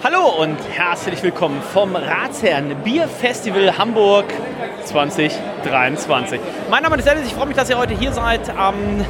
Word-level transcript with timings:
Hallo 0.00 0.28
und 0.40 0.56
herzlich 0.70 1.20
willkommen 1.24 1.60
vom 1.60 1.96
Ratsherrn 1.96 2.72
Bierfestival 2.84 3.76
Hamburg 3.76 4.26
2023. 4.84 6.40
Mein 6.70 6.84
Name 6.84 6.98
ist 6.98 7.04
Dennis, 7.08 7.26
ich 7.26 7.34
freue 7.34 7.46
mich, 7.46 7.56
dass 7.56 7.68
ihr 7.68 7.76
heute 7.76 7.94
hier 7.94 8.12
seid. 8.12 8.48
Ähm, 8.48 9.04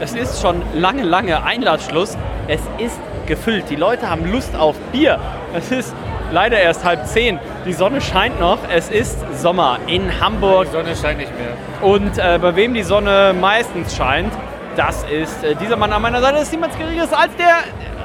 es 0.00 0.14
ist 0.14 0.40
schon 0.40 0.62
lange, 0.72 1.02
lange 1.02 1.44
Einlassschluss. 1.44 2.16
Es 2.48 2.62
ist 2.78 2.98
gefüllt. 3.26 3.68
Die 3.68 3.76
Leute 3.76 4.08
haben 4.08 4.32
Lust 4.32 4.56
auf 4.56 4.76
Bier. 4.92 5.20
Es 5.54 5.70
ist 5.70 5.94
leider 6.32 6.58
erst 6.58 6.86
halb 6.86 7.06
zehn. 7.06 7.38
Die 7.66 7.74
Sonne 7.74 8.00
scheint 8.00 8.40
noch. 8.40 8.60
Es 8.72 8.90
ist 8.90 9.18
Sommer 9.38 9.78
in 9.88 10.22
Hamburg. 10.22 10.68
Die 10.68 10.72
Sonne 10.72 10.96
scheint 10.96 11.18
nicht 11.18 11.32
mehr. 11.36 11.52
Und 11.86 12.16
äh, 12.16 12.38
bei 12.40 12.56
wem 12.56 12.72
die 12.72 12.82
Sonne 12.82 13.34
meistens 13.38 13.94
scheint, 13.94 14.32
das 14.74 15.04
ist 15.04 15.44
äh, 15.44 15.54
dieser 15.54 15.76
Mann 15.76 15.92
an 15.92 16.00
meiner 16.00 16.22
Seite. 16.22 16.36
Das 16.36 16.44
ist 16.44 16.52
niemand 16.52 16.78
Geringeres 16.78 17.12
als 17.12 17.36
der 17.36 17.58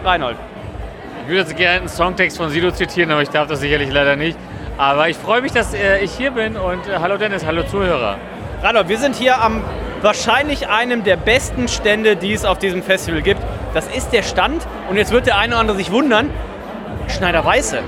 Reinhold. 0.03 0.35
Ich 1.25 1.29
würde 1.31 1.41
jetzt 1.41 1.57
gerne 1.57 1.79
einen 1.79 1.89
Songtext 1.89 2.37
von 2.37 2.51
Sido 2.51 2.69
zitieren, 2.69 3.09
aber 3.09 3.23
ich 3.23 3.29
darf 3.29 3.47
das 3.47 3.59
sicherlich 3.59 3.91
leider 3.91 4.15
nicht. 4.15 4.37
Aber 4.77 5.09
ich 5.09 5.17
freue 5.17 5.41
mich, 5.41 5.51
dass 5.51 5.73
äh, 5.73 5.97
ich 6.03 6.11
hier 6.11 6.29
bin 6.29 6.55
und 6.55 6.87
äh, 6.87 6.99
hallo 6.99 7.17
Dennis, 7.17 7.43
hallo 7.43 7.63
Zuhörer. 7.63 8.17
Reinhold, 8.61 8.89
wir 8.89 8.99
sind 8.99 9.15
hier 9.15 9.41
am 9.41 9.63
wahrscheinlich 10.03 10.69
einem 10.69 11.03
der 11.03 11.17
besten 11.17 11.67
Stände, 11.67 12.15
die 12.15 12.31
es 12.33 12.45
auf 12.45 12.59
diesem 12.59 12.83
Festival 12.83 13.23
gibt. 13.23 13.41
Das 13.73 13.87
ist 13.87 14.11
der 14.11 14.21
Stand 14.21 14.67
und 14.87 14.97
jetzt 14.97 15.11
wird 15.11 15.25
der 15.25 15.39
eine 15.39 15.53
oder 15.53 15.61
andere 15.61 15.77
sich 15.77 15.91
wundern, 15.91 16.29
Schneider 17.07 17.43
Weiße. 17.43 17.79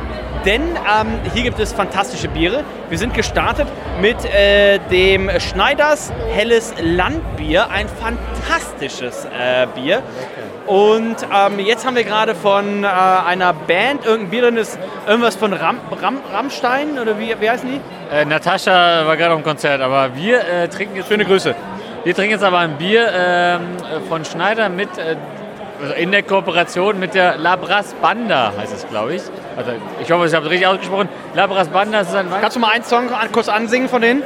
Denn 0.47 0.61
ähm, 0.61 1.19
hier 1.33 1.43
gibt 1.43 1.59
es 1.59 1.73
fantastische 1.73 2.29
Biere. 2.29 2.63
Wir 2.87 2.97
sind 2.97 3.13
gestartet 3.13 3.67
mit 3.99 4.15
äh, 4.23 4.79
dem 4.89 5.29
Schneiders 5.41 6.13
Helles 6.31 6.73
Landbier, 6.81 7.69
ein 7.69 7.87
fantastisches 7.89 9.25
äh, 9.25 9.67
Bier. 9.75 10.01
Und 10.65 11.17
ähm, 11.35 11.59
jetzt 11.59 11.85
haben 11.85 11.97
wir 11.97 12.05
gerade 12.05 12.33
von 12.33 12.85
äh, 12.85 12.87
einer 12.87 13.51
Band, 13.51 14.05
irgendein 14.05 14.29
Bier 14.29 14.41
drin 14.43 14.55
ist, 14.55 14.79
irgendwas 15.05 15.35
von 15.35 15.51
Ram, 15.51 15.81
Ram, 16.01 16.21
Rammstein 16.31 16.97
oder 16.97 17.19
wie, 17.19 17.35
wie 17.41 17.49
heißen 17.49 17.69
die? 17.69 18.15
Äh, 18.15 18.23
Natascha 18.23 19.05
war 19.05 19.17
gerade 19.17 19.33
am 19.33 19.43
Konzert, 19.43 19.81
aber 19.81 20.15
wir 20.15 20.47
äh, 20.47 20.69
trinken 20.69 20.95
jetzt. 20.95 21.09
Schöne 21.09 21.25
Grüße. 21.25 21.55
Wir 22.05 22.15
trinken 22.15 22.31
jetzt 22.31 22.45
aber 22.45 22.59
ein 22.59 22.77
Bier 22.77 23.05
ähm, 23.13 23.61
von 24.07 24.23
Schneider 24.23 24.69
mit. 24.69 24.97
Äh, 24.97 25.17
also 25.81 25.93
in 25.93 26.11
der 26.11 26.23
Kooperation 26.23 26.99
mit 26.99 27.13
der 27.13 27.37
Labras 27.37 27.93
Banda 28.01 28.51
heißt 28.57 28.73
es, 28.73 28.87
glaube 28.87 29.15
ich. 29.15 29.21
Also 29.58 29.72
ich 30.02 30.11
hoffe, 30.11 30.27
ich 30.27 30.33
habe 30.36 30.45
es 30.45 30.52
richtig 30.52 30.67
ausgesprochen. 30.67 31.09
Labras 31.33 31.67
Banda 31.69 32.02
ist 32.02 32.16
ein 32.16 32.30
Wein. 32.31 32.41
Kannst 32.41 32.55
du 32.55 32.59
mal 32.59 32.72
einen 32.72 32.83
Song 32.83 33.09
kurz 33.31 33.50
ansingen 33.50 33.89
von 33.89 34.02
denen? 34.02 34.22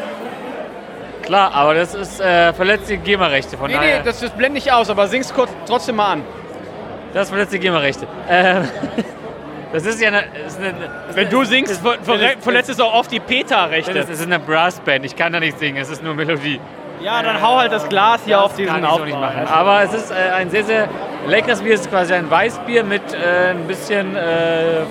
Klar, 1.23 1.54
aber 1.54 1.73
das 1.76 1.94
ist 1.96 2.20
äh, 2.20 2.52
verletzt 2.54 2.90
die 2.90 2.98
GEMA-Rechte. 2.98 3.56
Von 3.58 3.68
Nee, 3.68 3.76
daher, 3.76 3.98
nee, 4.00 4.04
das, 4.06 4.20
das 4.20 4.32
blende 4.32 4.58
ich 4.58 4.72
aus, 4.72 4.90
aber 4.90 5.08
sing's 5.08 5.34
kurz 5.34 5.50
trotzdem 5.66 5.96
mal 5.96 6.14
an. 6.14 6.23
das 7.14 7.30
verletzt 7.30 7.54
die 7.54 7.60
GEMA-Rechte. 7.60 8.08
Ähm, 8.28 8.68
das 9.73 9.86
ist 9.86 10.02
ja 10.02 10.10
eine, 10.10 10.23
ist 10.46 10.60
eine 10.60 10.73
Wenn 11.14 11.30
du 11.30 11.44
singst, 11.45 11.82
ver 11.82 11.95
ver 12.02 12.17
das- 12.17 12.44
verletzt 12.44 12.70
es 12.70 12.80
auch 12.82 12.94
oft 12.94 13.11
die 13.11 13.20
PETA-Rechte. 13.22 13.94
Das 13.94 14.10
ist 14.10 14.23
eine 14.23 14.39
Brassband. 14.39 15.05
Ich 15.05 15.16
kann 15.16 15.32
da 15.32 15.39
nicht 15.39 15.58
singen. 15.60 15.78
Es 15.78 15.89
ist 15.89 16.04
nur 16.04 16.16
Melodie. 16.16 16.60
Ja, 17.02 17.23
dann 17.23 17.42
hau 17.42 17.58
halt 17.58 17.72
das 17.72 17.88
Glas 17.88 18.22
hier 18.26 18.44
auf 18.44 18.55
diesen 18.55 18.76
so 18.86 19.05
nicht 19.05 19.17
machen. 19.17 19.48
Aber 19.48 19.82
es 19.84 19.94
ist 19.94 20.11
äh, 20.11 20.16
ein 20.36 20.50
sehr, 20.50 20.64
sehr 20.66 20.88
leckeres 21.28 21.61
Bier. 21.61 21.76
Es 21.76 21.82
ist 21.82 21.89
quasi 21.89 22.14
ein 22.14 22.30
Weißbier 22.30 22.84
mit 22.84 23.02
äh, 23.14 23.52
ein 23.52 23.66
bisschen 23.67 24.16
äh, 24.16 24.82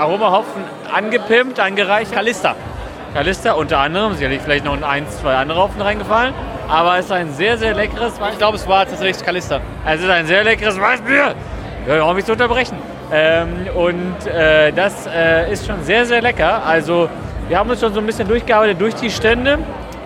Aromahopfen 0.00 0.62
angepimpt, 0.92 1.60
angereicht. 1.60 2.12
Kalista. 2.12 2.54
Kalista 3.14 3.52
unter 3.52 3.78
anderem. 3.78 4.14
Sicherlich 4.14 4.40
vielleicht 4.42 4.64
noch 4.64 4.80
ein, 4.82 5.08
zwei 5.10 5.34
andere 5.34 5.62
Hopfen 5.62 5.82
reingefallen. 5.82 6.34
Aber 6.68 6.98
es 6.98 7.06
ist 7.06 7.12
ein 7.12 7.32
sehr, 7.32 7.58
sehr 7.58 7.74
leckeres 7.74 8.14
Ich 8.14 8.20
Weißbier. 8.20 8.38
glaube, 8.38 8.56
es 8.56 8.66
war 8.68 8.86
tatsächlich 8.86 9.24
Kalista. 9.24 9.60
Es 9.86 10.00
ist 10.00 10.08
ein 10.08 10.26
sehr 10.26 10.44
leckeres 10.44 10.80
Weißbier. 10.80 11.34
Hör 11.86 12.04
auf 12.04 12.14
mich 12.14 12.24
zu 12.24 12.32
unterbrechen. 12.32 12.76
Ähm, 13.12 13.66
und 13.74 14.26
äh, 14.26 14.72
das 14.72 15.06
äh, 15.06 15.52
ist 15.52 15.66
schon 15.66 15.82
sehr, 15.82 16.06
sehr 16.06 16.22
lecker. 16.22 16.62
Also 16.64 17.08
wir 17.48 17.58
haben 17.58 17.68
uns 17.68 17.80
schon 17.80 17.92
so 17.92 17.98
ein 18.00 18.06
bisschen 18.06 18.28
durchgearbeitet 18.28 18.80
durch 18.80 18.94
die 18.94 19.10
Stände. 19.10 19.58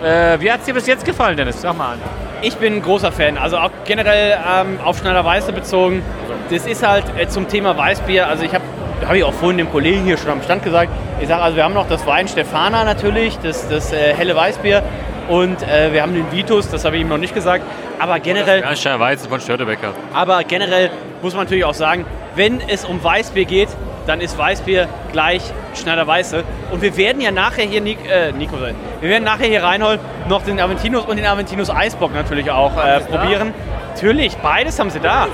Äh, 0.03 0.39
wie 0.39 0.51
hat 0.51 0.59
es 0.61 0.65
dir 0.65 0.73
bis 0.73 0.87
jetzt 0.87 1.05
gefallen, 1.05 1.37
Dennis? 1.37 1.61
Sag 1.61 1.77
mal 1.77 1.93
an. 1.93 1.99
Ich 2.41 2.57
bin 2.57 2.75
ein 2.75 2.81
großer 2.81 3.11
Fan, 3.11 3.37
also 3.37 3.57
auch 3.57 3.71
generell 3.85 4.33
ähm, 4.33 4.79
auf 4.83 4.97
Schneider 4.97 5.23
Weiße 5.23 5.53
bezogen. 5.53 6.03
Das 6.49 6.65
ist 6.65 6.85
halt 6.85 7.05
äh, 7.17 7.27
zum 7.27 7.47
Thema 7.47 7.77
Weißbier, 7.77 8.27
also 8.27 8.43
ich 8.43 8.53
habe, 8.53 8.63
habe 9.05 9.17
ich 9.17 9.23
auch 9.23 9.33
vorhin 9.33 9.57
dem 9.57 9.71
Kollegen 9.71 10.03
hier 10.03 10.17
schon 10.17 10.31
am 10.31 10.41
Stand 10.41 10.63
gesagt, 10.63 10.91
ich 11.19 11.27
sage, 11.27 11.41
also 11.41 11.57
wir 11.57 11.63
haben 11.63 11.73
noch 11.73 11.87
das 11.87 12.05
Wein 12.05 12.27
Stefana 12.27 12.83
natürlich, 12.83 13.37
das, 13.39 13.67
das 13.67 13.91
äh, 13.91 14.13
helle 14.13 14.35
Weißbier 14.35 14.83
und 15.27 15.61
äh, 15.63 15.91
wir 15.91 16.01
haben 16.01 16.13
den 16.13 16.31
Vitus, 16.31 16.69
das 16.69 16.85
habe 16.85 16.95
ich 16.95 17.01
ihm 17.01 17.09
noch 17.09 17.17
nicht 17.17 17.33
gesagt, 17.33 17.63
aber 17.99 18.19
generell... 18.19 18.61
Bernstein 18.61 18.99
Weizen 18.99 19.29
von 19.29 19.39
Störtebecker. 19.39 19.93
Aber 20.13 20.43
generell 20.43 20.89
muss 21.21 21.33
man 21.33 21.45
natürlich 21.45 21.65
auch 21.65 21.73
sagen, 21.73 22.05
wenn 22.35 22.61
es 22.67 22.85
um 22.85 23.03
Weißbier 23.03 23.45
geht, 23.45 23.69
dann 24.07 24.21
ist 24.21 24.37
Weißbier 24.37 24.87
gleich 25.11 25.41
Schneider 25.73 26.05
Weiße. 26.05 26.43
Und 26.71 26.81
wir 26.81 26.95
werden 26.95 27.21
ja 27.21 27.31
nachher 27.31 27.63
hier, 27.63 27.81
Nik 27.81 27.97
äh, 28.07 28.31
Nico 28.31 28.57
sein, 28.57 28.75
wir 29.01 29.09
werden 29.09 29.23
nachher 29.23 29.47
hier 29.47 29.63
Reinhold 29.63 29.99
noch 30.29 30.43
den 30.43 30.59
Aventinus 30.59 31.05
und 31.05 31.17
den 31.17 31.25
Aventinus 31.25 31.69
Eisbock 31.69 32.13
natürlich 32.13 32.51
auch 32.51 32.73
äh, 32.77 32.99
probieren. 32.99 33.53
Natürlich, 33.93 34.35
beides 34.37 34.77
haben 34.79 34.89
sie 34.89 34.99
da. 34.99 35.27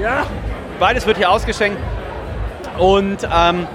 Ja. 0.00 0.24
Beides 0.78 1.06
wird 1.06 1.16
hier 1.16 1.30
ausgeschenkt. 1.30 1.78
Und 2.78 3.24
ähm, 3.24 3.66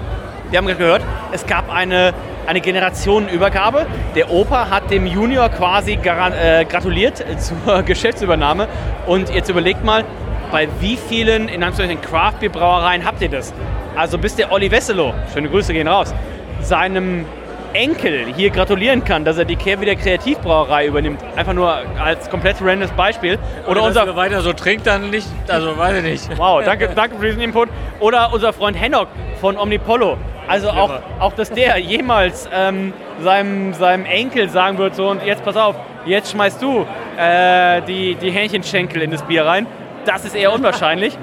wir 0.50 0.58
haben 0.58 0.66
gehört, 0.66 1.02
es 1.32 1.46
gab 1.46 1.72
eine, 1.72 2.14
eine 2.46 2.60
Generationenübergabe. 2.60 3.86
Der 4.14 4.30
Opa 4.30 4.70
hat 4.70 4.90
dem 4.90 5.06
Junior 5.06 5.48
quasi 5.48 5.94
äh, 5.94 6.64
gratuliert 6.64 7.24
zur 7.38 7.82
Geschäftsübernahme. 7.82 8.68
Und 9.06 9.30
jetzt 9.30 9.48
überlegt 9.48 9.84
mal, 9.84 10.04
bei 10.50 10.68
wie 10.80 10.96
vielen 10.96 11.48
in 11.48 11.62
Anführungszeichen 11.62 12.00
Craft-Bier-Brauereien 12.00 13.04
habt 13.04 13.20
ihr 13.22 13.28
das? 13.28 13.52
Also 13.96 14.18
bis 14.18 14.36
der 14.36 14.52
Olli 14.52 14.70
Wesselow, 14.70 15.14
schöne 15.32 15.48
Grüße 15.48 15.72
gehen 15.72 15.88
raus, 15.88 16.14
seinem 16.60 17.26
Enkel 17.74 18.32
hier 18.34 18.50
gratulieren 18.50 19.04
kann, 19.04 19.24
dass 19.24 19.36
er 19.36 19.44
die 19.44 19.56
Kehrwieder 19.56 19.96
Kreativbrauerei 19.96 20.86
übernimmt. 20.86 21.20
Einfach 21.36 21.52
nur 21.52 21.74
als 22.02 22.30
komplett 22.30 22.56
randomes 22.60 22.92
Beispiel. 22.92 23.38
Oder 23.66 23.70
Oder 23.70 23.82
unser 23.82 24.16
weiter 24.16 24.40
so 24.40 24.52
trinkt, 24.52 24.86
dann 24.86 25.10
nicht. 25.10 25.26
Also 25.48 25.76
weiß 25.76 25.98
ich 25.98 26.02
nicht. 26.04 26.38
Wow, 26.38 26.64
danke, 26.64 26.88
danke 26.94 27.16
für 27.18 27.26
diesen 27.26 27.42
Input. 27.42 27.68
Oder 28.00 28.32
unser 28.32 28.52
Freund 28.52 28.80
Hennock 28.80 29.08
von 29.40 29.58
Omnipollo. 29.58 30.16
Also 30.46 30.70
auch, 30.70 31.00
auch 31.20 31.32
dass 31.32 31.50
der 31.50 31.78
jemals 31.78 32.48
ähm, 32.52 32.92
seinem, 33.20 33.72
seinem 33.72 34.04
Enkel 34.04 34.48
sagen 34.48 34.78
wird, 34.78 34.94
so 34.94 35.08
und 35.08 35.24
jetzt 35.24 35.44
pass 35.44 35.56
auf, 35.56 35.74
jetzt 36.04 36.32
schmeißt 36.32 36.60
du 36.60 36.86
äh, 37.18 37.80
die, 37.82 38.14
die 38.16 38.30
Hähnchenschenkel 38.30 39.02
in 39.02 39.10
das 39.10 39.22
Bier 39.22 39.46
rein. 39.46 39.66
Das 40.04 40.24
ist 40.24 40.36
eher 40.36 40.52
unwahrscheinlich. 40.52 41.16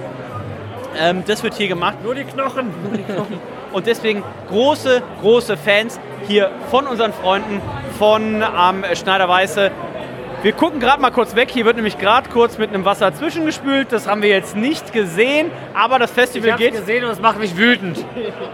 ähm, 0.99 1.23
das 1.27 1.43
wird 1.43 1.53
hier 1.53 1.67
gemacht. 1.67 1.97
Nur 2.03 2.15
die 2.15 2.23
Knochen. 2.23 2.71
Und 3.71 3.87
deswegen 3.87 4.23
große, 4.49 5.01
große 5.21 5.55
Fans 5.55 5.99
hier 6.27 6.51
von 6.69 6.87
unseren 6.87 7.13
Freunden 7.13 7.61
von 7.97 8.41
ähm, 8.41 8.83
Schneider 8.95 9.27
Weiße. 9.27 9.71
Wir 10.43 10.53
gucken 10.53 10.79
gerade 10.79 11.01
mal 11.01 11.11
kurz 11.11 11.35
weg. 11.35 11.51
Hier 11.51 11.65
wird 11.65 11.75
nämlich 11.75 11.97
gerade 11.99 12.29
kurz 12.29 12.57
mit 12.57 12.69
einem 12.69 12.83
Wasser 12.83 13.13
zwischengespült. 13.13 13.91
Das 13.91 14.07
haben 14.07 14.21
wir 14.23 14.29
jetzt 14.29 14.55
nicht 14.55 14.91
gesehen. 14.91 15.51
Aber 15.75 15.99
das 15.99 16.09
Ich 16.11 16.15
Festival 16.15 16.51
hab's 16.51 16.59
geht. 16.59 16.73
gesehen 16.73 17.03
und 17.03 17.11
es 17.11 17.19
macht 17.19 17.37
mich 17.39 17.55
wütend. 17.57 18.03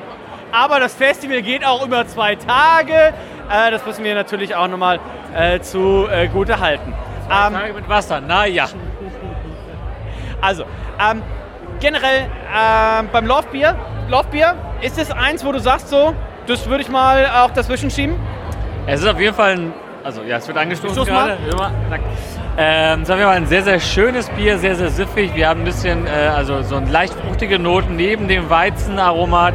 Aber 0.52 0.80
das 0.80 0.94
Festival 0.96 1.42
geht 1.42 1.66
auch 1.66 1.86
über 1.86 2.08
zwei 2.08 2.36
Tage. 2.36 3.14
Äh, 3.50 3.72
das 3.72 3.86
müssen 3.86 4.04
wir 4.04 4.16
natürlich 4.16 4.56
auch 4.56 4.68
nochmal 4.68 5.00
äh, 5.36 5.60
zu 5.60 6.08
äh, 6.12 6.28
gut 6.28 6.50
erhalten. 6.50 6.94
Ähm, 7.30 7.54
Tage 7.54 7.74
mit 7.74 7.88
Wasser, 7.90 8.22
naja. 8.22 8.68
also, 10.42 10.64
ähm, 11.00 11.22
generell 11.80 12.30
ähm, 12.54 13.10
beim 13.12 13.26
Laufbier, 13.28 13.76
Laufbier, 14.10 14.56
ist 14.82 14.98
es 14.98 15.12
eins, 15.12 15.44
wo 15.46 15.52
du 15.52 15.60
sagst 15.60 15.90
so, 15.90 16.14
das 16.48 16.68
würde 16.68 16.82
ich 16.82 16.90
mal 16.90 17.26
auch 17.28 17.52
dazwischen 17.52 17.92
schieben? 17.92 18.16
Es 18.86 19.02
ist 19.02 19.08
auf 19.08 19.20
jeden 19.20 19.36
Fall 19.36 19.52
ein. 19.52 19.74
Also, 20.04 20.24
ja, 20.24 20.38
es 20.38 20.48
wird 20.48 20.58
angestoßen 20.58 21.04
gerade. 21.04 21.38
Ähm, 22.58 23.02
es 23.02 23.10
ist 23.10 23.12
auf 23.12 23.18
jeden 23.18 23.30
Fall 23.30 23.38
ein 23.38 23.46
sehr, 23.46 23.62
sehr 23.62 23.80
schönes 23.80 24.30
Bier, 24.30 24.58
sehr, 24.58 24.76
sehr 24.76 24.90
siffig. 24.90 25.36
Wir 25.36 25.50
haben 25.50 25.62
ein 25.62 25.66
bisschen, 25.66 26.08
äh, 26.08 26.10
also 26.10 26.64
so 26.64 26.78
ein 26.78 26.90
leicht 26.90 27.14
fruchtige 27.14 27.60
Noten 27.60 27.96
neben 27.96 28.28
dem 28.28 28.50
Weizenaromat, 28.50 29.54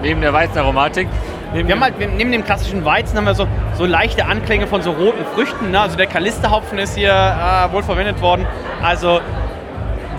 neben 0.00 0.20
der 0.20 0.32
Weizenaromatik. 0.32 1.08
Neben 1.52 1.68
Wir 1.68 1.74
haben 1.74 1.82
halt, 1.82 1.98
neben 1.98 2.30
dem 2.30 2.44
klassischen 2.44 2.84
Weizen 2.84 3.16
haben 3.16 3.24
wir 3.24 3.34
so, 3.34 3.46
so 3.76 3.84
leichte 3.84 4.24
Anklänge 4.24 4.66
von 4.66 4.82
so 4.82 4.92
roten 4.92 5.24
Früchten. 5.34 5.72
Ne? 5.72 5.80
Also 5.80 5.96
der 5.96 6.06
Kalisterhopfen 6.06 6.78
ist 6.78 6.94
hier 6.94 7.10
äh, 7.10 7.72
wohl 7.72 7.82
verwendet 7.82 8.20
worden. 8.20 8.46
Also 8.82 9.20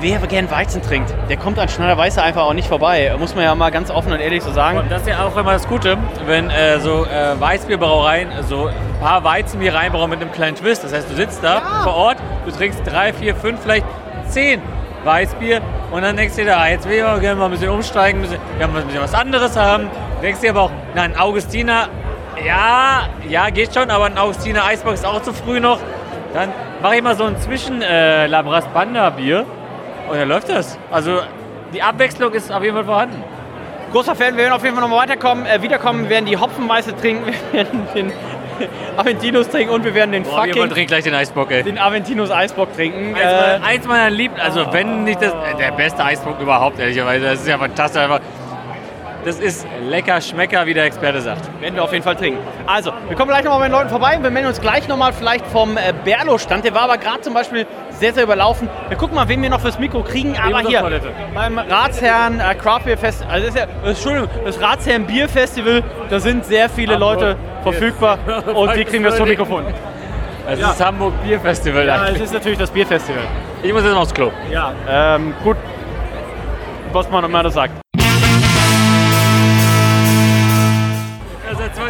wer 0.01 0.19
gern 0.19 0.49
Weizen 0.49 0.81
trinkt, 0.81 1.13
der 1.29 1.37
kommt 1.37 1.59
an 1.59 1.67
Schneider 1.69 1.97
Weiße 1.97 2.21
einfach 2.21 2.43
auch 2.43 2.53
nicht 2.53 2.67
vorbei. 2.67 3.13
Muss 3.19 3.35
man 3.35 3.43
ja 3.43 3.55
mal 3.55 3.71
ganz 3.71 3.91
offen 3.91 4.11
und 4.11 4.19
ehrlich 4.19 4.43
so 4.43 4.51
sagen. 4.51 4.77
Und 4.79 4.91
das 4.91 5.01
ist 5.01 5.09
ja 5.09 5.25
auch 5.25 5.35
immer 5.35 5.53
das 5.53 5.67
Gute, 5.67 5.97
wenn 6.25 6.49
äh, 6.49 6.79
so 6.79 7.05
äh, 7.05 7.39
Weißbierbrauereien 7.39 8.29
so 8.47 8.67
ein 8.67 8.73
paar 9.01 9.23
Weizenbier 9.23 9.73
reinbrauen 9.73 10.09
mit 10.09 10.21
einem 10.21 10.31
kleinen 10.31 10.55
Twist. 10.55 10.83
Das 10.83 10.93
heißt, 10.93 11.09
du 11.09 11.15
sitzt 11.15 11.43
da 11.43 11.61
vor 11.83 11.95
Ort, 11.95 12.17
du 12.45 12.51
trinkst 12.51 12.81
drei, 12.85 13.13
vier, 13.13 13.35
fünf, 13.35 13.61
vielleicht 13.61 13.85
zehn 14.27 14.61
Weißbier 15.03 15.61
und 15.91 16.01
dann 16.01 16.17
denkst 16.17 16.35
du 16.35 16.43
dir, 16.43 16.57
ah, 16.57 16.67
jetzt 16.67 16.87
will 16.87 16.97
ich 16.97 17.03
aber 17.03 17.19
gerne 17.19 17.39
mal 17.39 17.45
ein 17.45 17.51
bisschen 17.51 17.69
umsteigen, 17.69 18.21
bisschen, 18.21 18.39
ja, 18.59 18.67
ein 18.67 18.73
bisschen 18.73 19.01
was 19.01 19.13
anderes 19.13 19.55
haben. 19.55 19.89
Denkst 20.21 20.41
dir 20.41 20.51
aber 20.51 20.63
auch, 20.63 20.71
na, 20.93 21.03
ein 21.03 21.17
Augustiner, 21.17 21.87
ja, 22.45 23.07
ja, 23.27 23.49
geht 23.49 23.73
schon, 23.73 23.89
aber 23.89 24.05
ein 24.05 24.17
Augustiner 24.17 24.65
Eisbock 24.65 24.93
ist 24.93 25.05
auch 25.05 25.21
zu 25.21 25.33
früh 25.33 25.59
noch. 25.59 25.79
Dann 26.33 26.49
mache 26.81 26.97
ich 26.97 27.01
mal 27.01 27.15
so 27.15 27.23
ein 27.23 27.39
Zwischen 27.39 27.81
äh, 27.81 28.27
und 30.09 30.17
dann 30.17 30.27
läuft 30.29 30.49
das. 30.49 30.77
Also 30.91 31.19
die 31.73 31.81
Abwechslung 31.81 32.33
ist 32.33 32.51
auf 32.51 32.63
jeden 32.63 32.75
Fall 32.75 32.85
vorhanden. 32.85 33.23
Großer 33.91 34.15
Fan, 34.15 34.35
wir 34.35 34.43
werden 34.43 34.53
auf 34.53 34.63
jeden 34.63 34.75
Fall 34.75 34.83
nochmal 34.83 35.03
weiterkommen, 35.07 35.45
äh, 35.45 35.61
wiederkommen. 35.61 36.03
Wir 36.03 36.09
werden 36.11 36.25
die 36.25 36.37
Hopfenmeiße 36.37 36.95
trinken, 36.97 37.25
wir 37.51 37.59
werden 37.65 37.87
den 37.95 38.11
Aventinus 38.97 39.49
trinken 39.49 39.73
und 39.73 39.83
wir 39.83 39.93
werden 39.95 40.11
den 40.11 40.23
Boah, 40.23 40.45
fucking 40.45 40.69
trinkt 40.69 40.89
gleich 40.89 41.03
den 41.05 41.15
Eisbock, 41.15 41.49
ey. 41.49 41.63
den 41.63 41.79
Aventinus 41.79 42.29
Eisbock 42.29 42.73
trinken. 42.75 43.15
Eins, 43.15 43.23
Äh, 43.23 43.25
meiner, 43.51 43.65
eins 43.65 43.87
meiner 43.87 44.09
Liebsten, 44.09 44.41
also 44.41 44.71
wenn 44.73 45.05
nicht 45.05 45.21
das, 45.21 45.31
äh, 45.31 45.55
der 45.57 45.71
beste 45.71 46.03
Eisbock 46.03 46.39
überhaupt, 46.39 46.77
ehrlicherweise. 46.79 47.25
Das 47.25 47.39
ist 47.41 47.47
ja 47.47 47.57
fantastisch. 47.57 48.01
Einfach. 48.01 48.19
Das 49.25 49.39
ist 49.39 49.67
lecker, 49.89 50.21
schmecker, 50.21 50.65
wie 50.65 50.73
der 50.73 50.85
Experte 50.85 51.19
sagt. 51.19 51.41
werden 51.61 51.75
wir 51.75 51.83
auf 51.83 51.91
jeden 51.91 52.03
Fall 52.03 52.15
trinken. 52.15 52.39
Also, 52.65 52.93
wir 53.07 53.17
kommen 53.17 53.29
gleich 53.29 53.43
nochmal 53.43 53.59
bei 53.59 53.67
den 53.67 53.73
Leuten 53.73 53.89
vorbei. 53.89 54.17
Wir 54.21 54.29
melden 54.29 54.47
uns 54.47 54.61
gleich 54.61 54.87
nochmal 54.87 55.11
vielleicht 55.11 55.45
vom 55.47 55.75
äh, 55.75 55.93
Berlo-Stand. 56.05 56.63
Der 56.63 56.73
war 56.73 56.83
aber 56.83 56.97
gerade 56.97 57.21
zum 57.21 57.33
Beispiel 57.33 57.67
sehr, 57.91 58.13
sehr 58.13 58.23
überlaufen. 58.23 58.69
Wir 58.87 58.97
gucken 58.97 59.15
mal, 59.15 59.27
wen 59.27 59.41
wir 59.41 59.49
noch 59.49 59.59
fürs 59.59 59.77
Mikro 59.77 60.03
kriegen. 60.03 60.37
Aber 60.37 60.61
hier, 60.61 60.79
Toilette. 60.79 61.11
beim 61.33 61.57
Ratsherrn 61.57 62.39
äh, 62.39 62.55
Craft 62.55 62.85
Beer 62.85 62.97
Festival, 62.97 63.33
also 63.33 63.47
das 63.47 63.55
ist 63.55 63.61
ja, 63.61 63.89
Entschuldigung, 63.89 64.29
das 64.45 64.61
Ratsherrn 64.61 65.05
Bier 65.05 65.27
Festival, 65.27 65.83
da 66.09 66.19
sind 66.19 66.45
sehr 66.45 66.69
viele 66.69 66.95
Leute 66.95 67.35
verfügbar 67.63 68.19
und 68.53 68.75
die 68.75 68.85
kriegen 68.85 69.03
wir 69.03 69.11
zum 69.11 69.27
Mikrofon. 69.27 69.65
Es 70.47 70.59
ist 70.59 70.83
Hamburg 70.83 71.13
Bier 71.23 71.39
Festival. 71.39 71.85
Ja, 71.85 72.07
es 72.07 72.21
ist 72.21 72.33
natürlich 72.33 72.57
das 72.57 72.71
Bierfestival. 72.71 73.23
Ich 73.61 73.73
muss 73.73 73.83
jetzt 73.83 73.91
noch 73.91 74.01
aufs 74.01 74.13
Klo. 74.13 74.31
Ja, 74.49 74.71
ähm, 74.89 75.33
gut, 75.43 75.57
was 76.93 77.09
man 77.09 77.25
immer 77.25 77.43
das 77.43 77.53
sagt. 77.53 77.73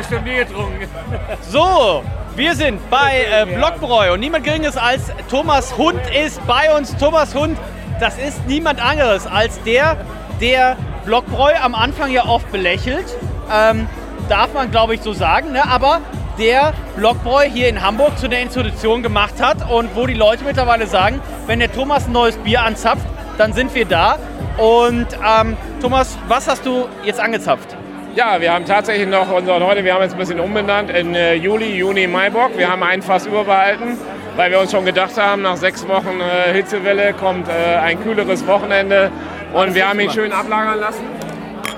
Stunden 0.10 0.26
Bier 0.26 0.44
getrunken. 0.46 0.88
So, 1.52 2.04
wir 2.36 2.56
sind 2.56 2.90
bei 2.90 3.26
äh, 3.32 3.46
Blockbräu 3.46 4.14
und 4.14 4.20
niemand 4.22 4.44
geringeres 4.44 4.76
als 4.76 5.04
Thomas 5.30 5.78
Hund 5.78 6.02
ist 6.12 6.46
bei 6.48 6.76
uns. 6.76 6.98
Thomas 6.98 7.36
Hund, 7.36 7.60
das 8.00 8.18
ist 8.18 8.48
niemand 8.48 8.84
anderes 8.84 9.28
als 9.28 9.62
der, 9.64 9.98
der 10.42 10.78
Blockbräu 11.06 11.54
am 11.62 11.76
Anfang 11.76 12.12
ja 12.12 12.26
oft 12.26 12.52
belächelt. 12.52 13.06
Ähm, 13.54 13.88
darf 14.30 14.52
man, 14.54 14.72
glaube 14.72 14.96
ich, 14.96 15.02
so 15.02 15.14
sagen. 15.14 15.52
Ne? 15.52 15.64
Aber 15.70 16.02
der 16.40 16.74
Blockbräu 16.96 17.44
hier 17.44 17.70
in 17.70 17.84
Hamburg 17.84 18.18
zu 18.18 18.28
der 18.28 18.42
Institution 18.42 19.04
gemacht 19.04 19.36
hat 19.40 19.70
und 19.70 19.96
wo 19.96 20.08
die 20.08 20.16
Leute 20.16 20.44
mittlerweile 20.44 20.88
sagen, 20.88 21.22
wenn 21.46 21.60
der 21.60 21.72
Thomas 21.72 22.08
ein 22.08 22.14
neues 22.14 22.36
Bier 22.38 22.64
anzapft, 22.64 23.06
dann 23.38 23.54
sind 23.54 23.76
wir 23.76 23.86
da. 23.86 24.18
Und 24.58 25.08
ähm, 25.24 25.56
Thomas, 25.82 26.18
was 26.28 26.48
hast 26.48 26.66
du 26.66 26.88
jetzt 27.04 27.20
angezapft? 27.20 27.79
Ja, 28.16 28.42
wir 28.42 28.52
haben 28.52 28.66
tatsächlich 28.66 29.08
noch 29.08 29.32
unseren 29.32 29.64
heute, 29.64 29.84
wir 29.84 29.94
haben 29.94 30.02
jetzt 30.02 30.14
ein 30.14 30.20
bisschen 30.20 30.40
umbenannt 30.40 30.90
in 30.90 31.14
äh, 31.14 31.36
Juli, 31.36 31.76
Juni, 31.76 32.08
Maibock. 32.08 32.58
Wir 32.58 32.70
haben 32.70 32.82
einen 32.82 33.04
Fass 33.04 33.28
überbehalten, 33.28 33.98
weil 34.36 34.50
wir 34.50 34.60
uns 34.60 34.72
schon 34.72 34.84
gedacht 34.84 35.16
haben, 35.16 35.44
nach 35.44 35.58
sechs 35.58 35.88
Wochen 35.88 36.20
äh, 36.20 36.52
Hitzewelle 36.52 37.14
kommt 37.14 37.48
äh, 37.48 37.76
ein 37.78 38.02
kühleres 38.02 38.46
Wochenende 38.48 39.12
und 39.54 39.76
wir 39.76 39.88
haben 39.88 40.00
ihn 40.00 40.10
schön 40.10 40.32
ablagern 40.32 40.80
lassen. 40.80 41.04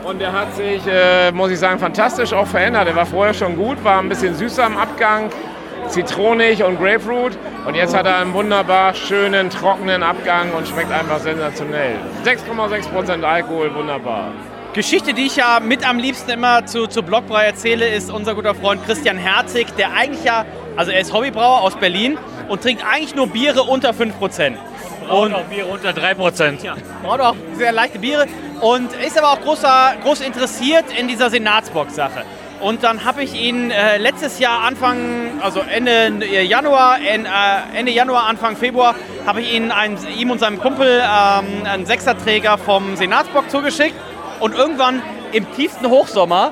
Und 0.06 0.22
der 0.22 0.32
hat 0.32 0.56
sich, 0.56 0.82
äh, 0.88 1.32
muss 1.34 1.52
ich 1.52 1.60
sagen, 1.60 1.80
fantastisch 1.80 2.32
auch 2.32 2.48
verändert. 2.48 2.88
Er 2.88 2.96
war 2.96 3.06
vorher 3.06 3.34
schon 3.34 3.58
gut, 3.58 3.84
war 3.84 4.00
ein 4.00 4.08
bisschen 4.08 4.34
süßer 4.34 4.64
am 4.64 4.78
Abgang, 4.78 5.30
zitronig 5.90 6.64
und 6.64 6.80
Grapefruit. 6.80 7.38
Und 7.68 7.76
jetzt 7.76 7.96
hat 7.96 8.06
er 8.06 8.20
einen 8.20 8.34
wunderbar 8.34 8.94
schönen, 8.94 9.50
trockenen 9.50 10.02
Abgang 10.02 10.52
und 10.54 10.66
schmeckt 10.66 10.94
einfach 10.94 11.20
sensationell. 11.20 11.96
6,6% 12.24 13.22
Alkohol, 13.22 13.76
wunderbar. 13.76 14.32
Geschichte, 14.74 15.14
die 15.14 15.26
ich 15.26 15.36
ja 15.36 15.60
mit 15.60 15.88
am 15.88 16.00
liebsten 16.00 16.32
immer 16.32 16.66
zu, 16.66 16.88
zu 16.88 17.04
Blockbrei 17.04 17.44
erzähle, 17.44 17.90
ist 17.90 18.10
unser 18.10 18.36
guter 18.36 18.56
Freund 18.56 18.86
Christian 18.86 19.18
Herzig, 19.18 19.68
der 19.78 19.94
eigentlich 19.94 20.24
ja, 20.24 20.46
also 20.78 20.92
er 20.92 21.02
ist 21.02 21.12
Hobbybrauer 21.12 21.62
aus 21.62 21.76
Berlin 21.76 22.18
und 22.48 22.62
trinkt 22.62 22.86
eigentlich 22.86 23.14
nur 23.14 23.28
Biere 23.28 23.64
unter 23.64 23.92
5%. 23.92 24.54
Und 25.10 25.34
auch 25.34 25.44
Bier 25.44 25.68
unter 25.68 25.90
3%. 25.90 26.64
Ja, 26.64 26.78
braucht 27.04 27.20
auch 27.20 27.36
sehr 27.58 27.74
leichte 27.74 28.00
Biere 28.00 28.28
und 28.62 28.94
ist 28.94 29.18
aber 29.18 29.32
auch 29.32 29.42
großer, 29.42 29.96
groß 30.04 30.22
interessiert 30.22 30.86
in 30.98 31.10
dieser 31.10 31.30
Senatsbox-Sache. 31.30 32.24
Und 32.62 32.84
dann 32.84 33.04
habe 33.04 33.24
ich 33.24 33.34
ihn 33.34 33.72
äh, 33.72 33.98
letztes 33.98 34.40
Jahr 34.40 34.62
Anfang, 34.62 35.42
also 35.42 35.62
Ende 35.62 36.26
Januar, 36.44 37.00
en, 37.02 37.26
äh, 37.26 37.30
Ende 37.76 37.92
Januar, 37.92 38.28
Anfang 38.28 38.56
Februar, 38.56 38.96
habe 39.26 39.42
ich 39.42 39.54
ihn 39.54 39.72
ein, 39.72 39.98
ihm 40.16 40.32
und 40.32 40.40
seinem 40.40 40.60
Kumpel 40.60 41.02
ähm, 41.02 41.66
einen 41.66 41.86
Sechserträger 41.86 42.58
vom 42.58 42.96
Senatsbock 42.96 43.50
zugeschickt. 43.50 43.96
Und 44.42 44.56
irgendwann 44.56 45.02
im 45.32 45.50
tiefsten 45.54 45.88
Hochsommer, 45.88 46.52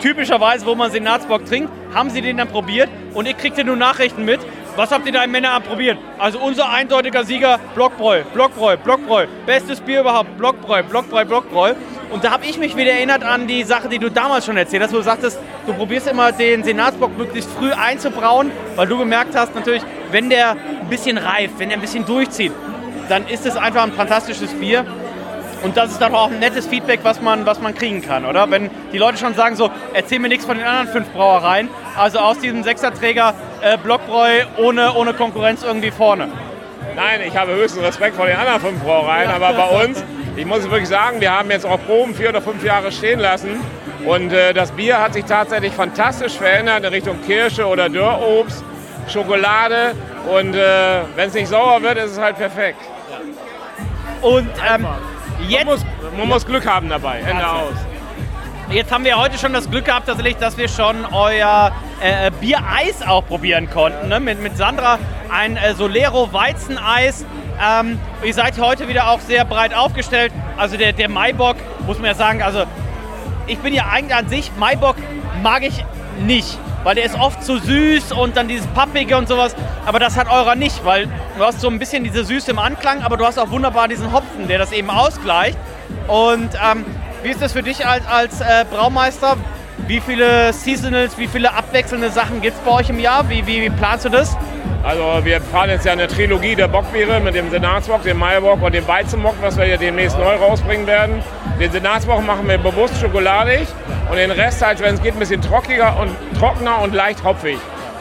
typischerweise, 0.00 0.66
wo 0.66 0.74
man 0.74 0.90
Senatsbock 0.90 1.46
trinkt, 1.46 1.70
haben 1.94 2.10
sie 2.10 2.20
den 2.20 2.36
dann 2.36 2.48
probiert 2.48 2.90
und 3.14 3.26
ich 3.26 3.36
kriegte 3.36 3.64
nur 3.64 3.76
Nachrichten 3.76 4.24
mit. 4.24 4.40
Was 4.76 4.92
habt 4.92 5.06
ihr 5.06 5.12
da 5.12 5.24
im 5.24 5.32
Männerabend 5.32 5.66
probiert? 5.66 5.98
Also 6.18 6.38
unser 6.38 6.68
eindeutiger 6.68 7.24
Sieger, 7.24 7.58
Blockbräu, 7.74 8.22
Blockbräu, 8.34 8.76
Blockbräu. 8.76 9.26
Bestes 9.46 9.80
Bier 9.80 10.02
überhaupt, 10.02 10.36
Blockbräu, 10.38 10.82
Blockbräu, 10.82 11.24
Blockbräu. 11.24 11.74
Und 12.10 12.22
da 12.22 12.32
habe 12.32 12.44
ich 12.44 12.58
mich 12.58 12.76
wieder 12.76 12.92
erinnert 12.92 13.24
an 13.24 13.46
die 13.46 13.64
Sache, 13.64 13.88
die 13.88 13.98
du 13.98 14.10
damals 14.10 14.44
schon 14.44 14.56
erzählt 14.56 14.82
hast, 14.82 14.92
wo 14.92 14.98
du 14.98 15.02
sagtest, 15.02 15.38
du 15.66 15.72
probierst 15.72 16.06
immer 16.06 16.32
den 16.32 16.62
Senatsbock 16.62 17.16
möglichst 17.16 17.50
früh 17.52 17.72
einzubrauen, 17.72 18.50
weil 18.76 18.86
du 18.86 18.98
gemerkt 18.98 19.34
hast 19.34 19.54
natürlich, 19.54 19.82
wenn 20.10 20.28
der 20.28 20.50
ein 20.50 20.88
bisschen 20.88 21.16
reift, 21.18 21.58
wenn 21.58 21.70
der 21.70 21.78
ein 21.78 21.80
bisschen 21.80 22.04
durchzieht, 22.04 22.52
dann 23.08 23.26
ist 23.26 23.46
es 23.46 23.56
einfach 23.56 23.84
ein 23.84 23.92
fantastisches 23.92 24.52
Bier. 24.54 24.84
Und 25.62 25.76
das 25.76 25.92
ist 25.92 26.00
dann 26.00 26.14
auch 26.14 26.30
ein 26.30 26.38
nettes 26.38 26.66
Feedback, 26.66 27.00
was 27.02 27.20
man, 27.20 27.44
was 27.44 27.60
man 27.60 27.74
kriegen 27.74 28.00
kann, 28.00 28.24
oder? 28.24 28.50
Wenn 28.50 28.70
die 28.92 28.98
Leute 28.98 29.18
schon 29.18 29.34
sagen 29.34 29.56
so, 29.56 29.70
erzähl 29.92 30.18
mir 30.18 30.28
nichts 30.28 30.46
von 30.46 30.56
den 30.56 30.66
anderen 30.66 30.88
fünf 30.88 31.08
Brauereien. 31.10 31.68
Also 31.96 32.18
aus 32.18 32.38
diesem 32.38 32.62
Sechserträger 32.62 33.34
äh, 33.60 33.76
Blockbräu 33.76 34.44
ohne, 34.56 34.94
ohne 34.94 35.12
Konkurrenz 35.12 35.62
irgendwie 35.62 35.90
vorne. 35.90 36.28
Nein, 36.96 37.20
ich 37.26 37.36
habe 37.36 37.52
höchsten 37.52 37.80
Respekt 37.80 38.16
vor 38.16 38.26
den 38.26 38.36
anderen 38.36 38.60
fünf 38.60 38.82
Brauereien, 38.82 39.30
aber 39.30 39.52
bei 39.52 39.84
uns, 39.84 40.02
ich 40.36 40.46
muss 40.46 40.62
wirklich 40.62 40.88
sagen, 40.88 41.20
wir 41.20 41.32
haben 41.32 41.50
jetzt 41.50 41.66
auch 41.66 41.78
Proben 41.86 42.14
vier 42.14 42.30
oder 42.30 42.42
fünf 42.42 42.64
Jahre 42.64 42.90
stehen 42.90 43.20
lassen 43.20 43.60
und 44.04 44.32
äh, 44.32 44.52
das 44.52 44.72
Bier 44.72 45.00
hat 45.00 45.14
sich 45.14 45.24
tatsächlich 45.24 45.72
fantastisch 45.72 46.34
verändert 46.34 46.84
in 46.84 46.92
Richtung 46.92 47.18
Kirsche 47.24 47.66
oder 47.66 47.88
Dörrobst, 47.88 48.64
Schokolade 49.08 49.94
und 50.34 50.54
äh, 50.54 51.02
wenn 51.16 51.28
es 51.28 51.34
nicht 51.34 51.48
sauer 51.48 51.82
wird, 51.82 51.98
ist 51.98 52.12
es 52.12 52.18
halt 52.18 52.36
perfekt. 52.36 52.80
Und 54.22 54.50
ähm, 54.68 54.86
Man 55.40 55.50
jetzt, 55.50 55.64
muss, 55.64 55.80
man 56.16 56.28
muss 56.28 56.46
Glück 56.46 56.66
haben 56.66 56.88
dabei, 56.88 57.20
Ende 57.20 57.48
aus. 57.48 57.74
jetzt 58.70 58.92
haben 58.92 59.04
wir 59.04 59.18
heute 59.18 59.38
schon 59.38 59.52
das 59.52 59.70
Glück 59.70 59.86
gehabt, 59.86 60.06
tatsächlich, 60.06 60.36
dass 60.36 60.56
wir 60.56 60.68
schon 60.68 61.04
euer 61.06 61.72
äh, 62.00 62.30
Biereis 62.40 63.02
auch 63.06 63.26
probieren 63.26 63.68
konnten. 63.70 64.08
Ne? 64.08 64.20
Mit, 64.20 64.40
mit 64.42 64.56
Sandra 64.56 64.98
ein 65.30 65.56
äh, 65.56 65.74
Solero 65.74 66.32
Weizeneis. 66.32 67.24
Ähm, 67.62 67.98
ihr 68.22 68.34
seid 68.34 68.58
heute 68.58 68.88
wieder 68.88 69.10
auch 69.10 69.20
sehr 69.20 69.44
breit 69.44 69.74
aufgestellt. 69.74 70.32
Also 70.56 70.76
der, 70.76 70.92
der 70.92 71.08
Maibock, 71.08 71.56
muss 71.86 71.98
man 71.98 72.06
ja 72.06 72.14
sagen, 72.14 72.42
also 72.42 72.64
ich 73.46 73.58
bin 73.58 73.74
ja 73.74 73.86
eigentlich 73.90 74.14
an 74.14 74.28
sich, 74.28 74.50
Maibock 74.58 74.96
mag 75.42 75.62
ich 75.62 75.84
nicht, 76.18 76.58
weil 76.84 76.94
der 76.94 77.04
ist 77.04 77.18
oft 77.18 77.42
zu 77.44 77.58
süß 77.58 78.12
und 78.12 78.36
dann 78.36 78.48
dieses 78.48 78.66
Pappige 78.68 79.16
und 79.16 79.28
sowas. 79.28 79.54
Aber 79.86 79.98
das 79.98 80.16
hat 80.16 80.30
eurer 80.30 80.54
nicht, 80.54 80.84
weil 80.84 81.08
du 81.38 81.44
hast 81.44 81.60
so 81.60 81.68
ein 81.68 81.78
bisschen 81.78 82.04
diese 82.04 82.24
Süße 82.24 82.50
im 82.50 82.58
Anklang, 82.58 83.02
aber 83.02 83.16
du 83.16 83.26
hast 83.26 83.38
auch 83.38 83.50
wunderbar 83.50 83.88
diesen 83.88 84.12
Hopfen, 84.12 84.48
der 84.48 84.58
das 84.58 84.72
eben 84.72 84.90
ausgleicht. 84.90 85.58
Und 86.08 86.50
ähm, 86.54 86.84
wie 87.22 87.30
ist 87.30 87.42
das 87.42 87.52
für 87.52 87.62
dich 87.62 87.86
als, 87.86 88.06
als 88.06 88.40
äh, 88.40 88.64
Braumeister? 88.70 89.36
Wie 89.86 90.00
viele 90.00 90.52
Seasonals, 90.52 91.18
wie 91.18 91.26
viele 91.26 91.52
abwechselnde 91.52 92.10
Sachen 92.10 92.40
gibt 92.40 92.56
es 92.56 92.62
bei 92.62 92.70
euch 92.70 92.90
im 92.90 92.98
Jahr? 92.98 93.28
Wie, 93.28 93.46
wie, 93.46 93.62
wie 93.62 93.70
planst 93.70 94.04
du 94.04 94.08
das? 94.08 94.36
Also 94.82 95.20
wir 95.24 95.40
fahren 95.42 95.68
jetzt 95.68 95.84
ja 95.84 95.92
eine 95.92 96.08
Trilogie 96.08 96.54
der 96.54 96.66
Bockbiere 96.66 97.20
mit 97.20 97.34
dem 97.34 97.50
Senatsbock, 97.50 98.02
dem 98.02 98.18
Maibock 98.18 98.62
und 98.62 98.74
dem 98.74 98.88
Weizenbock, 98.88 99.34
was 99.42 99.58
wir 99.58 99.66
ja 99.66 99.76
demnächst 99.76 100.18
neu 100.18 100.36
rausbringen 100.36 100.86
werden. 100.86 101.22
Den 101.60 101.70
Senatsbock 101.70 102.24
machen 102.24 102.48
wir 102.48 102.56
bewusst 102.56 102.98
schokoladig 102.98 103.68
und 104.10 104.16
den 104.16 104.30
Rest 104.30 104.64
halt, 104.64 104.80
wenn 104.80 104.94
es 104.94 105.02
geht, 105.02 105.12
ein 105.12 105.18
bisschen 105.18 105.42
trockiger 105.42 105.98
und 106.00 106.16
trockener 106.38 106.80
und 106.80 106.94
leicht 106.94 107.22
hopfig. 107.24 107.58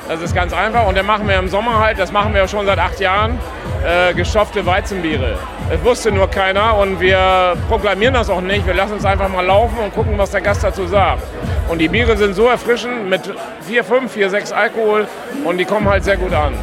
Das 0.07 0.21
ist 0.21 0.33
ganz 0.33 0.53
einfach 0.53 0.87
und 0.87 0.95
den 0.95 1.05
machen 1.05 1.27
wir 1.27 1.37
im 1.37 1.49
Sommer 1.49 1.79
halt, 1.79 1.99
das 1.99 2.13
machen 2.13 2.33
wir 2.33 2.47
schon 2.47 2.65
seit 2.65 2.79
acht 2.79 2.99
Jahren, 3.01 3.37
äh, 3.85 4.13
gestopfte 4.13 4.65
Weizenbiere. 4.65 5.37
Das 5.69 5.83
wusste 5.83 6.11
nur 6.11 6.27
keiner 6.27 6.75
und 6.77 6.99
wir 6.99 7.55
proklamieren 7.67 8.15
das 8.15 8.27
auch 8.31 8.41
nicht. 8.41 8.65
Wir 8.65 8.73
lassen 8.73 8.93
uns 8.93 9.05
einfach 9.05 9.29
mal 9.29 9.45
laufen 9.45 9.77
und 9.77 9.93
gucken, 9.93 10.17
was 10.17 10.31
der 10.31 10.41
Gast 10.41 10.63
dazu 10.63 10.87
sagt. 10.87 11.21
Und 11.67 11.77
die 11.77 11.87
Biere 11.87 12.17
sind 12.17 12.33
so 12.33 12.47
erfrischend 12.47 13.07
mit 13.07 13.21
4, 13.67 13.83
5, 13.83 14.11
4, 14.11 14.29
6 14.31 14.51
Alkohol 14.51 15.07
und 15.45 15.59
die 15.59 15.65
kommen 15.65 15.87
halt 15.87 16.03
sehr 16.03 16.17
gut 16.17 16.33
an. 16.33 16.53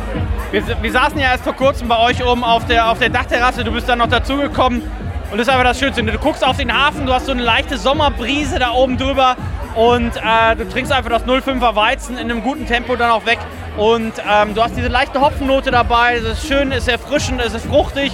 Wir, 0.51 0.65
wir 0.83 0.91
saßen 0.91 1.21
ja 1.21 1.31
erst 1.31 1.45
vor 1.45 1.53
kurzem 1.53 1.87
bei 1.87 2.01
euch 2.01 2.25
oben 2.25 2.43
auf 2.43 2.67
der, 2.67 2.91
auf 2.91 2.99
der 2.99 3.11
Dachterrasse. 3.11 3.63
Du 3.63 3.71
bist 3.71 3.89
dann 3.89 3.99
noch 3.99 4.09
dazugekommen. 4.09 4.83
Und 5.31 5.39
das 5.39 5.47
ist 5.47 5.53
einfach 5.53 5.65
das 5.65 5.79
Schönste. 5.79 6.03
Du 6.03 6.19
guckst 6.19 6.45
auf 6.45 6.57
den 6.57 6.77
Hafen, 6.77 7.07
du 7.07 7.13
hast 7.13 7.27
so 7.27 7.33
eine 7.33 7.43
leichte 7.43 7.79
Sommerbrise 7.79 8.59
da 8.59 8.73
oben 8.73 8.97
drüber 8.97 9.37
und 9.77 10.17
äh, 10.17 10.57
du 10.57 10.69
trinkst 10.69 10.91
einfach 10.91 11.11
das 11.11 11.25
05er 11.25 11.77
Weizen 11.77 12.19
in 12.19 12.29
einem 12.31 12.43
guten 12.43 12.67
Tempo 12.67 12.97
dann 12.97 13.11
auch 13.11 13.25
weg. 13.25 13.39
Und 13.77 14.15
ähm, 14.29 14.55
du 14.55 14.63
hast 14.63 14.77
diese 14.77 14.89
leichte 14.89 15.21
Hopfennote 15.21 15.71
dabei. 15.71 16.17
Es 16.17 16.25
ist 16.25 16.49
schön, 16.49 16.73
es 16.73 16.79
ist 16.79 16.89
erfrischend, 16.89 17.41
es 17.41 17.55
ist 17.55 17.67
fruchtig. 17.67 18.13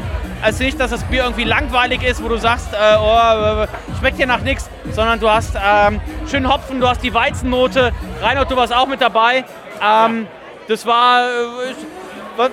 Ist 0.49 0.59
nicht, 0.59 0.81
dass 0.81 0.91
das 0.91 1.05
Bier 1.05 1.23
irgendwie 1.23 1.45
langweilig 1.45 2.03
ist, 2.03 2.23
wo 2.23 2.29
du 2.29 2.37
sagst, 2.37 2.73
äh, 2.73 2.97
oh, 2.99 3.63
äh, 3.63 3.69
schmeckt 3.99 4.17
hier 4.17 4.27
nach 4.27 4.41
nichts, 4.41 4.69
sondern 4.91 5.21
du 5.21 5.31
hast 5.31 5.55
ähm, 5.55 6.01
schönen 6.29 6.53
Hopfen, 6.53 6.81
du 6.81 6.89
hast 6.89 7.03
die 7.03 7.15
Weizennote. 7.15 7.93
Reinhold, 8.21 8.51
du 8.51 8.57
warst 8.57 8.75
auch 8.75 8.89
mit 8.89 9.01
dabei. 9.01 9.45
Ähm, 9.81 10.27
das 10.67 10.85
war, 10.85 11.27
äh, 11.27 11.75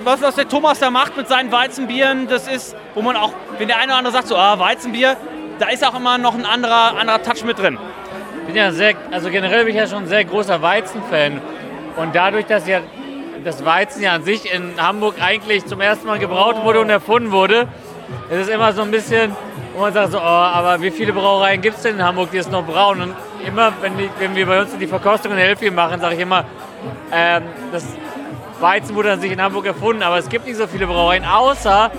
was, 0.03 0.21
was 0.21 0.35
der 0.35 0.47
Thomas 0.47 0.79
da 0.79 0.91
macht 0.91 1.17
mit 1.17 1.27
seinen 1.27 1.51
Weizenbieren, 1.51 2.27
das 2.27 2.47
ist, 2.47 2.75
wo 2.93 3.01
man 3.01 3.15
auch, 3.15 3.31
wenn 3.57 3.67
der 3.67 3.77
eine 3.77 3.87
oder 3.87 3.97
andere 3.97 4.13
sagt, 4.13 4.27
so, 4.27 4.37
ah, 4.37 4.59
Weizenbier, 4.59 5.17
da 5.57 5.67
ist 5.67 5.85
auch 5.85 5.95
immer 5.95 6.17
noch 6.17 6.35
ein 6.35 6.45
anderer, 6.45 6.95
anderer 6.95 7.23
Touch 7.23 7.43
mit 7.43 7.57
drin. 7.57 7.77
Ich 8.41 8.45
bin 8.47 8.55
ja 8.55 8.71
sehr, 8.71 8.93
also 9.11 9.29
generell 9.29 9.65
bin 9.65 9.75
ich 9.75 9.81
ja 9.81 9.87
schon 9.87 10.03
ein 10.03 10.07
sehr 10.07 10.25
großer 10.25 10.61
Weizenfan. 10.61 11.41
Und 11.97 12.15
dadurch, 12.15 12.45
dass 12.45 12.67
ja 12.67 12.81
das 13.43 13.63
Weizen 13.65 14.01
ja 14.01 14.13
an 14.13 14.23
sich 14.23 14.51
in 14.51 14.81
Hamburg 14.81 15.15
eigentlich 15.21 15.65
zum 15.65 15.81
ersten 15.81 16.07
Mal 16.07 16.19
gebraut 16.19 16.63
wurde 16.63 16.79
und 16.79 16.89
erfunden 16.89 17.31
wurde, 17.31 17.67
ist 18.29 18.41
es 18.41 18.47
immer 18.47 18.73
so 18.73 18.81
ein 18.81 18.91
bisschen, 18.91 19.35
wo 19.73 19.81
man 19.81 19.93
sagt 19.93 20.11
so, 20.11 20.17
oh, 20.17 20.21
aber 20.21 20.81
wie 20.81 20.91
viele 20.91 21.13
Brauereien 21.13 21.61
gibt 21.61 21.77
es 21.77 21.83
denn 21.83 21.95
in 21.95 22.03
Hamburg, 22.03 22.31
die 22.31 22.37
es 22.37 22.49
noch 22.49 22.65
brauen? 22.65 23.01
Und 23.01 23.15
immer, 23.45 23.71
wenn, 23.81 23.97
die, 23.97 24.09
wenn 24.19 24.35
wir 24.35 24.45
bei 24.45 24.61
uns 24.61 24.77
die 24.77 24.87
Verkostung 24.87 25.31
in 25.31 25.37
Helfie 25.37 25.69
machen, 25.69 25.99
sage 25.99 26.15
ich 26.15 26.21
immer, 26.21 26.45
ähm, 27.11 27.43
das 27.71 27.85
Weizen 28.59 28.95
wurde 28.95 29.13
an 29.13 29.21
sich 29.21 29.31
in 29.31 29.41
Hamburg 29.41 29.65
erfunden, 29.65 30.03
aber 30.03 30.17
es 30.17 30.29
gibt 30.29 30.45
nicht 30.45 30.57
so 30.57 30.67
viele 30.67 30.87
Brauereien, 30.87 31.25
außer 31.25 31.91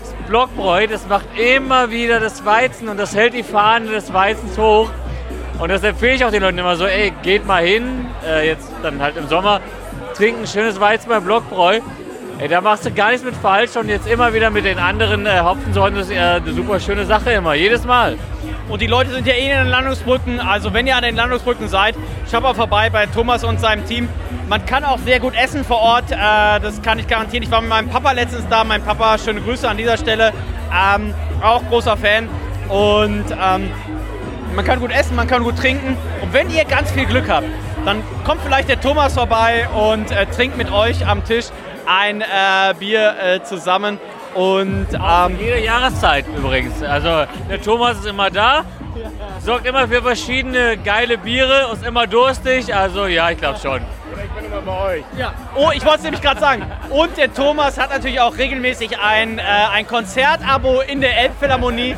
das 0.00 0.14
Blockbräu, 0.28 0.86
das 0.86 1.06
macht 1.08 1.26
immer 1.38 1.90
wieder 1.90 2.20
das 2.20 2.44
Weizen 2.44 2.88
und 2.88 2.98
das 2.98 3.14
hält 3.14 3.34
die 3.34 3.42
Fahne 3.42 3.90
des 3.90 4.12
Weizens 4.12 4.58
hoch. 4.58 4.90
Und 5.58 5.70
das 5.70 5.84
empfehle 5.84 6.14
ich 6.14 6.24
auch 6.24 6.30
den 6.30 6.42
Leuten 6.42 6.58
immer 6.58 6.76
so, 6.76 6.86
ey, 6.86 7.12
geht 7.22 7.46
mal 7.46 7.62
hin, 7.62 8.06
äh, 8.26 8.48
jetzt 8.48 8.72
dann 8.82 9.00
halt 9.00 9.16
im 9.16 9.28
Sommer, 9.28 9.60
trinken 10.12 10.46
schönes 10.46 10.78
Weizen 10.80 11.10
Blockbräu. 11.24 11.80
Ey, 12.38 12.48
da 12.48 12.60
machst 12.60 12.84
du 12.84 12.90
gar 12.90 13.10
nichts 13.10 13.24
mit 13.24 13.36
falsch 13.36 13.76
und 13.76 13.88
jetzt 13.88 14.06
immer 14.06 14.34
wieder 14.34 14.50
mit 14.50 14.64
den 14.64 14.78
anderen 14.78 15.26
äh, 15.26 15.40
Hopfensorten, 15.40 15.96
das 15.96 16.08
ist 16.08 16.12
äh, 16.12 16.18
eine 16.18 16.52
super 16.52 16.80
schöne 16.80 17.04
Sache 17.04 17.32
immer, 17.32 17.54
jedes 17.54 17.84
Mal. 17.84 18.16
Und 18.68 18.80
die 18.80 18.86
Leute 18.86 19.10
sind 19.10 19.26
ja 19.26 19.34
eh 19.34 19.50
in 19.50 19.58
den 19.58 19.68
Landungsbrücken. 19.68 20.40
Also 20.40 20.72
wenn 20.72 20.86
ihr 20.86 20.96
an 20.96 21.02
den 21.02 21.14
Landungsbrücken 21.14 21.68
seid, 21.68 21.94
schaut 22.30 22.42
mal 22.42 22.54
vorbei 22.54 22.90
bei 22.90 23.06
Thomas 23.06 23.44
und 23.44 23.60
seinem 23.60 23.84
Team. 23.86 24.08
Man 24.48 24.64
kann 24.66 24.82
auch 24.82 24.98
sehr 24.98 25.20
gut 25.20 25.34
essen 25.34 25.64
vor 25.64 25.78
Ort. 25.78 26.10
Äh, 26.10 26.16
das 26.16 26.80
kann 26.82 26.98
ich 26.98 27.06
garantieren. 27.06 27.42
Ich 27.42 27.50
war 27.50 27.60
mit 27.60 27.70
meinem 27.70 27.88
Papa 27.88 28.12
letztens 28.12 28.46
da. 28.48 28.64
Mein 28.64 28.82
Papa, 28.82 29.18
schöne 29.18 29.40
Grüße 29.40 29.68
an 29.68 29.76
dieser 29.76 29.96
Stelle. 29.96 30.32
Ähm, 30.72 31.14
auch 31.42 31.62
großer 31.68 31.96
Fan. 31.96 32.28
Und 32.68 33.24
ähm, 33.30 33.70
man 34.54 34.64
kann 34.64 34.80
gut 34.80 34.90
essen, 34.90 35.16
man 35.16 35.26
kann 35.26 35.42
gut 35.42 35.58
trinken. 35.58 35.96
Und 36.22 36.32
wenn 36.32 36.50
ihr 36.50 36.64
ganz 36.64 36.90
viel 36.90 37.06
Glück 37.06 37.28
habt, 37.28 37.46
dann 37.84 38.02
kommt 38.24 38.40
vielleicht 38.42 38.68
der 38.68 38.80
Thomas 38.80 39.14
vorbei 39.14 39.68
und 39.68 40.10
äh, 40.10 40.26
trinkt 40.26 40.56
mit 40.56 40.70
euch 40.72 41.06
am 41.06 41.24
Tisch 41.24 41.46
ein 41.86 42.20
äh, 42.20 42.24
Bier 42.78 43.14
äh, 43.20 43.42
zusammen. 43.42 43.98
Und 44.34 44.86
ähm, 44.94 45.38
Jede 45.38 45.60
Jahreszeit 45.60 46.24
übrigens. 46.36 46.82
Also 46.82 47.24
der 47.50 47.60
Thomas 47.60 47.98
ist 47.98 48.06
immer 48.06 48.30
da, 48.30 48.64
sorgt 49.40 49.66
immer 49.66 49.86
für 49.88 50.00
verschiedene 50.00 50.78
geile 50.78 51.18
Biere, 51.18 51.70
ist 51.72 51.84
immer 51.84 52.06
durstig. 52.06 52.74
Also 52.74 53.06
ja, 53.06 53.30
ich 53.30 53.38
glaube 53.38 53.58
schon. 53.58 53.82
Ich 54.24 54.30
bin 54.30 54.44
immer 54.46 54.62
bei 54.62 54.94
euch. 54.96 55.04
Ja. 55.18 55.34
Oh, 55.54 55.70
ich 55.74 55.84
wollte 55.84 55.98
es 55.98 56.02
nämlich 56.04 56.22
gerade 56.22 56.40
sagen. 56.40 56.64
Und 56.88 57.16
der 57.16 57.32
Thomas 57.34 57.78
hat 57.78 57.90
natürlich 57.90 58.20
auch 58.20 58.38
regelmäßig 58.38 58.98
ein, 58.98 59.38
äh, 59.38 59.42
ein 59.42 59.86
Konzertabo 59.86 60.80
in 60.80 61.00
der 61.00 61.18
Elbphilharmonie. 61.18 61.96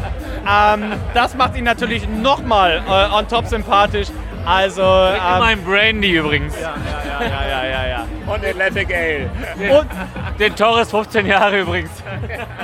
Ähm, 0.49 0.93
das 1.13 1.35
macht 1.35 1.57
ihn 1.57 1.65
natürlich 1.65 2.09
nochmal 2.09 2.83
äh, 2.89 3.15
on 3.15 3.29
top 3.29 3.47
sympathisch. 3.47 4.09
Also. 4.47 4.83
Ähm, 4.83 5.15
Ähm, 5.15 5.37
immer 5.37 5.45
ein 5.45 5.65
Brandy 5.65 6.11
übrigens. 6.17 6.55
ja, 6.61 6.75
ja, 7.21 7.27
ja, 7.27 7.49
ja, 7.49 7.65
ja, 7.65 7.87
ja. 7.89 8.07
Und 8.27 8.45
Atlantic 8.45 8.89
Ale. 8.95 9.31
Und, 9.79 9.87
Den 10.39 10.57
Torres 10.57 10.91
15 10.91 11.27
Jahre 11.27 11.61
übrigens. 11.61 11.91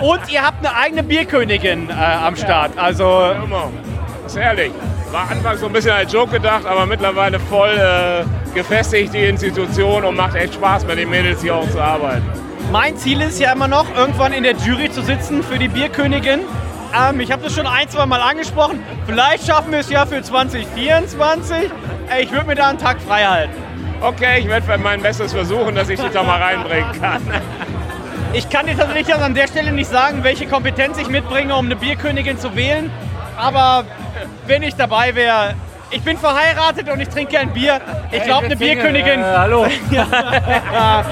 und 0.00 0.20
ihr 0.30 0.42
habt 0.42 0.64
eine 0.64 0.74
eigene 0.76 1.02
Bierkönigin 1.02 1.88
äh, 1.90 1.92
am 1.92 2.36
Start. 2.36 2.72
Also. 2.76 3.32
Immer. 3.44 3.70
Das 4.24 4.34
ist 4.34 4.40
herrlich. 4.40 4.72
War 5.12 5.28
anfangs 5.30 5.60
so 5.60 5.66
ein 5.66 5.72
bisschen 5.72 5.90
als 5.92 6.12
Joke 6.12 6.30
gedacht, 6.32 6.64
aber 6.66 6.86
mittlerweile 6.86 7.40
voll 7.40 7.70
äh, 7.76 8.24
gefestigt 8.54 9.12
die 9.12 9.24
Institution 9.24 10.04
und 10.04 10.16
macht 10.16 10.36
echt 10.36 10.54
Spaß 10.54 10.86
mit 10.86 10.98
den 10.98 11.10
Mädels 11.10 11.42
hier 11.42 11.56
auch 11.56 11.68
zu 11.68 11.80
arbeiten. 11.80 12.22
Mein 12.70 12.96
Ziel 12.96 13.20
ist 13.20 13.40
ja 13.40 13.52
immer 13.52 13.66
noch, 13.66 13.86
irgendwann 13.96 14.32
in 14.32 14.44
der 14.44 14.54
Jury 14.54 14.88
zu 14.90 15.02
sitzen 15.02 15.42
für 15.42 15.58
die 15.58 15.66
Bierkönigin. 15.66 16.40
Ähm, 16.94 17.20
ich 17.20 17.30
habe 17.30 17.42
das 17.42 17.54
schon 17.54 17.66
ein, 17.66 17.88
zwei 17.88 18.06
Mal 18.06 18.20
angesprochen. 18.20 18.82
Vielleicht 19.06 19.46
schaffen 19.46 19.72
wir 19.72 19.80
es 19.80 19.90
ja 19.90 20.06
für 20.06 20.22
2024. 20.22 21.56
Äh, 22.10 22.22
Ich 22.22 22.32
würde 22.32 22.46
mir 22.46 22.54
da 22.54 22.68
einen 22.68 22.78
Tag 22.78 23.00
frei 23.00 23.24
halten. 23.24 23.52
Okay, 24.00 24.40
ich 24.40 24.48
werde 24.48 24.78
mein 24.78 25.02
Bestes 25.02 25.32
versuchen, 25.32 25.74
dass 25.74 25.88
ich 25.88 26.00
dich 26.00 26.10
da 26.10 26.22
mal 26.22 26.40
reinbringen 26.40 26.90
kann. 27.00 27.20
Ich 28.32 28.48
kann 28.48 28.66
dir 28.66 28.76
tatsächlich 28.76 29.14
an 29.14 29.34
der 29.34 29.46
Stelle 29.46 29.72
nicht 29.72 29.90
sagen, 29.90 30.24
welche 30.24 30.46
Kompetenz 30.46 30.98
ich 30.98 31.08
mitbringe, 31.08 31.54
um 31.54 31.66
eine 31.66 31.76
Bierkönigin 31.76 32.38
zu 32.38 32.54
wählen. 32.56 32.90
Aber 33.36 33.84
wenn 34.46 34.62
ich 34.62 34.74
dabei 34.74 35.14
wäre, 35.14 35.54
ich 35.90 36.02
bin 36.02 36.16
verheiratet 36.16 36.88
und 36.88 37.00
ich 37.00 37.08
trinke 37.08 37.32
gern 37.32 37.50
Bier. 37.50 37.80
Ich 38.10 38.22
glaube, 38.22 38.46
eine 38.46 38.56
Bierkönigin. 38.56 39.20
Äh, 39.20 39.24
hallo. 39.36 39.66
Hau, 40.72 41.02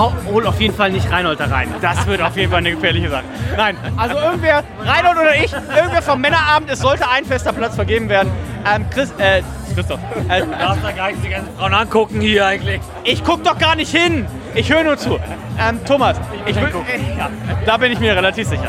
hol 0.00 0.46
auf 0.46 0.60
jeden 0.60 0.74
Fall 0.74 0.90
nicht 0.90 1.10
Reinhold 1.10 1.40
da 1.40 1.46
rein. 1.46 1.68
Das 1.80 2.06
wird 2.06 2.20
auf 2.22 2.36
jeden 2.36 2.50
Fall 2.50 2.58
eine 2.58 2.72
gefährliche 2.72 3.10
Sache. 3.10 3.24
Nein, 3.56 3.76
also 3.96 4.16
irgendwer, 4.16 4.62
Reinhold 4.84 5.16
oder 5.18 5.34
ich, 5.36 5.52
irgendwer 5.52 6.02
vom 6.02 6.20
Männerabend, 6.20 6.70
es 6.70 6.80
sollte 6.80 7.08
ein 7.08 7.24
fester 7.24 7.52
Platz 7.52 7.74
vergeben 7.74 8.08
werden. 8.08 8.30
Ähm, 8.72 8.84
Chris, 8.90 9.12
äh, 9.18 9.42
Christoph, 9.74 10.00
äh, 10.28 10.40
Du 10.42 10.46
darfst 10.50 10.84
da 10.84 10.90
gar 10.92 11.08
nicht 11.10 11.24
die 11.24 11.28
ganzen 11.28 11.54
Frauen 11.56 11.74
angucken 11.74 12.20
hier 12.20 12.46
eigentlich. 12.46 12.80
ich 13.04 13.22
guck 13.24 13.44
doch 13.44 13.58
gar 13.58 13.76
nicht 13.76 13.94
hin. 13.94 14.26
Ich 14.54 14.72
höre 14.72 14.82
nur 14.82 14.96
zu. 14.98 15.18
Ähm, 15.58 15.78
Thomas, 15.86 16.16
ich 16.46 16.56
wün- 16.56 16.66
äh, 16.68 17.18
ja, 17.18 17.30
da 17.66 17.76
bin 17.76 17.92
ich 17.92 18.00
mir 18.00 18.16
relativ 18.16 18.48
sicher. 18.48 18.66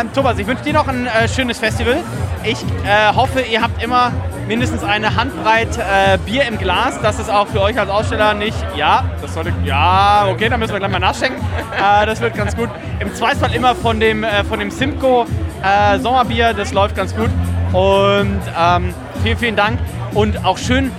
Ähm, 0.00 0.12
Thomas, 0.12 0.38
ich 0.38 0.46
wünsche 0.46 0.64
dir 0.64 0.72
noch 0.72 0.88
ein 0.88 1.06
äh, 1.06 1.28
schönes 1.28 1.58
Festival. 1.58 1.98
Ich 2.42 2.58
äh, 2.84 3.14
hoffe, 3.14 3.40
ihr 3.42 3.60
habt 3.62 3.82
immer 3.82 4.12
mindestens 4.50 4.82
eine 4.82 5.14
Handbreit 5.14 5.78
äh, 5.78 6.18
Bier 6.26 6.42
im 6.48 6.58
Glas. 6.58 7.00
Das 7.00 7.20
ist 7.20 7.30
auch 7.30 7.46
für 7.46 7.60
euch 7.60 7.78
als 7.78 7.88
Aussteller 7.88 8.34
nicht. 8.34 8.56
Ja, 8.74 9.04
das 9.22 9.34
sollte. 9.34 9.52
Ja, 9.64 10.26
okay, 10.28 10.48
dann 10.48 10.58
müssen 10.58 10.72
wir 10.72 10.80
gleich 10.80 10.90
mal 10.90 10.98
nachschenken. 10.98 11.40
Äh, 11.40 12.04
das 12.04 12.20
wird 12.20 12.34
ganz 12.34 12.56
gut. 12.56 12.68
Im 12.98 13.14
Zweifelsfall 13.14 13.54
immer 13.54 13.76
von 13.76 14.00
dem, 14.00 14.24
äh, 14.24 14.42
von 14.42 14.58
dem 14.58 14.72
Simco 14.72 15.24
äh, 15.62 16.00
Sommerbier. 16.00 16.52
Das 16.52 16.72
läuft 16.72 16.96
ganz 16.96 17.14
gut. 17.14 17.30
Und 17.72 18.40
ähm, 18.60 18.92
vielen, 19.22 19.38
vielen 19.38 19.54
Dank. 19.54 19.78
Und 20.14 20.44
auch 20.44 20.58
schön, 20.58 20.90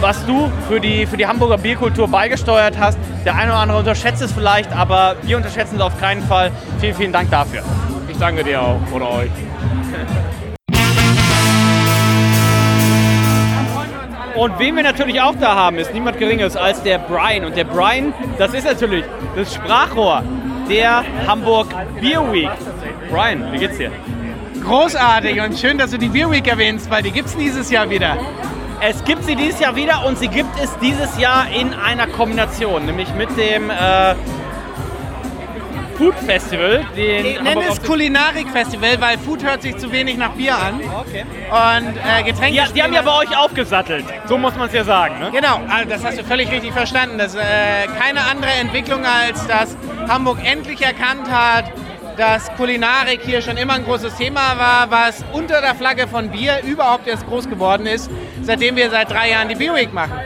was 0.00 0.24
du 0.24 0.50
für 0.66 0.80
die, 0.80 1.04
für 1.04 1.18
die 1.18 1.26
Hamburger 1.26 1.58
Bierkultur 1.58 2.08
beigesteuert 2.08 2.78
hast. 2.78 2.98
Der 3.26 3.34
eine 3.34 3.50
oder 3.50 3.60
andere 3.60 3.78
unterschätzt 3.80 4.22
es 4.22 4.32
vielleicht, 4.32 4.72
aber 4.72 5.16
wir 5.20 5.36
unterschätzen 5.36 5.76
es 5.76 5.82
auf 5.82 6.00
keinen 6.00 6.22
Fall. 6.22 6.50
Vielen, 6.78 6.94
vielen 6.94 7.12
Dank 7.12 7.30
dafür. 7.30 7.62
Ich 8.08 8.16
danke 8.16 8.42
dir 8.42 8.62
auch 8.62 8.80
oder 8.90 9.10
euch. 9.10 9.30
Und 14.40 14.58
wen 14.58 14.74
wir 14.74 14.82
natürlich 14.82 15.20
auch 15.20 15.34
da 15.38 15.54
haben, 15.54 15.76
ist 15.76 15.92
niemand 15.92 16.16
Geringeres 16.16 16.56
als 16.56 16.82
der 16.82 16.98
Brian. 16.98 17.44
Und 17.44 17.58
der 17.58 17.64
Brian, 17.64 18.14
das 18.38 18.54
ist 18.54 18.64
natürlich 18.64 19.04
das 19.36 19.54
Sprachrohr 19.54 20.22
der 20.66 21.04
Hamburg 21.26 21.66
Beer 22.00 22.32
Week. 22.32 22.48
Brian, 23.10 23.52
wie 23.52 23.58
geht's 23.58 23.76
dir? 23.76 23.92
Großartig 24.64 25.42
und 25.42 25.58
schön, 25.58 25.76
dass 25.76 25.90
du 25.90 25.98
die 25.98 26.08
Beer 26.08 26.30
Week 26.30 26.46
erwähnst, 26.46 26.90
weil 26.90 27.02
die 27.02 27.10
gibt 27.10 27.28
es 27.28 27.36
dieses 27.36 27.70
Jahr 27.70 27.90
wieder. 27.90 28.16
Es 28.80 29.04
gibt 29.04 29.24
sie 29.24 29.36
dieses 29.36 29.60
Jahr 29.60 29.76
wieder 29.76 30.06
und 30.06 30.18
sie 30.18 30.28
gibt 30.28 30.58
es 30.58 30.74
dieses 30.78 31.18
Jahr 31.18 31.44
in 31.54 31.74
einer 31.74 32.06
Kombination, 32.06 32.86
nämlich 32.86 33.12
mit 33.12 33.28
dem 33.36 33.68
äh, 33.68 34.14
Food 36.00 36.14
Festival. 36.14 36.82
Den 36.96 37.26
Ich 37.26 37.42
nenne 37.42 37.64
es 37.68 37.82
Kulinarik-Festival, 37.82 38.98
weil 39.02 39.18
Food 39.18 39.44
hört 39.44 39.60
sich 39.60 39.76
zu 39.76 39.92
wenig 39.92 40.16
nach 40.16 40.30
Bier 40.30 40.56
an. 40.56 40.80
Okay. 40.98 41.26
Und 41.50 41.94
äh, 41.94 42.22
Getränke. 42.22 42.56
Ja, 42.56 42.64
die 42.74 42.82
haben 42.82 42.94
ja 42.94 43.02
bei 43.02 43.18
euch 43.18 43.36
aufgesattelt. 43.36 44.06
So 44.26 44.38
muss 44.38 44.56
man 44.56 44.68
es 44.68 44.74
ja 44.74 44.82
sagen. 44.82 45.18
Ne? 45.18 45.30
Genau, 45.30 45.60
also 45.68 45.90
das 45.90 46.02
hast 46.02 46.18
du 46.18 46.24
völlig 46.24 46.50
richtig 46.50 46.72
verstanden. 46.72 47.18
Das 47.18 47.34
ist 47.34 47.40
äh, 47.40 47.86
keine 48.00 48.22
andere 48.22 48.50
Entwicklung, 48.50 49.04
als 49.04 49.46
dass 49.46 49.76
Hamburg 50.08 50.38
endlich 50.42 50.80
erkannt 50.80 51.30
hat, 51.30 51.70
dass 52.16 52.50
Kulinarik 52.56 53.20
hier 53.22 53.42
schon 53.42 53.58
immer 53.58 53.74
ein 53.74 53.84
großes 53.84 54.16
Thema 54.16 54.56
war, 54.56 54.90
was 54.90 55.22
unter 55.34 55.60
der 55.60 55.74
Flagge 55.74 56.08
von 56.08 56.30
Bier 56.30 56.62
überhaupt 56.64 57.08
erst 57.08 57.26
groß 57.26 57.46
geworden 57.50 57.84
ist, 57.84 58.10
seitdem 58.40 58.74
wir 58.74 58.88
seit 58.88 59.10
drei 59.10 59.32
Jahren 59.32 59.50
die 59.50 59.54
Beer 59.54 59.74
Week 59.74 59.92
machen. 59.92 60.18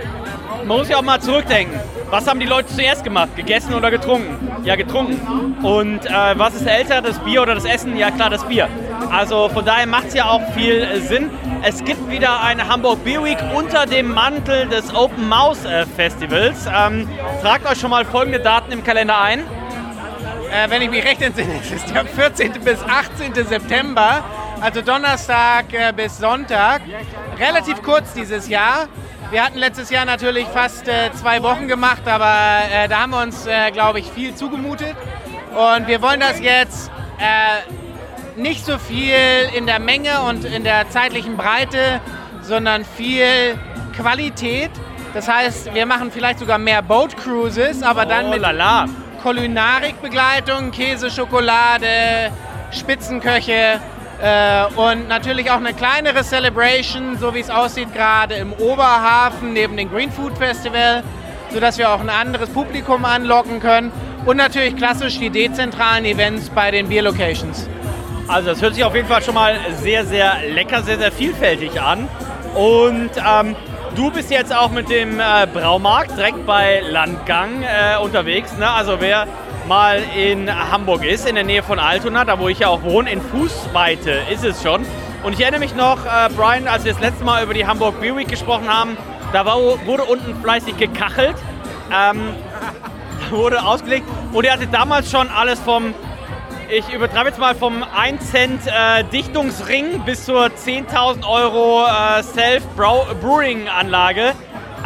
Man 0.58 0.78
muss 0.78 0.88
ja 0.88 0.98
auch 0.98 1.02
mal 1.02 1.20
zurückdenken. 1.20 1.78
Was 2.10 2.26
haben 2.28 2.38
die 2.38 2.46
Leute 2.46 2.68
zuerst 2.68 3.02
gemacht? 3.02 3.34
Gegessen 3.36 3.74
oder 3.74 3.90
getrunken? 3.90 4.48
Ja, 4.64 4.76
getrunken. 4.76 5.56
Und 5.64 6.06
äh, 6.06 6.10
was 6.38 6.54
ist 6.54 6.66
älter, 6.66 7.02
das 7.02 7.18
Bier 7.18 7.42
oder 7.42 7.54
das 7.54 7.64
Essen? 7.64 7.96
Ja, 7.96 8.10
klar, 8.10 8.30
das 8.30 8.44
Bier. 8.44 8.68
Also 9.10 9.48
von 9.48 9.64
daher 9.64 9.86
macht 9.86 10.08
es 10.08 10.14
ja 10.14 10.26
auch 10.26 10.42
viel 10.52 11.00
Sinn. 11.00 11.30
Es 11.62 11.82
gibt 11.84 12.10
wieder 12.10 12.42
eine 12.42 12.68
Hamburg 12.68 13.04
Beer 13.04 13.24
Week 13.24 13.38
unter 13.54 13.86
dem 13.86 14.12
Mantel 14.12 14.68
des 14.68 14.94
Open 14.94 15.28
Mouse 15.28 15.64
äh, 15.64 15.86
Festivals. 15.86 16.66
Ähm, 16.66 17.08
tragt 17.42 17.66
euch 17.66 17.80
schon 17.80 17.90
mal 17.90 18.04
folgende 18.04 18.40
Daten 18.40 18.70
im 18.72 18.84
Kalender 18.84 19.20
ein. 19.20 19.40
Äh, 19.40 20.70
wenn 20.70 20.82
ich 20.82 20.90
mich 20.90 21.04
recht 21.04 21.20
entsinne, 21.20 21.54
es 21.60 21.72
ist 21.72 21.92
der 21.92 22.04
14. 22.04 22.52
bis 22.64 22.78
18. 22.82 23.34
September, 23.46 24.22
also 24.60 24.82
Donnerstag 24.82 25.72
äh, 25.72 25.92
bis 25.92 26.18
Sonntag. 26.18 26.82
Relativ 27.40 27.82
kurz 27.82 28.12
dieses 28.12 28.48
Jahr. 28.48 28.86
Wir 29.34 29.44
hatten 29.44 29.58
letztes 29.58 29.90
Jahr 29.90 30.04
natürlich 30.04 30.46
fast 30.46 30.86
äh, 30.86 31.10
zwei 31.12 31.42
Wochen 31.42 31.66
gemacht, 31.66 32.06
aber 32.06 32.68
äh, 32.72 32.86
da 32.86 33.00
haben 33.00 33.10
wir 33.10 33.20
uns, 33.20 33.46
äh, 33.46 33.72
glaube 33.72 33.98
ich, 33.98 34.08
viel 34.08 34.32
zugemutet. 34.36 34.94
Und 35.50 35.88
wir 35.88 36.00
wollen 36.02 36.20
das 36.20 36.38
jetzt 36.38 36.88
äh, 37.18 38.40
nicht 38.40 38.64
so 38.64 38.78
viel 38.78 39.16
in 39.52 39.66
der 39.66 39.80
Menge 39.80 40.20
und 40.28 40.44
in 40.44 40.62
der 40.62 40.88
zeitlichen 40.88 41.36
Breite, 41.36 42.00
sondern 42.42 42.84
viel 42.84 43.58
Qualität. 43.96 44.70
Das 45.14 45.26
heißt, 45.26 45.74
wir 45.74 45.84
machen 45.84 46.12
vielleicht 46.12 46.38
sogar 46.38 46.58
mehr 46.58 46.80
Boat 46.80 47.16
Cruises, 47.16 47.82
aber 47.82 48.06
dann 48.06 48.26
oh, 48.26 48.30
mit 48.30 48.40
lala. 48.40 48.86
Kulinarikbegleitung, 49.20 50.70
Käse, 50.70 51.10
Schokolade, 51.10 52.30
Spitzenköche 52.70 53.80
äh, 54.24 54.64
und 54.76 55.06
natürlich 55.06 55.50
auch 55.50 55.58
eine 55.58 55.74
kleinere 55.74 56.24
Celebration, 56.24 57.18
so 57.18 57.34
wie 57.34 57.40
es 57.40 57.50
aussieht 57.50 57.92
gerade 57.92 58.36
im 58.36 58.54
Oberhafen 58.54 59.52
neben 59.52 59.76
dem 59.76 59.90
Green 59.90 60.10
Food 60.10 60.38
Festival, 60.38 61.02
sodass 61.50 61.76
wir 61.76 61.90
auch 61.90 62.00
ein 62.00 62.08
anderes 62.08 62.48
Publikum 62.48 63.04
anlocken 63.04 63.60
können 63.60 63.92
und 64.24 64.38
natürlich 64.38 64.76
klassisch 64.76 65.18
die 65.18 65.28
dezentralen 65.28 66.06
Events 66.06 66.48
bei 66.48 66.70
den 66.70 66.88
Beer 66.88 67.02
Locations. 67.02 67.68
Also 68.26 68.48
das 68.48 68.62
hört 68.62 68.74
sich 68.74 68.82
auf 68.84 68.94
jeden 68.94 69.08
Fall 69.08 69.22
schon 69.22 69.34
mal 69.34 69.56
sehr, 69.82 70.06
sehr 70.06 70.36
lecker, 70.54 70.82
sehr, 70.82 70.96
sehr 70.96 71.12
vielfältig 71.12 71.78
an. 71.78 72.08
Und 72.54 73.10
ähm, 73.18 73.54
du 73.94 74.10
bist 74.10 74.30
jetzt 74.30 74.56
auch 74.56 74.70
mit 74.70 74.88
dem 74.88 75.20
äh, 75.20 75.46
Braumarkt 75.52 76.16
direkt 76.16 76.46
bei 76.46 76.80
Landgang 76.80 77.62
äh, 77.62 78.02
unterwegs. 78.02 78.56
Ne? 78.56 78.70
Also 78.70 79.00
wer 79.00 79.26
mal 79.66 80.02
in 80.16 80.48
Hamburg 80.50 81.04
ist, 81.04 81.28
in 81.28 81.34
der 81.34 81.44
Nähe 81.44 81.62
von 81.62 81.78
Altona, 81.78 82.24
da 82.24 82.38
wo 82.38 82.48
ich 82.48 82.60
ja 82.60 82.68
auch 82.68 82.82
wohne, 82.82 83.10
in 83.10 83.20
Fußweite 83.20 84.22
ist 84.32 84.44
es 84.44 84.62
schon. 84.62 84.86
Und 85.22 85.32
ich 85.32 85.40
erinnere 85.40 85.60
mich 85.60 85.74
noch, 85.74 86.04
äh, 86.04 86.28
Brian, 86.36 86.68
als 86.68 86.84
wir 86.84 86.92
das 86.92 87.00
letzte 87.00 87.24
Mal 87.24 87.42
über 87.42 87.54
die 87.54 87.66
Hamburg 87.66 87.98
Beer 88.00 88.16
Week 88.16 88.28
gesprochen 88.28 88.68
haben, 88.68 88.96
da 89.32 89.46
war, 89.46 89.56
wurde 89.86 90.04
unten 90.04 90.40
fleißig 90.42 90.76
gekachelt. 90.76 91.36
Ähm, 91.92 92.34
wurde 93.30 93.64
ausgelegt 93.64 94.06
und 94.32 94.44
er 94.44 94.54
hatte 94.54 94.66
damals 94.66 95.08
schon 95.10 95.30
alles 95.30 95.60
vom, 95.60 95.94
ich 96.68 96.92
übertreibe 96.92 97.28
jetzt 97.28 97.38
mal 97.38 97.54
vom 97.54 97.82
1 97.82 98.30
Cent 98.30 98.60
äh, 98.66 99.04
Dichtungsring 99.04 100.00
bis 100.04 100.24
zur 100.24 100.46
10.000 100.46 101.28
Euro 101.28 101.84
äh, 101.86 102.22
Self-Brewing-Anlage. 102.22 104.32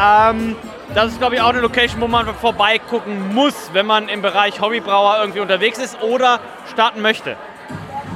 Ähm, 0.01 0.57
das 0.95 1.13
ist, 1.13 1.19
glaube 1.19 1.37
ich, 1.37 1.41
auch 1.41 1.51
eine 1.51 1.61
Location, 1.61 2.01
wo 2.01 2.09
man 2.09 2.27
vorbeigucken 2.35 3.35
muss, 3.35 3.71
wenn 3.73 3.87
man 3.87 4.09
im 4.09 4.23
Bereich 4.23 4.61
Hobbybrauer 4.61 5.19
irgendwie 5.21 5.41
unterwegs 5.41 5.79
ist 5.79 6.01
oder 6.03 6.41
starten 6.73 7.01
möchte. 7.03 7.37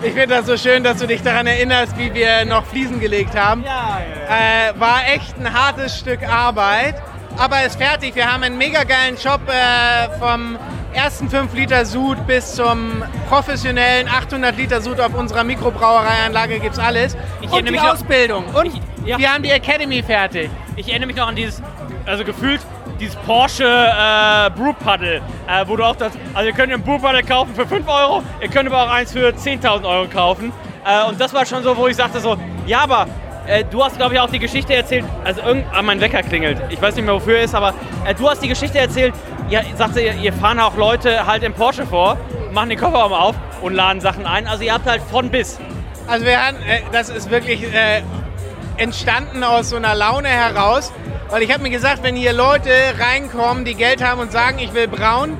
Ich 0.02 0.12
finde 0.14 0.28
das 0.34 0.46
so 0.46 0.56
schön, 0.56 0.82
dass 0.82 0.98
du 0.98 1.06
dich 1.06 1.22
daran 1.22 1.46
erinnerst, 1.46 1.96
wie 1.96 2.12
wir 2.12 2.44
noch 2.44 2.64
Fliesen 2.66 2.98
gelegt 2.98 3.36
haben. 3.38 3.62
Ja, 3.64 4.00
ja, 4.28 4.70
Äh, 4.70 4.80
war 4.80 5.00
echt 5.14 5.38
ein 5.38 5.52
hartes 5.52 5.96
Stück 5.98 6.26
Arbeit, 6.28 6.96
aber 7.38 7.62
ist 7.64 7.76
fertig. 7.80 8.16
Wir 8.16 8.32
haben 8.32 8.42
einen 8.42 8.58
mega 8.58 8.82
geilen 8.82 9.16
Job 9.16 9.40
äh, 9.46 10.08
vom 10.18 10.58
ersten 10.92 11.30
5 11.30 11.54
Liter 11.54 11.84
Sud 11.86 12.26
bis 12.26 12.56
zum 12.56 13.04
professionellen 13.28 14.08
800 14.08 14.56
Liter 14.56 14.80
Sud 14.80 14.98
auf 14.98 15.14
unserer 15.14 15.44
Mikrobrauereianlage 15.44 16.58
gibt's 16.58 16.78
alles. 16.80 17.16
Ich 17.40 17.46
und 17.50 17.52
erinnere 17.66 17.72
die 17.74 17.80
Ausbildung. 17.80 18.44
Und 18.46 18.66
Ich- 18.66 18.80
ja. 19.06 19.18
wir 19.18 19.32
haben 19.32 19.42
die 19.44 19.50
Academy 19.50 20.02
fertig. 20.02 20.50
Ich 20.76 20.88
erinnere 20.88 21.06
mich 21.06 21.16
noch 21.16 21.28
an 21.28 21.36
dieses, 21.36 21.62
also 22.06 22.24
gefühlt, 22.24 22.60
dieses 23.00 23.16
Porsche 23.16 23.64
äh, 23.64 24.50
Brew 24.50 24.72
Paddle, 24.72 25.20
äh, 25.48 25.66
wo 25.66 25.76
du 25.76 25.84
auch 25.84 25.96
das, 25.96 26.12
also 26.34 26.48
ihr 26.48 26.54
könnt 26.54 26.72
ein 26.72 26.82
Brew 26.82 26.98
Paddle 26.98 27.22
kaufen 27.22 27.54
für 27.54 27.66
5 27.66 27.86
Euro, 27.88 28.22
ihr 28.40 28.48
könnt 28.48 28.68
aber 28.68 28.84
auch 28.84 28.90
eins 28.90 29.12
für 29.12 29.28
10.000 29.28 29.84
Euro 29.84 30.08
kaufen. 30.08 30.52
Äh, 30.84 31.08
und 31.08 31.20
das 31.20 31.32
war 31.32 31.46
schon 31.46 31.62
so, 31.62 31.76
wo 31.76 31.88
ich 31.88 31.96
sagte 31.96 32.20
so, 32.20 32.36
ja, 32.66 32.80
aber 32.80 33.06
äh, 33.46 33.64
du 33.64 33.82
hast, 33.82 33.96
glaube 33.96 34.14
ich, 34.14 34.20
auch 34.20 34.30
die 34.30 34.38
Geschichte 34.38 34.74
erzählt, 34.74 35.04
also 35.24 35.42
irgend, 35.42 35.66
ah, 35.72 35.82
mein 35.82 36.00
Wecker 36.00 36.22
klingelt, 36.22 36.60
ich 36.70 36.80
weiß 36.80 36.94
nicht 36.96 37.04
mehr, 37.04 37.14
wofür 37.14 37.38
er 37.38 37.44
ist, 37.44 37.54
aber 37.54 37.74
äh, 38.04 38.14
du 38.14 38.28
hast 38.28 38.42
die 38.42 38.48
Geschichte 38.48 38.78
erzählt, 38.78 39.14
ja, 39.48 39.62
sagte, 39.76 40.00
ihr, 40.00 40.14
ihr 40.14 40.32
fahren 40.32 40.60
auch 40.60 40.76
Leute 40.76 41.26
halt 41.26 41.42
im 41.42 41.52
Porsche 41.52 41.86
vor, 41.86 42.16
machen 42.52 42.68
den 42.68 42.78
Kofferraum 42.78 43.12
auf 43.12 43.36
und 43.60 43.74
laden 43.74 44.00
Sachen 44.00 44.26
ein, 44.26 44.46
also 44.46 44.62
ihr 44.62 44.72
habt 44.72 44.86
halt 44.86 45.02
von 45.02 45.30
bis. 45.30 45.58
Also 46.06 46.24
wir 46.26 46.44
haben, 46.44 46.56
äh, 46.58 46.80
das 46.92 47.08
ist 47.08 47.30
wirklich 47.30 47.62
äh, 47.62 48.02
entstanden 48.76 49.44
aus 49.44 49.70
so 49.70 49.76
einer 49.76 49.94
Laune 49.94 50.28
heraus, 50.28 50.92
weil 51.32 51.42
ich 51.42 51.50
habe 51.50 51.62
mir 51.62 51.70
gesagt, 51.70 52.02
wenn 52.02 52.14
hier 52.14 52.34
Leute 52.34 52.70
reinkommen, 52.98 53.64
die 53.64 53.74
Geld 53.74 54.04
haben 54.04 54.20
und 54.20 54.30
sagen, 54.30 54.58
ich 54.58 54.74
will 54.74 54.86
braun 54.86 55.34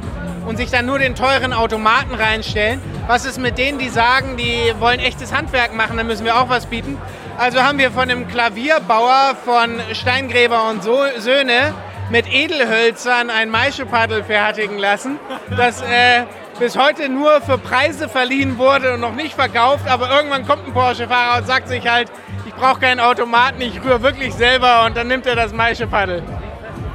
und 0.46 0.56
sich 0.56 0.70
dann 0.70 0.86
nur 0.86 0.98
den 0.98 1.14
teuren 1.14 1.52
Automaten 1.52 2.14
reinstellen, 2.14 2.80
was 3.06 3.26
ist 3.26 3.38
mit 3.38 3.58
denen, 3.58 3.78
die 3.78 3.90
sagen, 3.90 4.38
die 4.38 4.72
wollen 4.80 5.00
echtes 5.00 5.34
Handwerk 5.34 5.74
machen, 5.74 5.98
dann 5.98 6.06
müssen 6.06 6.24
wir 6.24 6.40
auch 6.40 6.48
was 6.48 6.64
bieten. 6.64 6.96
Also 7.36 7.62
haben 7.62 7.76
wir 7.76 7.90
von 7.90 8.10
einem 8.10 8.26
Klavierbauer 8.26 9.36
von 9.44 9.80
Steingräber 9.92 10.70
und 10.70 10.82
so 10.82 10.98
Söhne 11.18 11.74
mit 12.10 12.26
Edelhölzern 12.26 13.28
ein 13.28 13.50
Maischepaddel 13.50 14.24
fertigen 14.24 14.78
lassen, 14.78 15.18
das 15.54 15.82
äh, 15.82 16.24
bis 16.58 16.78
heute 16.78 17.10
nur 17.10 17.42
für 17.42 17.58
Preise 17.58 18.08
verliehen 18.08 18.56
wurde 18.56 18.94
und 18.94 19.00
noch 19.00 19.14
nicht 19.14 19.34
verkauft, 19.34 19.86
aber 19.86 20.10
irgendwann 20.10 20.46
kommt 20.46 20.66
ein 20.66 20.72
Porsche-Fahrer 20.72 21.40
und 21.40 21.46
sagt 21.46 21.68
sich 21.68 21.86
halt, 21.86 22.10
brauche 22.62 22.78
keinen 22.78 23.00
Automaten, 23.00 23.60
ich 23.60 23.82
rühre 23.82 24.02
wirklich 24.02 24.32
selber 24.34 24.84
und 24.86 24.96
dann 24.96 25.08
nimmt 25.08 25.26
er 25.26 25.34
das 25.34 25.52
Maischepaddel. 25.52 26.22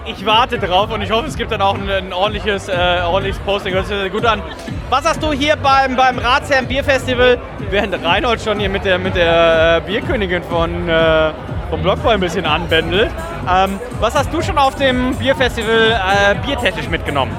Ich 0.05 0.25
warte 0.25 0.59
drauf 0.59 0.89
und 0.93 1.01
ich 1.01 1.11
hoffe, 1.11 1.27
es 1.27 1.35
gibt 1.35 1.51
dann 1.51 1.61
auch 1.61 1.75
ein, 1.75 1.89
ein 1.89 2.13
ordentliches, 2.13 2.69
äh, 2.69 3.01
ordentliches 3.03 3.41
Posting. 3.41 3.73
Hört 3.73 3.85
sich 3.85 4.09
gut 4.09 4.23
an. 4.23 4.41
Was 4.89 5.03
hast 5.03 5.21
du 5.21 5.33
hier 5.33 5.57
beim, 5.57 5.97
beim 5.97 6.19
Ratsherrn 6.19 6.67
Bierfestival, 6.67 7.37
während 7.69 8.01
Reinhold 8.01 8.41
schon 8.41 8.61
hier 8.61 8.69
mit 8.69 8.85
der, 8.85 8.97
mit 8.97 9.17
der 9.17 9.81
äh, 9.83 9.85
Bierkönigin 9.85 10.41
von, 10.43 10.87
äh, 10.87 11.31
vom 11.69 11.81
Blockboy 11.81 12.13
ein 12.13 12.21
bisschen 12.21 12.45
anbändelt, 12.45 13.11
ähm, 13.53 13.77
was 13.99 14.15
hast 14.15 14.33
du 14.33 14.41
schon 14.41 14.57
auf 14.57 14.75
dem 14.75 15.13
Bierfestival 15.17 15.91
äh, 15.91 16.35
biertechnisch 16.45 16.87
mitgenommen? 16.87 17.35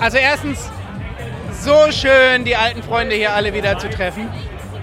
Also 0.00 0.16
erstens, 0.16 0.70
so 1.60 1.92
schön, 1.92 2.46
die 2.46 2.56
alten 2.56 2.82
Freunde 2.82 3.14
hier 3.14 3.34
alle 3.34 3.52
wieder 3.52 3.76
zu 3.76 3.90
treffen. 3.90 4.30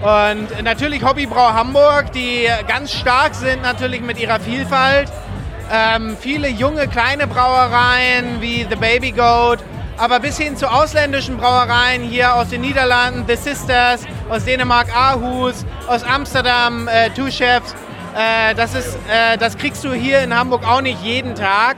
Und 0.00 0.62
natürlich 0.62 1.04
Hobbybrau 1.04 1.52
Hamburg, 1.52 2.12
die 2.12 2.48
ganz 2.68 2.92
stark 2.92 3.34
sind 3.34 3.62
natürlich 3.62 4.00
mit 4.00 4.18
ihrer 4.18 4.40
Vielfalt. 4.40 5.10
Ähm, 5.72 6.16
viele 6.20 6.48
junge 6.48 6.88
kleine 6.88 7.26
Brauereien 7.26 8.40
wie 8.40 8.66
The 8.68 8.76
Baby 8.76 9.12
Goat, 9.12 9.60
aber 9.96 10.20
bis 10.20 10.36
hin 10.36 10.56
zu 10.56 10.70
ausländischen 10.70 11.38
Brauereien 11.38 12.02
hier 12.02 12.34
aus 12.34 12.48
den 12.50 12.60
Niederlanden, 12.60 13.24
The 13.26 13.36
Sisters, 13.36 14.04
aus 14.28 14.44
Dänemark 14.44 14.94
Aarhus, 14.94 15.64
aus 15.88 16.04
Amsterdam 16.04 16.86
äh, 16.88 17.08
Two 17.10 17.30
Chefs. 17.30 17.74
Äh, 18.14 18.54
das, 18.54 18.74
ist, 18.74 18.98
äh, 19.10 19.38
das 19.38 19.56
kriegst 19.56 19.82
du 19.84 19.92
hier 19.92 20.20
in 20.20 20.36
Hamburg 20.36 20.66
auch 20.66 20.82
nicht 20.82 21.02
jeden 21.02 21.34
Tag. 21.34 21.76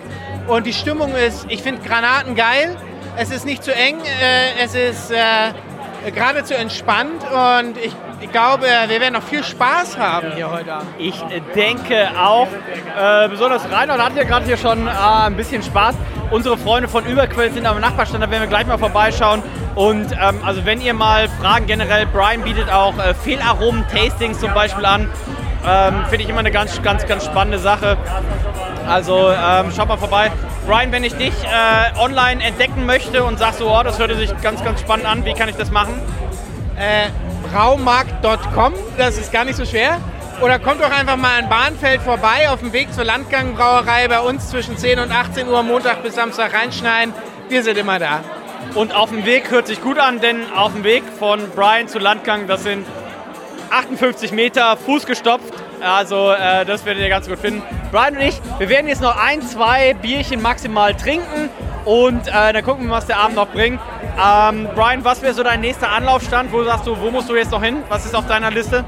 Und 0.48 0.66
die 0.66 0.72
Stimmung 0.72 1.14
ist, 1.14 1.46
ich 1.48 1.62
finde 1.62 1.86
Granaten 1.86 2.34
geil. 2.34 2.76
Es 3.16 3.30
ist 3.30 3.46
nicht 3.46 3.62
zu 3.62 3.74
eng, 3.74 3.98
äh, 4.00 4.62
es 4.62 4.74
ist 4.74 5.10
äh, 5.10 6.10
geradezu 6.10 6.54
entspannt 6.54 7.22
und 7.24 7.78
ich, 7.78 7.94
ich 8.20 8.32
glaube, 8.32 8.66
wir 8.88 9.00
werden 9.00 9.14
noch 9.14 9.22
viel 9.22 9.44
Spaß 9.44 9.98
haben 9.98 10.32
hier 10.32 10.50
heute 10.50 10.72
Abend. 10.74 10.88
Ich 10.98 11.22
denke 11.54 12.08
auch, 12.18 12.48
äh, 12.98 13.28
besonders 13.28 13.70
Reinhold 13.70 14.02
hat 14.02 14.16
ja 14.16 14.24
gerade 14.24 14.46
hier 14.46 14.56
schon 14.56 14.86
äh, 14.86 14.90
ein 14.90 15.36
bisschen 15.36 15.62
Spaß. 15.62 15.94
Unsere 16.30 16.58
Freunde 16.58 16.88
von 16.88 17.04
Überquell 17.04 17.52
sind 17.52 17.66
am 17.66 17.80
Nachbarstand, 17.80 18.22
da 18.22 18.30
werden 18.30 18.42
wir 18.42 18.48
gleich 18.48 18.66
mal 18.66 18.78
vorbeischauen. 18.78 19.42
Und 19.74 20.12
ähm, 20.12 20.40
also 20.44 20.64
wenn 20.64 20.80
ihr 20.80 20.94
mal 20.94 21.28
Fragen 21.28 21.66
generell, 21.66 22.06
Brian 22.06 22.42
bietet 22.42 22.72
auch 22.72 22.98
äh, 22.98 23.14
Fehlaromen-Tastings 23.14 24.40
zum 24.40 24.52
Beispiel 24.54 24.86
an. 24.86 25.10
Ähm, 25.66 26.04
Finde 26.08 26.24
ich 26.24 26.30
immer 26.30 26.40
eine 26.40 26.50
ganz, 26.50 26.80
ganz, 26.82 27.06
ganz 27.06 27.24
spannende 27.24 27.58
Sache. 27.58 27.96
Also 28.88 29.30
ähm, 29.30 29.70
schaut 29.76 29.88
mal 29.88 29.98
vorbei. 29.98 30.32
Brian, 30.66 30.90
wenn 30.90 31.04
ich 31.04 31.14
dich 31.14 31.34
äh, 31.44 31.98
online 31.98 32.42
entdecken 32.42 32.86
möchte 32.86 33.22
und 33.24 33.38
sagst 33.38 33.58
so, 33.58 33.70
oh, 33.70 33.82
das 33.82 33.98
hört 33.98 34.16
sich 34.16 34.30
ganz, 34.40 34.64
ganz 34.64 34.80
spannend 34.80 35.06
an, 35.06 35.24
wie 35.24 35.34
kann 35.34 35.48
ich 35.48 35.56
das 35.56 35.70
machen? 35.70 35.94
Äh, 36.76 37.08
Braumarkt.com, 37.52 38.74
das 38.96 39.18
ist 39.18 39.32
gar 39.32 39.44
nicht 39.44 39.56
so 39.56 39.64
schwer. 39.64 40.00
Oder 40.42 40.58
kommt 40.58 40.82
doch 40.82 40.90
einfach 40.90 41.16
mal 41.16 41.38
an 41.38 41.48
Bahnfeld 41.48 42.02
vorbei 42.02 42.50
auf 42.50 42.60
dem 42.60 42.72
Weg 42.72 42.92
zur 42.92 43.04
Landgangbrauerei 43.04 44.06
bei 44.08 44.20
uns 44.20 44.50
zwischen 44.50 44.76
10 44.76 44.98
und 44.98 45.10
18 45.10 45.48
Uhr 45.48 45.62
Montag 45.62 46.02
bis 46.02 46.14
Samstag 46.14 46.52
reinschneiden. 46.52 47.14
Wir 47.48 47.62
sind 47.62 47.78
immer 47.78 47.98
da. 47.98 48.20
Und 48.74 48.94
auf 48.94 49.10
dem 49.10 49.24
Weg 49.24 49.50
hört 49.50 49.66
sich 49.66 49.80
gut 49.80 49.98
an, 49.98 50.20
denn 50.20 50.52
auf 50.54 50.72
dem 50.72 50.84
Weg 50.84 51.04
von 51.18 51.40
Brian 51.54 51.88
zu 51.88 51.98
Landgang, 51.98 52.46
das 52.46 52.64
sind 52.64 52.84
58 53.70 54.32
Meter 54.32 54.76
Fuß 54.76 55.06
gestopft. 55.06 55.54
Also 55.80 56.32
äh, 56.32 56.64
das 56.66 56.84
werdet 56.84 57.02
ihr 57.02 57.08
ganz 57.08 57.28
gut 57.28 57.38
finden. 57.38 57.62
Brian 57.96 58.14
und 58.16 58.20
ich, 58.22 58.38
wir 58.58 58.68
werden 58.68 58.88
jetzt 58.88 59.00
noch 59.00 59.16
ein, 59.16 59.40
zwei 59.40 59.94
Bierchen 59.94 60.42
maximal 60.42 60.94
trinken 60.94 61.48
und 61.86 62.28
äh, 62.28 62.52
dann 62.52 62.62
gucken 62.62 62.84
wir, 62.86 62.90
was 62.92 63.06
der 63.06 63.16
Abend 63.16 63.36
noch 63.36 63.48
bringt. 63.48 63.80
Ähm, 64.22 64.68
Brian, 64.74 65.02
was 65.02 65.22
wäre 65.22 65.32
so 65.32 65.42
dein 65.42 65.62
nächster 65.62 65.88
Anlaufstand? 65.90 66.52
Wo 66.52 66.62
sagst 66.62 66.86
du, 66.86 67.00
wo 67.00 67.10
musst 67.10 67.30
du 67.30 67.34
jetzt 67.36 67.52
noch 67.52 67.62
hin? 67.62 67.78
Was 67.88 68.04
ist 68.04 68.14
auf 68.14 68.26
deiner 68.26 68.50
Liste? 68.50 68.84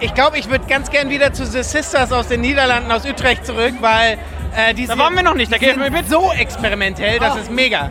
Ich 0.00 0.12
glaube, 0.14 0.38
ich 0.38 0.50
würde 0.50 0.66
ganz 0.66 0.90
gern 0.90 1.08
wieder 1.08 1.32
zu 1.32 1.46
The 1.46 1.62
Sisters 1.62 2.12
aus 2.12 2.28
den 2.28 2.42
Niederlanden, 2.42 2.92
aus 2.92 3.06
Utrecht 3.06 3.46
zurück, 3.46 3.72
weil 3.80 4.18
äh, 4.54 4.74
die 4.74 4.86
Da 4.86 4.98
waren 4.98 5.14
wir 5.14 5.22
noch 5.22 5.34
nicht, 5.34 5.50
da 5.50 5.56
gehen 5.56 5.80
wir 5.80 5.90
mit. 5.90 6.10
so 6.10 6.30
experimentell, 6.38 7.18
das 7.18 7.36
Oh. 7.36 7.38
ist 7.38 7.50
mega. 7.50 7.88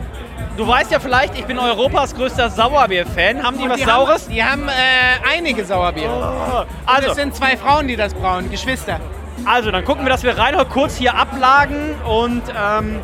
Du 0.56 0.68
weißt 0.68 0.92
ja 0.92 1.00
vielleicht, 1.00 1.36
ich 1.36 1.46
bin 1.46 1.58
Europas 1.58 2.14
größter 2.14 2.48
Sauerbier-Fan. 2.50 3.42
Haben 3.42 3.56
die 3.58 3.64
Und 3.64 3.70
was 3.70 3.78
die 3.78 3.84
Saures? 3.84 4.24
Haben, 4.26 4.32
die 4.34 4.44
haben 4.44 4.68
äh, 4.68 5.36
einige 5.36 5.64
Sauerbiere. 5.64 6.12
Also, 6.12 6.66
Also. 6.86 7.08
Es 7.10 7.14
sind 7.16 7.34
zwei 7.34 7.56
Frauen, 7.56 7.88
die 7.88 7.96
das 7.96 8.14
brauen, 8.14 8.48
Geschwister. 8.50 9.00
Also, 9.44 9.70
dann 9.70 9.84
gucken 9.84 10.04
wir, 10.04 10.10
dass 10.10 10.22
wir 10.22 10.36
Reinhold 10.36 10.70
kurz 10.70 10.96
hier 10.96 11.14
ablagen 11.14 11.94
und 12.04 12.42
ähm, 12.48 13.00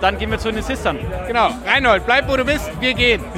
dann 0.00 0.18
gehen 0.18 0.30
wir 0.30 0.38
zu 0.38 0.50
den 0.52 0.62
Sistern. 0.62 0.98
Genau. 1.26 1.50
Reinhold, 1.66 2.06
bleib 2.06 2.28
wo 2.28 2.36
du 2.36 2.44
bist, 2.44 2.70
wir 2.80 2.94
gehen. 2.94 3.24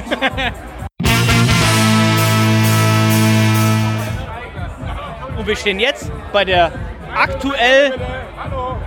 Und 5.41 5.47
wir 5.47 5.55
stehen 5.55 5.79
jetzt 5.79 6.11
bei 6.31 6.45
der 6.45 6.71
aktuell. 7.15 7.95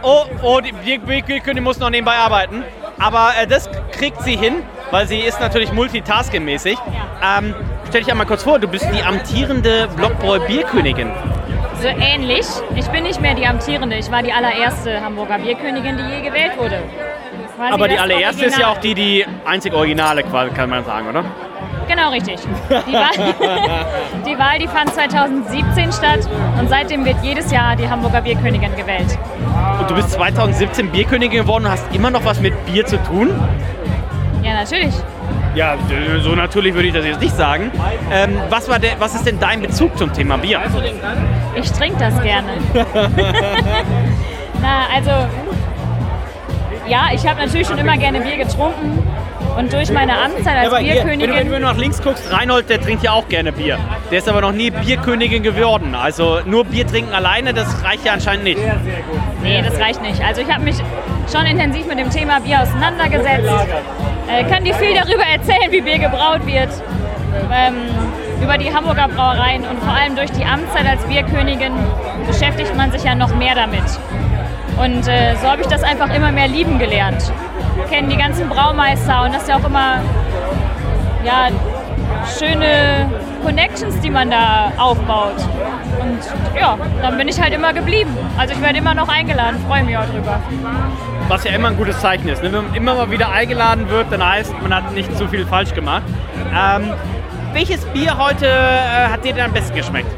Oh, 0.02 0.24
oh, 0.40 0.60
die 0.60 0.70
Bierkönigin 0.70 1.64
muss 1.64 1.80
noch 1.80 1.90
nebenbei 1.90 2.14
arbeiten. 2.14 2.62
Aber 2.96 3.32
äh, 3.36 3.48
das 3.48 3.68
kriegt 3.90 4.22
sie 4.22 4.36
hin, 4.36 4.62
weil 4.92 5.08
sie 5.08 5.18
ist 5.18 5.40
natürlich 5.40 5.72
multitaskingmäßig. 5.72 6.78
Ähm, 7.24 7.56
stell 7.88 8.02
dich 8.02 8.10
einmal 8.12 8.28
kurz 8.28 8.44
vor, 8.44 8.60
du 8.60 8.68
bist 8.68 8.86
die 8.92 9.02
amtierende 9.02 9.88
Blockbräu 9.96 10.38
Bierkönigin. 10.46 11.10
So 11.80 11.88
ähnlich. 11.88 12.46
Ich 12.76 12.86
bin 12.88 13.02
nicht 13.02 13.20
mehr 13.20 13.34
die 13.34 13.46
amtierende. 13.46 13.96
Ich 13.96 14.10
war 14.10 14.22
die 14.22 14.32
allererste 14.32 15.00
Hamburger 15.00 15.38
Bierkönigin, 15.38 15.96
die 15.98 16.14
je 16.14 16.20
gewählt 16.22 16.52
wurde. 16.58 16.78
Quasi 17.56 17.72
Aber 17.72 17.88
die 17.88 17.98
allererste 17.98 18.46
ist 18.46 18.58
ja 18.58 18.68
Original. 18.68 18.76
auch 18.76 18.80
die, 18.80 18.94
die 18.94 19.26
einzig 19.44 19.72
Originale, 19.74 20.24
kann 20.24 20.70
man 20.70 20.84
sagen, 20.84 21.08
oder? 21.08 21.24
Genau, 21.86 22.10
richtig. 22.10 22.40
Die 22.40 22.92
Wahl, 22.92 23.12
die 24.26 24.38
Wahl, 24.38 24.58
die 24.58 24.66
fand 24.66 24.92
2017 24.94 25.92
statt 25.92 26.20
und 26.58 26.68
seitdem 26.68 27.04
wird 27.04 27.16
jedes 27.22 27.50
Jahr 27.52 27.76
die 27.76 27.88
Hamburger 27.88 28.22
Bierkönigin 28.22 28.74
gewählt. 28.74 29.18
Und 29.80 29.90
du 29.90 29.94
bist 29.94 30.10
2017 30.12 30.90
Bierkönigin 30.90 31.42
geworden 31.42 31.66
und 31.66 31.70
hast 31.72 31.94
immer 31.94 32.10
noch 32.10 32.24
was 32.24 32.40
mit 32.40 32.54
Bier 32.66 32.86
zu 32.86 32.96
tun? 33.04 33.30
Ja, 34.42 34.54
natürlich. 34.54 34.94
Ja, 35.54 35.76
so 36.20 36.34
natürlich 36.34 36.74
würde 36.74 36.88
ich 36.88 36.94
das 36.94 37.04
jetzt 37.04 37.20
nicht 37.20 37.36
sagen. 37.36 37.70
Ähm, 38.10 38.38
was, 38.50 38.68
war 38.68 38.78
der, 38.78 38.98
was 38.98 39.14
ist 39.14 39.26
denn 39.26 39.38
dein 39.38 39.60
Bezug 39.60 39.96
zum 39.96 40.12
Thema 40.12 40.36
Bier? 40.36 40.60
Ich 41.54 41.70
trinke 41.70 41.98
das 41.98 42.20
gerne. 42.22 42.48
Na, 44.60 44.86
also, 44.94 45.10
ja, 46.88 47.08
ich 47.14 47.26
habe 47.26 47.40
natürlich 47.40 47.66
schon 47.66 47.78
immer 47.78 47.96
gerne 47.96 48.20
Bier 48.20 48.38
getrunken. 48.38 49.02
Und 49.56 49.72
durch 49.72 49.90
meine 49.92 50.18
Amtszeit 50.18 50.56
als 50.56 50.66
aber 50.66 50.78
hier, 50.78 51.04
wenn, 51.04 51.20
du, 51.20 51.26
Bierkönigin. 51.26 51.52
wenn 51.52 51.62
du 51.62 51.68
nach 51.68 51.76
links 51.76 52.02
guckst, 52.02 52.32
Reinhold, 52.32 52.68
der 52.68 52.80
trinkt 52.80 53.04
ja 53.04 53.12
auch 53.12 53.28
gerne 53.28 53.52
Bier. 53.52 53.78
Der 54.10 54.18
ist 54.18 54.28
aber 54.28 54.40
noch 54.40 54.50
nie 54.50 54.70
Bierkönigin 54.72 55.44
geworden. 55.44 55.94
Also 55.94 56.40
nur 56.44 56.64
Bier 56.64 56.86
trinken 56.86 57.14
alleine, 57.14 57.54
das 57.54 57.84
reicht 57.84 58.04
ja 58.04 58.14
anscheinend 58.14 58.44
nicht. 58.44 58.58
Nee, 59.42 59.62
das 59.62 59.78
reicht 59.78 60.02
nicht. 60.02 60.20
Also 60.24 60.40
ich 60.40 60.52
habe 60.52 60.64
mich 60.64 60.74
schon 61.32 61.46
intensiv 61.46 61.86
mit 61.86 62.00
dem 62.00 62.10
Thema 62.10 62.40
Bier 62.40 62.62
auseinandergesetzt. 62.62 63.48
Äh, 64.28 64.44
kann 64.44 64.64
dir 64.64 64.74
viel 64.74 64.94
darüber 64.94 65.24
erzählen, 65.24 65.70
wie 65.70 65.80
Bier 65.80 65.98
gebraut 65.98 66.46
wird. 66.46 66.70
Ähm, 67.52 67.74
über 68.42 68.58
die 68.58 68.74
Hamburger 68.74 69.08
Brauereien 69.08 69.64
und 69.64 69.82
vor 69.82 69.92
allem 69.92 70.16
durch 70.16 70.30
die 70.32 70.44
Amtszeit 70.44 70.86
als 70.86 71.02
Bierkönigin 71.04 71.72
beschäftigt 72.26 72.76
man 72.76 72.90
sich 72.90 73.04
ja 73.04 73.14
noch 73.14 73.34
mehr 73.34 73.54
damit. 73.54 73.84
Und 74.76 75.06
äh, 75.08 75.34
so 75.40 75.50
habe 75.50 75.62
ich 75.62 75.68
das 75.68 75.82
einfach 75.82 76.14
immer 76.14 76.32
mehr 76.32 76.48
lieben 76.48 76.78
gelernt. 76.78 77.32
Kennen 77.90 78.08
die 78.08 78.16
ganzen 78.16 78.48
Braumeister 78.48 79.22
und 79.24 79.34
das 79.34 79.42
ist 79.42 79.48
ja 79.48 79.56
auch 79.56 79.64
immer 79.64 80.00
ja, 81.24 81.48
schöne 82.26 83.10
Connections, 83.44 84.00
die 84.00 84.10
man 84.10 84.30
da 84.30 84.72
aufbaut. 84.76 85.36
Und 86.00 86.18
ja, 86.58 86.78
dann 87.02 87.18
bin 87.18 87.28
ich 87.28 87.40
halt 87.40 87.52
immer 87.52 87.72
geblieben. 87.72 88.16
Also 88.36 88.54
ich 88.54 88.60
werde 88.60 88.78
immer 88.78 88.94
noch 88.94 89.08
eingeladen, 89.08 89.62
freue 89.66 89.84
mich 89.84 89.96
auch 89.96 90.06
drüber. 90.06 90.40
Was 91.28 91.44
ja 91.44 91.52
immer 91.52 91.68
ein 91.68 91.76
gutes 91.76 92.00
Zeichen 92.00 92.28
ist. 92.28 92.42
Ne? 92.42 92.52
Wenn 92.52 92.64
man 92.64 92.74
immer 92.74 92.94
mal 92.94 93.10
wieder 93.10 93.30
eingeladen 93.30 93.88
wird, 93.88 94.10
dann 94.10 94.24
heißt, 94.24 94.54
man 94.62 94.74
hat 94.74 94.92
nicht 94.92 95.16
zu 95.16 95.28
viel 95.28 95.46
falsch 95.46 95.74
gemacht. 95.74 96.02
Ähm, 96.54 96.92
welches 97.52 97.84
Bier 97.86 98.18
heute 98.18 98.46
äh, 98.46 99.08
hat 99.08 99.24
dir 99.24 99.32
denn 99.32 99.44
am 99.44 99.52
besten 99.52 99.74
geschmeckt? 99.74 100.10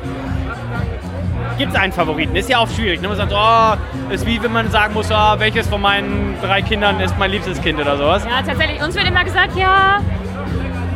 Gibt 1.59 1.73
es 1.73 1.79
einen 1.79 1.93
Favoriten? 1.93 2.37
Ist 2.37 2.51
ja 2.51 2.59
auch 2.59 2.69
schwierig. 2.69 3.01
Ne? 3.01 3.09
Man 3.09 3.17
sagt, 3.17 3.33
oh, 3.35 4.13
ist 4.13 4.27
wie 4.27 4.43
wenn 4.43 4.53
man 4.53 4.71
sagen 4.71 4.93
muss, 4.95 5.11
oh, 5.11 5.39
welches 5.39 5.67
von 5.69 5.81
meinen 5.81 6.37
drei 6.43 6.61
Kindern 6.61 7.01
ist 7.01 7.17
mein 7.19 7.31
liebstes 7.31 7.61
Kind 7.63 7.79
oder 7.79 7.97
sowas. 7.97 8.25
Ja, 8.25 8.43
tatsächlich, 8.43 8.83
uns 8.83 8.95
wird 8.95 9.07
immer 9.07 9.25
gesagt, 9.25 9.57
ja, 9.57 10.01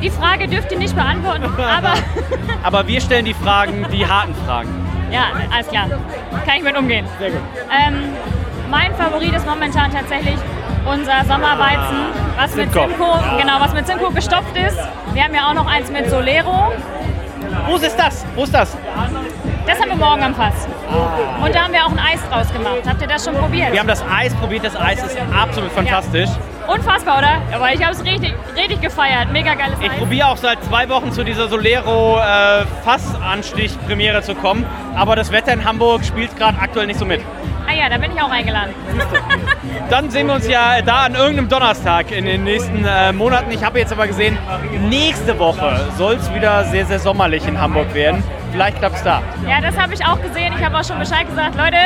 die 0.03 0.11
Frage 0.11 0.49
dürft 0.49 0.71
ihr 0.73 0.79
nicht 0.79 0.95
beantworten, 0.95 1.45
aber 1.45 1.95
Aber 2.63 2.87
wir 2.87 3.01
stellen 3.01 3.25
die 3.25 3.35
Fragen, 3.35 3.87
die 3.93 4.07
harten 4.07 4.35
Fragen. 4.47 4.69
ja, 5.11 5.25
alles 5.53 5.69
klar, 5.69 5.87
kann 6.47 6.57
ich 6.57 6.63
mit 6.63 6.77
umgehen. 6.77 7.07
Sehr 7.19 7.31
gut. 7.31 7.41
Ähm, 7.71 8.11
mein 8.71 8.95
Favorit 8.95 9.35
ist 9.35 9.47
momentan 9.47 9.91
tatsächlich 9.91 10.37
unser 10.87 11.25
Sommerweizen, 11.25 11.97
was 12.37 12.55
mit. 12.55 12.73
Simcoe, 12.73 13.19
genau, 13.39 13.61
was 13.61 13.73
mit 13.75 13.87
Simcoe 13.87 14.13
gestopft 14.13 14.57
ist. 14.57 14.79
Wir 15.13 15.25
haben 15.25 15.35
ja 15.35 15.49
auch 15.49 15.55
noch 15.55 15.67
eins 15.67 15.91
mit 15.91 16.09
Solero. 16.09 16.73
Wo 17.67 17.77
ist 17.77 17.99
das? 17.99 18.25
Wo 18.35 18.45
ist 18.45 18.55
das? 18.55 18.77
Das 19.67 19.79
haben 19.81 19.89
wir 19.91 19.97
morgen 19.97 20.23
am 20.23 20.35
Fass. 20.35 20.67
Und 21.43 21.55
da 21.55 21.65
haben 21.65 21.73
wir 21.73 21.85
auch 21.85 21.91
ein 21.91 21.99
Eis 21.99 22.21
draus 22.31 22.53
gemacht. 22.53 22.79
Habt 22.87 23.01
ihr 23.03 23.09
das 23.09 23.25
schon 23.25 23.35
probiert? 23.35 23.73
Wir 23.73 23.81
haben 23.81 23.89
das 23.89 24.03
Eis 24.11 24.35
probiert. 24.35 24.65
Das 24.65 24.77
Eis 24.77 25.03
ist 25.03 25.17
absolut 25.39 25.71
fantastisch. 25.73 26.29
Unfassbar, 26.67 27.19
oder? 27.19 27.43
Aber 27.53 27.73
ich 27.73 27.83
habe 27.83 27.93
es 27.95 28.05
richtig, 28.05 28.35
richtig 28.57 28.81
gefeiert. 28.81 29.33
Mega 29.33 29.55
geiles 29.55 29.79
Ich 29.81 29.91
Eis. 29.91 29.97
probiere 29.99 30.29
auch 30.29 30.37
seit 30.37 30.63
zwei 30.65 30.89
Wochen 30.89 31.13
zu 31.13 31.25
dieser 31.25 31.49
Solero 31.49 32.19
äh, 32.19 32.65
Fassanstich-Premiere 32.85 34.23
zu 34.23 34.35
kommen. 34.35 34.65
Aber 34.97 35.17
das 35.17 35.31
Wetter 35.33 35.53
in 35.53 35.65
Hamburg 35.65 36.05
spielt 36.05 36.37
gerade 36.37 36.59
aktuell 36.61 36.87
nicht 36.87 36.99
so 36.99 37.05
mit. 37.05 37.21
Ah 37.69 37.73
ja, 37.75 37.89
da 37.89 37.99
bin 37.99 38.11
ich 38.15 38.21
auch 38.21 38.31
eingeladen. 38.31 38.75
Dann 39.91 40.11
sehen 40.11 40.27
wir 40.27 40.35
uns 40.35 40.49
ja 40.49 40.81
da 40.83 41.03
an 41.05 41.15
irgendeinem 41.15 41.49
Donnerstag 41.49 42.11
in 42.11 42.25
den 42.25 42.45
nächsten 42.45 42.85
äh, 42.85 43.13
Monaten. 43.13 43.51
Ich 43.53 43.63
habe 43.65 43.79
jetzt 43.79 43.93
aber 43.93 44.07
gesehen, 44.07 44.37
nächste 44.89 45.39
Woche 45.39 45.87
soll 45.97 46.15
es 46.15 46.33
wieder 46.35 46.65
sehr, 46.65 46.87
sehr 46.87 46.99
sommerlich 46.99 47.47
in 47.47 47.61
Hamburg 47.61 47.95
werden. 47.95 48.25
Vielleicht 48.53 48.79
klappt 48.79 48.97
es 48.97 49.03
da. 49.03 49.23
Ja, 49.49 49.61
das 49.61 49.79
habe 49.79 49.95
ich 49.95 50.05
auch 50.05 50.21
gesehen. 50.21 50.53
Ich 50.59 50.65
habe 50.65 50.77
auch 50.79 50.85
schon 50.85 50.99
Bescheid 50.99 51.27
gesagt. 51.29 51.55
Leute, 51.57 51.77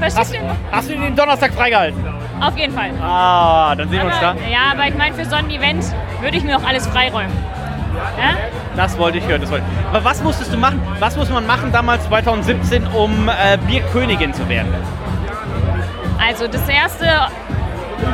Hast, 0.00 0.32
den. 0.32 0.40
hast 0.72 0.88
du 0.88 0.94
den 0.94 1.14
Donnerstag 1.14 1.52
freigehalten? 1.52 2.02
Auf 2.40 2.56
jeden 2.56 2.72
Fall. 2.74 2.90
Ah, 3.02 3.74
dann 3.76 3.88
sehen 3.90 3.98
wir 4.00 4.06
uns 4.06 4.18
da. 4.20 4.30
Aber, 4.30 4.40
ja, 4.50 4.72
aber 4.72 4.86
ich 4.88 4.96
meine, 4.96 5.14
für 5.14 5.26
so 5.26 5.36
ein 5.36 5.50
Event 5.50 5.84
würde 6.22 6.36
ich 6.38 6.42
mir 6.44 6.56
auch 6.56 6.64
alles 6.66 6.86
freiräumen. 6.86 7.32
Ja? 8.18 8.34
Das 8.76 8.96
wollte 8.96 9.18
ich 9.18 9.26
hören. 9.26 9.42
Das 9.42 9.50
wollte 9.50 9.64
ich. 9.68 9.86
Aber 9.94 10.02
was 10.04 10.22
musstest 10.22 10.52
du 10.52 10.56
machen? 10.56 10.80
Was 11.00 11.16
muss 11.18 11.28
man 11.28 11.46
machen 11.46 11.70
damals 11.70 12.06
2017, 12.08 12.86
um 12.86 13.28
äh, 13.28 13.58
Bierkönigin 13.66 14.32
zu 14.32 14.48
werden? 14.48 14.72
Also 16.26 16.46
das 16.48 16.66
erste, 16.66 17.06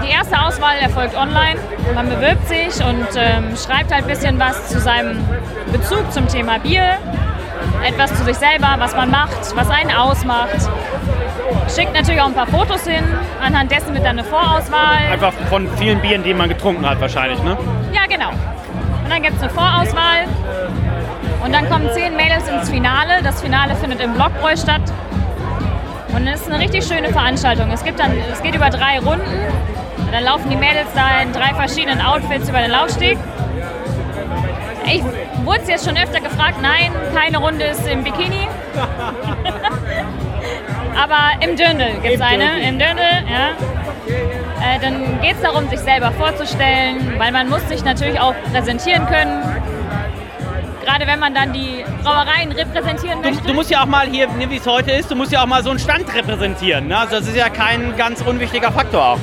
die 0.04 0.10
erste 0.10 0.40
Auswahl 0.42 0.76
erfolgt 0.80 1.16
online. 1.16 1.60
Man 1.94 2.08
bewirbt 2.08 2.48
sich 2.48 2.84
und 2.84 3.06
ähm, 3.16 3.54
schreibt 3.56 3.92
halt 3.92 4.02
ein 4.04 4.08
bisschen 4.08 4.38
was 4.40 4.68
zu 4.68 4.80
seinem 4.80 5.18
Bezug 5.72 6.10
zum 6.12 6.26
Thema 6.26 6.58
Bier, 6.58 6.98
etwas 7.86 8.12
zu 8.16 8.24
sich 8.24 8.36
selber, 8.36 8.74
was 8.78 8.94
man 8.94 9.10
macht, 9.10 9.54
was 9.54 9.70
einen 9.70 9.92
ausmacht. 9.92 10.68
Schickt 11.74 11.94
natürlich 11.94 12.20
auch 12.20 12.26
ein 12.26 12.34
paar 12.34 12.46
Fotos 12.46 12.86
hin, 12.86 13.04
anhand 13.40 13.70
dessen 13.70 13.94
wird 13.94 14.04
dann 14.04 14.18
eine 14.18 14.24
Vorauswahl. 14.24 14.98
Einfach 15.12 15.32
von 15.48 15.68
vielen 15.76 16.00
Bieren, 16.00 16.22
die 16.22 16.34
man 16.34 16.48
getrunken 16.48 16.88
hat 16.88 17.00
wahrscheinlich, 17.00 17.42
ne? 17.42 17.56
Ja, 17.92 18.06
genau. 18.08 18.30
Und 18.30 19.10
dann 19.10 19.22
gibt 19.22 19.36
es 19.36 19.42
eine 19.42 19.50
Vorauswahl. 19.50 20.24
Und 21.44 21.52
dann 21.52 21.68
kommen 21.70 21.88
zehn 21.94 22.16
Mädels 22.16 22.48
ins 22.48 22.68
Finale. 22.68 23.22
Das 23.22 23.40
Finale 23.40 23.76
findet 23.76 24.00
im 24.00 24.14
Blockbräu 24.14 24.56
statt. 24.56 24.82
Und 26.08 26.26
es 26.26 26.40
ist 26.40 26.50
eine 26.50 26.58
richtig 26.58 26.84
schöne 26.84 27.10
Veranstaltung. 27.10 27.70
Es, 27.70 27.84
gibt 27.84 28.00
dann, 28.00 28.10
es 28.32 28.42
geht 28.42 28.54
über 28.56 28.68
drei 28.70 28.98
Runden. 28.98 29.30
Und 29.98 30.12
dann 30.12 30.24
laufen 30.24 30.50
die 30.50 30.56
Mädels 30.56 30.88
da 30.94 31.20
in 31.22 31.32
drei 31.32 31.54
verschiedenen 31.54 32.00
Outfits 32.00 32.48
über 32.48 32.58
den 32.58 32.70
Laufsteg. 32.72 33.18
Ich 34.86 35.02
wurde 35.46 35.62
jetzt 35.68 35.86
schon 35.86 35.96
öfter 35.96 36.20
gefragt, 36.20 36.56
nein, 36.60 36.92
keine 37.14 37.38
Runde 37.38 37.64
ist 37.64 37.86
im 37.86 38.02
Bikini. 38.04 38.48
Aber 40.96 41.44
im 41.44 41.56
Dirndl 41.56 41.92
gibt 42.02 42.14
es 42.14 42.20
eine. 42.20 42.68
Im 42.68 42.78
Dirndl, 42.78 43.00
ja. 43.00 43.50
Äh, 44.62 44.80
dann 44.80 45.20
geht 45.20 45.36
es 45.36 45.42
darum, 45.42 45.68
sich 45.68 45.78
selber 45.80 46.10
vorzustellen, 46.12 47.14
weil 47.18 47.30
man 47.32 47.48
muss 47.48 47.66
sich 47.68 47.84
natürlich 47.84 48.18
auch 48.18 48.34
präsentieren 48.52 49.06
können. 49.06 49.42
Gerade 50.84 51.06
wenn 51.06 51.18
man 51.18 51.34
dann 51.34 51.52
die 51.52 51.84
Brauereien 52.02 52.52
repräsentieren 52.52 53.20
Du, 53.22 53.28
möchte. 53.28 53.46
du 53.46 53.54
musst 53.54 53.70
ja 53.70 53.82
auch 53.82 53.86
mal 53.86 54.06
hier, 54.06 54.28
ne, 54.28 54.48
wie 54.48 54.56
es 54.56 54.66
heute 54.66 54.92
ist, 54.92 55.10
du 55.10 55.16
musst 55.16 55.32
ja 55.32 55.42
auch 55.42 55.46
mal 55.46 55.62
so 55.62 55.70
einen 55.70 55.78
Stand 55.80 56.12
repräsentieren. 56.14 56.88
Ne? 56.88 56.96
Also 56.96 57.16
das 57.18 57.26
ist 57.26 57.36
ja 57.36 57.48
kein 57.48 57.96
ganz 57.96 58.22
unwichtiger 58.22 58.70
Faktor 58.72 59.04
auch. 59.04 59.18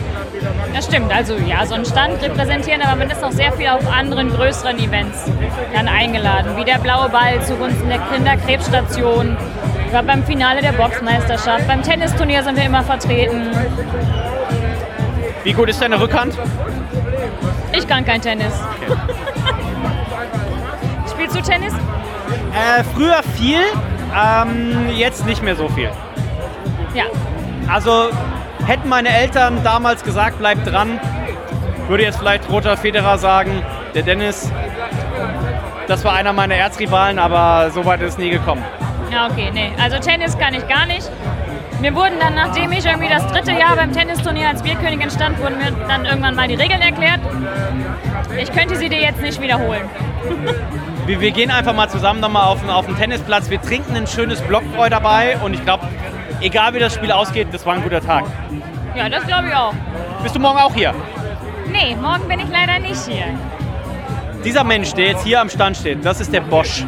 Das 0.73 0.85
stimmt, 0.85 1.13
also 1.13 1.35
ja, 1.35 1.65
so 1.65 1.75
einen 1.75 1.85
Stand 1.85 2.21
repräsentieren, 2.21 2.81
aber 2.81 2.95
man 2.95 3.09
ist 3.09 3.23
auch 3.23 3.31
sehr 3.31 3.51
viel 3.53 3.67
auf 3.67 3.87
anderen 3.87 4.29
größeren 4.29 4.77
Events 4.79 5.25
dann 5.73 5.87
eingeladen, 5.87 6.57
wie 6.57 6.63
der 6.63 6.79
Blaue 6.79 7.09
Ball 7.09 7.41
zugunsten 7.43 7.89
der 7.89 7.99
Kinderkrebsstation. 7.99 9.37
Ich 9.87 9.93
war 9.93 10.03
beim 10.03 10.23
Finale 10.23 10.61
der 10.61 10.71
Boxmeisterschaft, 10.71 11.67
beim 11.67 11.83
Tennisturnier 11.83 12.43
sind 12.43 12.57
wir 12.57 12.65
immer 12.65 12.83
vertreten. 12.83 13.51
Wie 15.43 15.53
gut 15.53 15.69
ist 15.69 15.81
deine 15.81 15.99
Rückhand? 15.99 16.37
Ich 17.73 17.87
kann 17.87 18.05
kein 18.05 18.21
Tennis. 18.21 18.53
Spielst 21.11 21.35
du 21.35 21.41
Tennis? 21.41 21.73
Äh, 22.53 22.83
früher 22.95 23.21
viel, 23.35 23.59
ähm, 24.15 24.89
jetzt 24.95 25.25
nicht 25.25 25.43
mehr 25.43 25.55
so 25.55 25.67
viel. 25.69 25.89
Ja. 26.93 27.05
Also 27.67 28.09
hätten 28.67 28.89
meine 28.89 29.09
Eltern 29.09 29.63
damals 29.63 30.03
gesagt, 30.03 30.37
bleib 30.39 30.63
dran, 30.65 30.99
würde 31.87 32.03
jetzt 32.03 32.17
vielleicht 32.19 32.49
Roter 32.49 32.77
Federer 32.77 33.17
sagen, 33.17 33.61
der 33.93 34.03
Dennis, 34.03 34.51
das 35.87 36.03
war 36.03 36.13
einer 36.13 36.33
meiner 36.33 36.55
Erzrivalen, 36.55 37.19
aber 37.19 37.71
so 37.71 37.85
weit 37.85 38.01
ist 38.01 38.13
es 38.13 38.17
nie 38.17 38.29
gekommen. 38.29 38.63
Ja, 39.11 39.27
okay, 39.27 39.49
nee. 39.53 39.71
Also 39.81 39.99
Tennis 39.99 40.37
kann 40.37 40.53
ich 40.53 40.67
gar 40.67 40.85
nicht. 40.85 41.09
Mir 41.81 41.93
wurden 41.93 42.13
dann, 42.19 42.33
nachdem 42.35 42.71
ich 42.71 42.85
irgendwie 42.85 43.09
das 43.09 43.27
dritte 43.27 43.51
Jahr 43.51 43.75
beim 43.75 43.91
Tennisturnier 43.91 44.47
als 44.49 44.63
Bierkönigin 44.63 45.11
stand, 45.11 45.37
wurden 45.41 45.57
mir 45.57 45.71
dann 45.87 46.05
irgendwann 46.05 46.35
mal 46.35 46.47
die 46.47 46.55
Regeln 46.55 46.81
erklärt. 46.81 47.19
Ich 48.39 48.51
könnte 48.53 48.77
sie 48.77 48.87
dir 48.89 49.01
jetzt 49.01 49.21
nicht 49.21 49.41
wiederholen. 49.41 49.81
Wir, 51.05 51.19
wir 51.19 51.31
gehen 51.31 51.51
einfach 51.51 51.73
mal 51.73 51.89
zusammen 51.89 52.21
nochmal 52.21 52.43
auf, 52.47 52.61
den- 52.61 52.69
auf 52.69 52.85
den 52.85 52.95
Tennisplatz. 52.97 53.49
Wir 53.49 53.61
trinken 53.61 53.95
ein 53.97 54.07
schönes 54.07 54.39
Blockbräu 54.41 54.89
dabei 54.89 55.37
und 55.43 55.53
ich 55.53 55.63
glaube, 55.65 55.85
egal 56.43 56.73
wie 56.73 56.79
das 56.79 56.93
Spiel 56.93 57.11
ausgeht, 57.11 57.47
das 57.51 57.65
war 57.65 57.73
ein 57.73 57.81
guter 57.81 58.01
Tag. 58.01 58.25
Ja, 58.95 59.09
das 59.09 59.25
glaube 59.25 59.47
ich 59.47 59.55
auch. 59.55 59.73
Bist 60.21 60.35
du 60.35 60.39
morgen 60.39 60.59
auch 60.59 60.73
hier? 60.73 60.93
Nee, 61.71 61.95
morgen 61.99 62.27
bin 62.27 62.39
ich 62.39 62.49
leider 62.49 62.79
nicht 62.79 63.01
hier. 63.07 63.25
Dieser 64.43 64.63
Mensch, 64.63 64.93
der 64.93 65.07
jetzt 65.07 65.23
hier 65.23 65.39
am 65.41 65.49
Stand 65.49 65.77
steht, 65.77 66.05
das 66.05 66.19
ist 66.19 66.33
der 66.33 66.41
Bosch. 66.41 66.85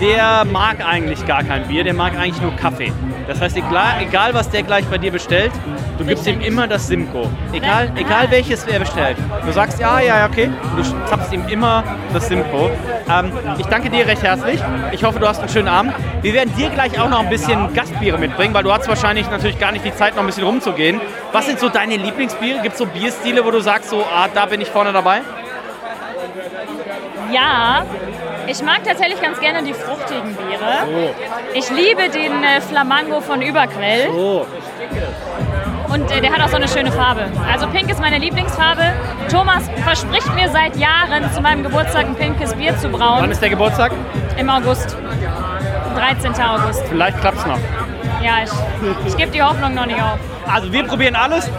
Der 0.00 0.46
mag 0.46 0.76
eigentlich 0.84 1.24
gar 1.26 1.44
kein 1.44 1.68
Bier, 1.68 1.84
der 1.84 1.92
mag 1.92 2.18
eigentlich 2.18 2.40
nur 2.40 2.56
Kaffee. 2.56 2.92
Das 3.28 3.40
heißt, 3.40 3.56
egal, 3.58 4.00
egal 4.00 4.32
was 4.32 4.48
der 4.48 4.62
gleich 4.62 4.86
bei 4.86 4.96
dir 4.96 5.12
bestellt, 5.12 5.52
du 6.00 6.06
gibst 6.06 6.26
ihm 6.26 6.40
immer 6.40 6.66
das 6.66 6.86
Simco. 6.86 7.28
Egal, 7.52 7.92
egal 7.94 8.30
welches 8.30 8.64
er 8.64 8.80
bestellt. 8.80 9.16
Du 9.44 9.52
sagst, 9.52 9.78
ja, 9.78 10.00
ja, 10.00 10.18
ja, 10.18 10.26
okay. 10.26 10.50
Du 10.76 10.82
zapfst 10.82 11.32
ihm 11.32 11.46
immer 11.48 11.84
das 12.12 12.26
Simco. 12.26 12.70
Ähm, 13.08 13.32
ich 13.58 13.66
danke 13.66 13.90
dir 13.90 14.06
recht 14.06 14.22
herzlich. 14.22 14.60
Ich 14.92 15.04
hoffe, 15.04 15.20
du 15.20 15.28
hast 15.28 15.40
einen 15.40 15.50
schönen 15.50 15.68
Abend. 15.68 15.92
Wir 16.22 16.32
werden 16.32 16.54
dir 16.56 16.70
gleich 16.70 16.98
auch 16.98 17.08
noch 17.08 17.20
ein 17.20 17.28
bisschen 17.28 17.72
Gastbiere 17.74 18.18
mitbringen, 18.18 18.54
weil 18.54 18.62
du 18.62 18.72
hast 18.72 18.88
wahrscheinlich 18.88 19.30
natürlich 19.30 19.58
gar 19.58 19.72
nicht 19.72 19.84
die 19.84 19.94
Zeit, 19.94 20.14
noch 20.14 20.22
ein 20.22 20.26
bisschen 20.26 20.44
rumzugehen. 20.44 21.00
Was 21.32 21.46
sind 21.46 21.60
so 21.60 21.68
deine 21.68 21.96
Lieblingsbiere? 21.96 22.60
Gibt 22.62 22.72
es 22.72 22.78
so 22.78 22.86
Bierstile, 22.86 23.44
wo 23.44 23.50
du 23.50 23.60
sagst, 23.60 23.90
so, 23.90 24.02
ah, 24.02 24.28
da 24.32 24.46
bin 24.46 24.60
ich 24.60 24.68
vorne 24.68 24.92
dabei? 24.92 25.20
Ja, 27.30 27.84
ich 28.46 28.62
mag 28.62 28.82
tatsächlich 28.84 29.20
ganz 29.20 29.38
gerne 29.38 29.62
die 29.62 29.74
fruchtigen 29.74 30.34
Biere. 30.34 31.12
Ich 31.54 31.70
liebe 31.70 32.08
den 32.08 32.42
äh, 32.42 32.60
Flamango 32.60 33.20
von 33.20 33.42
Überquell. 33.42 34.08
Oh. 34.10 34.46
Und 35.92 36.10
äh, 36.10 36.20
der 36.20 36.32
hat 36.32 36.40
auch 36.40 36.48
so 36.48 36.56
eine 36.56 36.68
schöne 36.68 36.92
Farbe. 36.92 37.22
Also 37.52 37.66
pink 37.68 37.90
ist 37.90 38.00
meine 38.00 38.18
Lieblingsfarbe. 38.18 38.92
Thomas 39.30 39.64
verspricht 39.84 40.32
mir 40.34 40.48
seit 40.48 40.76
Jahren 40.76 41.30
zu 41.32 41.40
meinem 41.40 41.62
Geburtstag 41.62 42.06
ein 42.06 42.14
pinkes 42.14 42.54
Bier 42.54 42.76
zu 42.78 42.88
brauen. 42.88 43.22
Wann 43.22 43.30
ist 43.30 43.42
der 43.42 43.50
Geburtstag? 43.50 43.92
Im 44.38 44.48
August. 44.48 44.96
13. 45.96 46.32
August. 46.42 46.82
Vielleicht 46.88 47.20
klappt's 47.20 47.44
noch. 47.46 47.58
Ja, 48.22 48.34
ich, 48.44 48.50
ich 49.06 49.16
gebe 49.16 49.30
die 49.32 49.42
Hoffnung 49.42 49.74
noch 49.74 49.86
nicht 49.86 50.00
auf. 50.00 50.18
Also 50.46 50.72
wir 50.72 50.84
probieren 50.84 51.16
alles. 51.16 51.50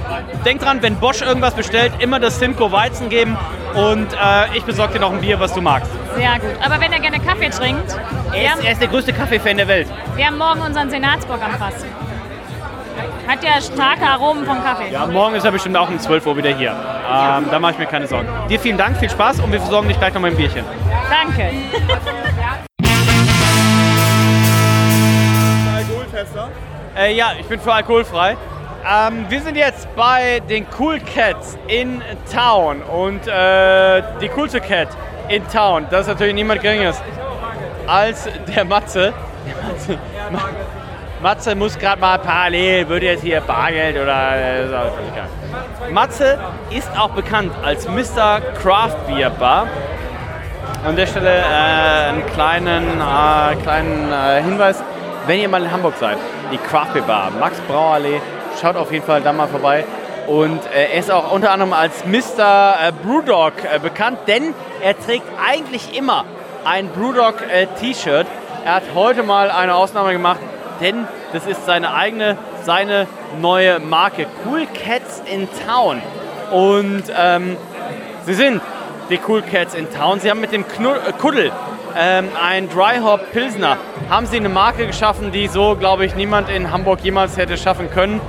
Denk 0.45 0.61
dran, 0.61 0.81
wenn 0.81 0.95
Bosch 0.95 1.21
irgendwas 1.21 1.53
bestellt, 1.53 1.93
immer 1.99 2.19
das 2.19 2.39
Simco 2.39 2.71
Weizen 2.71 3.09
geben 3.09 3.37
und 3.73 4.13
äh, 4.13 4.55
ich 4.57 4.63
besorge 4.63 4.93
dir 4.93 4.99
noch 4.99 5.11
ein 5.11 5.21
Bier, 5.21 5.39
was 5.39 5.53
du 5.53 5.61
magst. 5.61 5.89
Sehr 6.15 6.33
gut. 6.39 6.51
Aber 6.63 6.79
wenn 6.79 6.91
er 6.91 6.99
gerne 6.99 7.19
Kaffee 7.19 7.49
trinkt, 7.49 7.95
Er 8.33 8.51
haben, 8.51 8.59
ist, 8.59 8.65
er 8.65 8.71
ist 8.73 8.81
der 8.81 8.87
größte 8.89 9.13
Kaffeefan 9.13 9.57
der 9.57 9.67
Welt. 9.67 9.87
wir 10.15 10.25
haben 10.25 10.37
morgen 10.37 10.61
unseren 10.61 10.89
Senatsburg 10.89 11.41
am 11.43 11.51
Fass. 11.57 11.85
Hat 13.31 13.41
ja 13.45 13.61
starke 13.61 14.05
Aromen 14.05 14.45
vom 14.45 14.61
Kaffee. 14.61 14.91
Ja, 14.91 15.05
morgen 15.05 15.35
ist 15.35 15.45
er 15.45 15.51
bestimmt 15.51 15.77
auch 15.77 15.87
um 15.87 15.97
12 15.97 16.25
Uhr 16.25 16.35
wieder 16.35 16.53
hier. 16.53 16.71
Ähm, 16.71 17.45
da 17.49 17.59
mache 17.59 17.71
ich 17.71 17.77
mir 17.77 17.85
keine 17.85 18.05
Sorgen. 18.05 18.27
Dir 18.49 18.59
vielen 18.59 18.77
Dank, 18.77 18.97
viel 18.97 19.09
Spaß 19.09 19.39
und 19.39 19.53
wir 19.53 19.61
versorgen 19.61 19.87
dich 19.87 19.97
gleich 19.97 20.13
noch 20.13 20.19
mal 20.19 20.31
ein 20.31 20.35
Bierchen. 20.35 20.65
Danke. 21.09 21.49
Äh, 26.97 27.13
ja, 27.15 27.31
ich 27.39 27.45
bin 27.47 27.59
für 27.59 27.73
alkoholfrei. 27.73 28.35
Ähm, 28.85 29.25
wir 29.29 29.41
sind 29.41 29.55
jetzt 29.55 29.87
bei 29.95 30.41
den 30.49 30.65
Cool 30.77 30.99
Cats 30.99 31.57
in 31.67 32.01
Town 32.33 32.81
und 32.81 33.27
äh, 33.27 34.01
die 34.19 34.27
coolste 34.29 34.59
Cat 34.59 34.89
in 35.29 35.47
Town, 35.47 35.85
das 35.89 36.01
ist 36.01 36.07
natürlich 36.07 36.33
niemand 36.33 36.61
geringeres 36.61 37.01
als 37.87 38.27
der 38.53 38.65
Matze. 38.65 39.13
Der 39.45 39.71
Matze, 39.71 39.97
Ma- 40.31 40.49
Matze 41.21 41.53
muss 41.53 41.77
gerade 41.77 42.01
mal 42.01 42.17
parallel, 42.17 42.89
würde 42.89 43.05
jetzt 43.05 43.21
hier 43.21 43.41
Bargeld 43.41 43.95
oder... 43.95 44.35
Äh. 44.35 45.91
Matze 45.91 46.39
ist 46.71 46.89
auch 46.97 47.11
bekannt 47.11 47.51
als 47.63 47.87
Mr. 47.87 48.41
Craft 48.61 48.95
Beer 49.07 49.29
Bar. 49.29 49.67
An 50.83 50.95
der 50.95 51.05
Stelle 51.05 51.29
äh, 51.29 52.09
einen 52.09 52.25
kleinen, 52.25 52.85
äh, 52.99 53.55
kleinen 53.61 54.11
äh, 54.11 54.41
Hinweis. 54.41 54.83
Wenn 55.27 55.39
ihr 55.39 55.47
mal 55.47 55.61
in 55.61 55.71
Hamburg 55.71 55.93
seid, 55.99 56.17
die 56.51 56.57
Craft 56.57 56.93
Beer 56.93 57.03
Bar, 57.03 57.31
Max 57.39 57.59
Brauerlee, 57.67 58.19
schaut 58.59 58.75
auf 58.75 58.91
jeden 58.91 59.05
Fall 59.05 59.21
da 59.21 59.31
mal 59.31 59.47
vorbei. 59.47 59.85
Und 60.25 60.59
äh, 60.73 60.91
er 60.91 60.99
ist 60.99 61.11
auch 61.11 61.31
unter 61.31 61.51
anderem 61.51 61.73
als 61.73 62.03
Mr. 62.03 62.75
Äh, 62.81 62.91
Brewdog 63.03 63.53
bekannt, 63.83 64.17
denn 64.27 64.55
er 64.81 64.99
trägt 64.99 65.27
eigentlich 65.47 65.95
immer 65.95 66.25
ein 66.65 66.89
Brewdog 66.89 67.35
äh, 67.47 67.67
T-Shirt. 67.79 68.25
Er 68.65 68.75
hat 68.75 68.83
heute 68.95 69.21
mal 69.21 69.51
eine 69.51 69.75
Ausnahme 69.75 70.13
gemacht, 70.13 70.39
denn 70.81 71.07
das 71.31 71.45
ist 71.45 71.65
seine 71.65 71.93
eigene, 71.93 72.37
seine 72.63 73.07
neue 73.39 73.79
Marke. 73.79 74.25
Cool 74.45 74.65
Cats 74.65 75.21
in 75.31 75.47
Town. 75.65 76.01
Und 76.51 77.03
ähm, 77.17 77.55
sie 78.25 78.33
sind 78.33 78.61
die 79.09 79.19
Cool 79.25 79.41
Cats 79.41 79.73
in 79.73 79.91
Town. 79.93 80.19
Sie 80.19 80.29
haben 80.29 80.41
mit 80.41 80.51
dem 80.51 80.67
Knu 80.67 80.89
äh, 80.89 81.13
Kuddel 81.17 81.51
ähm, 81.97 82.29
ein 82.41 82.69
Dry 82.69 82.99
Hop 83.01 83.31
Pilsner, 83.31 83.77
haben 84.09 84.25
sie 84.25 84.37
eine 84.37 84.49
Marke 84.49 84.87
geschaffen, 84.87 85.31
die 85.31 85.47
so, 85.47 85.75
glaube 85.75 86.05
ich, 86.05 86.15
niemand 86.15 86.49
in 86.49 86.71
Hamburg 86.71 86.99
jemals 87.01 87.37
hätte 87.37 87.57
schaffen 87.57 87.89
können. 87.89 88.21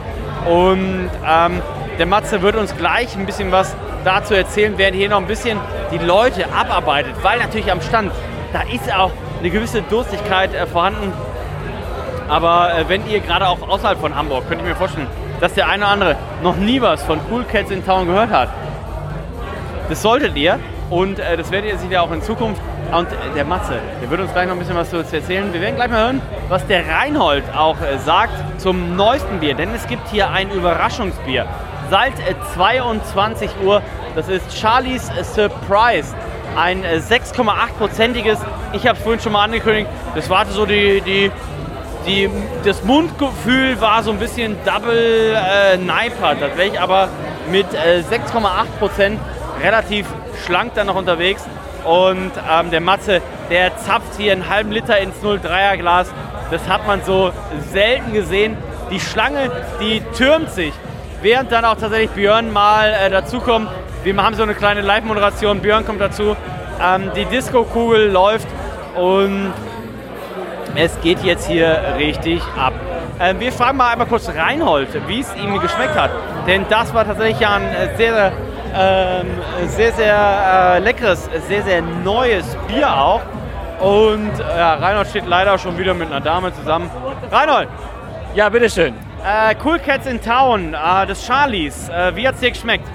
Und 0.46 1.10
ähm, 1.26 1.62
der 1.98 2.06
Matze 2.06 2.42
wird 2.42 2.56
uns 2.56 2.76
gleich 2.76 3.16
ein 3.16 3.26
bisschen 3.26 3.52
was 3.52 3.74
dazu 4.04 4.34
erzählen, 4.34 4.74
während 4.76 4.96
hier 4.96 5.08
noch 5.08 5.18
ein 5.18 5.26
bisschen 5.26 5.58
die 5.92 5.98
Leute 5.98 6.52
abarbeitet, 6.52 7.14
weil 7.22 7.38
natürlich 7.38 7.70
am 7.70 7.80
Stand, 7.80 8.10
da 8.52 8.62
ist 8.62 8.92
auch 8.92 9.12
eine 9.38 9.50
gewisse 9.50 9.82
Durstigkeit 9.82 10.54
äh, 10.54 10.66
vorhanden. 10.66 11.12
Aber 12.32 12.72
äh, 12.72 12.88
wenn 12.88 13.06
ihr 13.10 13.20
gerade 13.20 13.46
auch 13.46 13.60
außerhalb 13.68 14.00
von 14.00 14.16
Hamburg, 14.16 14.48
könnt 14.48 14.62
ihr 14.62 14.66
mir 14.68 14.74
vorstellen, 14.74 15.06
dass 15.38 15.52
der 15.52 15.68
eine 15.68 15.84
oder 15.84 15.92
andere 15.92 16.16
noch 16.42 16.56
nie 16.56 16.80
was 16.80 17.02
von 17.02 17.20
Cool 17.30 17.44
Cats 17.44 17.70
in 17.70 17.84
Town 17.84 18.06
gehört 18.06 18.30
hat. 18.30 18.48
Das 19.90 20.00
solltet 20.00 20.34
ihr 20.34 20.58
und 20.88 21.18
äh, 21.18 21.36
das 21.36 21.50
werdet 21.50 21.72
ihr 21.72 21.78
sicher 21.78 22.02
auch 22.02 22.10
in 22.10 22.22
Zukunft. 22.22 22.62
Und 22.90 23.08
äh, 23.08 23.16
der 23.36 23.44
Matze, 23.44 23.74
der 24.00 24.08
wird 24.08 24.22
uns 24.22 24.32
gleich 24.32 24.46
noch 24.46 24.54
ein 24.54 24.60
bisschen 24.60 24.76
was 24.76 24.88
zu 24.88 24.96
erzählen. 24.96 25.52
Wir 25.52 25.60
werden 25.60 25.76
gleich 25.76 25.90
mal 25.90 25.98
hören, 25.98 26.22
was 26.48 26.66
der 26.68 26.88
Reinhold 26.88 27.44
auch 27.54 27.76
äh, 27.82 27.98
sagt 27.98 28.32
zum 28.58 28.96
neuesten 28.96 29.40
Bier. 29.40 29.52
Denn 29.52 29.68
es 29.74 29.86
gibt 29.86 30.08
hier 30.08 30.30
ein 30.30 30.50
Überraschungsbier. 30.52 31.44
Seit 31.90 32.18
äh, 32.20 32.34
22 32.54 33.50
Uhr, 33.62 33.82
das 34.14 34.28
ist 34.30 34.58
Charlie's 34.58 35.10
Surprise. 35.34 36.14
Ein 36.56 36.82
äh, 36.82 36.96
6,8-prozentiges, 36.96 38.38
ich 38.72 38.86
habe 38.86 38.96
es 38.96 39.04
vorhin 39.04 39.20
schon 39.20 39.32
mal 39.32 39.44
angekündigt, 39.44 39.90
das 40.14 40.30
war 40.30 40.46
so 40.46 40.64
die, 40.64 41.02
die, 41.02 41.30
die, 42.06 42.28
das 42.64 42.82
Mundgefühl 42.84 43.80
war 43.80 44.02
so 44.02 44.10
ein 44.10 44.18
bisschen 44.18 44.56
Double 44.64 45.36
äh, 45.36 45.76
Niper. 45.76 46.36
Ich 46.64 46.80
aber 46.80 47.08
mit 47.50 47.66
äh, 47.74 48.02
6,8 48.10 48.66
Prozent 48.78 49.20
relativ 49.62 50.06
schlank 50.44 50.74
dann 50.74 50.86
noch 50.88 50.96
unterwegs. 50.96 51.44
Und 51.84 52.30
ähm, 52.50 52.70
der 52.70 52.80
Matze, 52.80 53.20
der 53.50 53.76
zapft 53.78 54.16
hier 54.16 54.32
einen 54.32 54.48
halben 54.48 54.70
Liter 54.70 54.98
ins 54.98 55.16
0,3er 55.22 55.76
Glas. 55.78 56.08
Das 56.50 56.68
hat 56.68 56.86
man 56.86 57.02
so 57.02 57.32
selten 57.72 58.12
gesehen. 58.12 58.56
Die 58.90 59.00
Schlange, 59.00 59.50
die 59.80 60.02
türmt 60.16 60.50
sich. 60.50 60.72
Während 61.22 61.52
dann 61.52 61.64
auch 61.64 61.76
tatsächlich 61.76 62.10
Björn 62.10 62.52
mal 62.52 62.92
äh, 62.92 63.10
dazukommt. 63.10 63.68
Wir 64.04 64.16
haben 64.16 64.34
so 64.34 64.42
eine 64.42 64.54
kleine 64.54 64.80
Live-Moderation. 64.80 65.60
Björn 65.60 65.86
kommt 65.86 66.00
dazu. 66.00 66.36
Ähm, 66.82 67.10
die 67.16 67.24
Disco-Kugel 67.26 68.10
läuft 68.10 68.48
und 68.96 69.52
es 70.74 71.00
geht 71.00 71.22
jetzt 71.22 71.46
hier 71.48 71.94
richtig 71.98 72.42
ab. 72.56 72.72
Ähm, 73.20 73.40
wir 73.40 73.52
fragen 73.52 73.76
mal 73.76 73.92
einmal 73.92 74.06
kurz 74.06 74.28
Reinhold, 74.28 74.88
wie 75.06 75.20
es 75.20 75.34
ihm 75.36 75.58
geschmeckt 75.60 75.94
hat. 75.94 76.10
Denn 76.46 76.64
das 76.68 76.92
war 76.94 77.04
tatsächlich 77.04 77.40
ja 77.40 77.54
ein 77.54 77.62
äh, 77.62 77.96
sehr, 77.96 78.14
sehr, 78.14 78.32
ähm, 78.74 79.26
sehr, 79.68 79.92
sehr 79.92 80.74
äh, 80.76 80.78
leckeres, 80.80 81.28
sehr, 81.48 81.62
sehr 81.62 81.82
neues 81.82 82.56
Bier 82.68 82.92
auch. 82.92 83.20
Und 83.80 84.38
äh, 84.38 84.60
Reinhold 84.60 85.08
steht 85.08 85.26
leider 85.26 85.58
schon 85.58 85.76
wieder 85.76 85.94
mit 85.94 86.08
einer 86.08 86.20
Dame 86.20 86.54
zusammen. 86.54 86.90
Reinhold! 87.30 87.68
Ja, 88.34 88.48
bitteschön. 88.48 88.94
Äh, 89.24 89.54
cool 89.64 89.78
Cats 89.78 90.06
in 90.06 90.20
Town, 90.20 90.74
äh, 90.74 91.06
des 91.06 91.26
Charlies. 91.26 91.88
Äh, 91.90 92.16
wie 92.16 92.26
hat 92.26 92.34
es 92.36 92.40
dir 92.40 92.50
geschmeckt? 92.50 92.88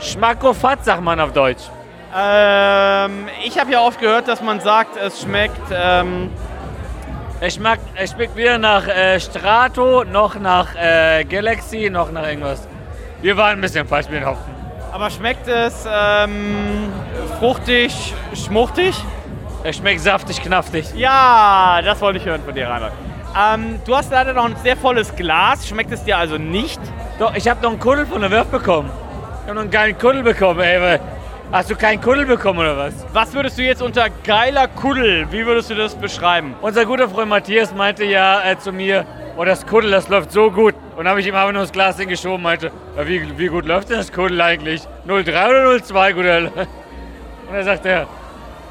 Schmackofatz, 0.00 0.86
sagt 0.86 1.02
man 1.02 1.20
auf 1.20 1.32
Deutsch. 1.32 1.64
Ähm, 2.16 3.28
ich 3.44 3.58
habe 3.58 3.70
ja 3.70 3.80
oft 3.80 4.00
gehört, 4.00 4.28
dass 4.28 4.42
man 4.42 4.60
sagt, 4.60 4.96
es 4.96 5.22
schmeckt. 5.22 5.60
Ähm, 5.72 6.30
Es 7.44 7.56
schmeckt, 7.56 7.82
es 7.96 8.12
schmeckt 8.12 8.36
weder 8.36 8.56
nach 8.56 8.86
äh, 8.86 9.18
Strato, 9.18 10.04
noch 10.04 10.36
nach 10.38 10.76
äh, 10.76 11.24
Galaxy, 11.24 11.90
noch 11.90 12.12
nach 12.12 12.24
irgendwas. 12.24 12.68
Wir 13.20 13.36
waren 13.36 13.58
ein 13.58 13.60
bisschen 13.60 13.84
falsch 13.84 14.08
mit 14.08 14.20
den 14.20 14.26
Hopfen. 14.26 14.54
aber 14.92 15.10
schmeckt 15.10 15.48
es 15.48 15.84
ähm, 15.92 16.92
fruchtig, 17.40 18.14
schmuchtig? 18.32 18.94
Er 19.64 19.72
schmeckt 19.72 20.02
saftig, 20.02 20.40
knaftig. 20.40 20.94
Ja, 20.94 21.80
das 21.84 22.00
wollte 22.00 22.20
ich 22.20 22.24
hören 22.24 22.42
von 22.44 22.54
dir, 22.54 22.68
Reinhold. 22.68 22.92
Ähm, 23.36 23.80
du 23.84 23.96
hast 23.96 24.12
leider 24.12 24.34
noch 24.34 24.44
ein 24.44 24.54
sehr 24.62 24.76
volles 24.76 25.12
Glas. 25.16 25.66
Schmeckt 25.66 25.90
es 25.90 26.04
dir 26.04 26.18
also 26.18 26.38
nicht? 26.38 26.80
Doch, 27.18 27.34
ich 27.34 27.48
habe 27.48 27.60
noch 27.60 27.70
einen 27.70 27.80
Kuddel 27.80 28.06
von 28.06 28.20
der 28.20 28.30
Wirf 28.30 28.46
bekommen. 28.46 28.88
Ich 28.88 29.48
habe 29.48 29.54
noch 29.54 29.62
einen 29.62 29.70
geilen 29.72 29.98
Kuddel 29.98 30.22
bekommen, 30.22 30.60
ey. 30.60 31.00
Hast 31.52 31.70
du 31.70 31.76
keinen 31.76 32.00
Kuddel 32.00 32.24
bekommen 32.24 32.60
oder 32.60 32.78
was? 32.78 32.94
Was 33.12 33.34
würdest 33.34 33.58
du 33.58 33.62
jetzt 33.62 33.82
unter 33.82 34.08
geiler 34.24 34.68
Kuddel, 34.68 35.30
wie 35.30 35.44
würdest 35.44 35.68
du 35.68 35.74
das 35.74 35.94
beschreiben? 35.94 36.54
Unser 36.62 36.86
guter 36.86 37.10
Freund 37.10 37.28
Matthias 37.28 37.74
meinte 37.74 38.06
ja 38.06 38.42
äh, 38.42 38.58
zu 38.58 38.72
mir, 38.72 39.04
oh, 39.36 39.44
das 39.44 39.66
Kuddel, 39.66 39.90
das 39.90 40.08
läuft 40.08 40.32
so 40.32 40.50
gut. 40.50 40.74
Und 40.96 41.06
habe 41.06 41.20
ich 41.20 41.26
ihm 41.26 41.34
einfach 41.34 41.52
nur 41.52 41.60
das 41.60 41.70
Glas 41.70 41.98
hingeschoben 41.98 42.36
und 42.36 42.42
meinte, 42.42 42.72
ja, 42.96 43.06
wie, 43.06 43.38
wie 43.38 43.48
gut 43.48 43.66
läuft 43.66 43.90
denn 43.90 43.98
das 43.98 44.10
Kuddel 44.10 44.40
eigentlich? 44.40 44.80
0,3 45.06 45.28
oder 45.28 45.76
0,2, 45.76 46.12
guter 46.14 46.28
L 46.28 46.46
Und 46.56 47.52
dann 47.52 47.64
sagt 47.64 47.84
er, 47.84 48.06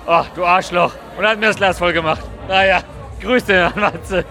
ach, 0.08 0.26
du 0.34 0.44
Arschloch. 0.44 0.94
Und 1.20 1.28
hat 1.28 1.39
mir 1.39 1.48
das 1.48 1.58
Glas 1.58 1.78
voll 1.78 1.94
gemacht. 1.94 2.24
Naja, 2.48 2.80
Grüße 3.22 3.63
an 3.63 3.80
Matze. 3.80 4.26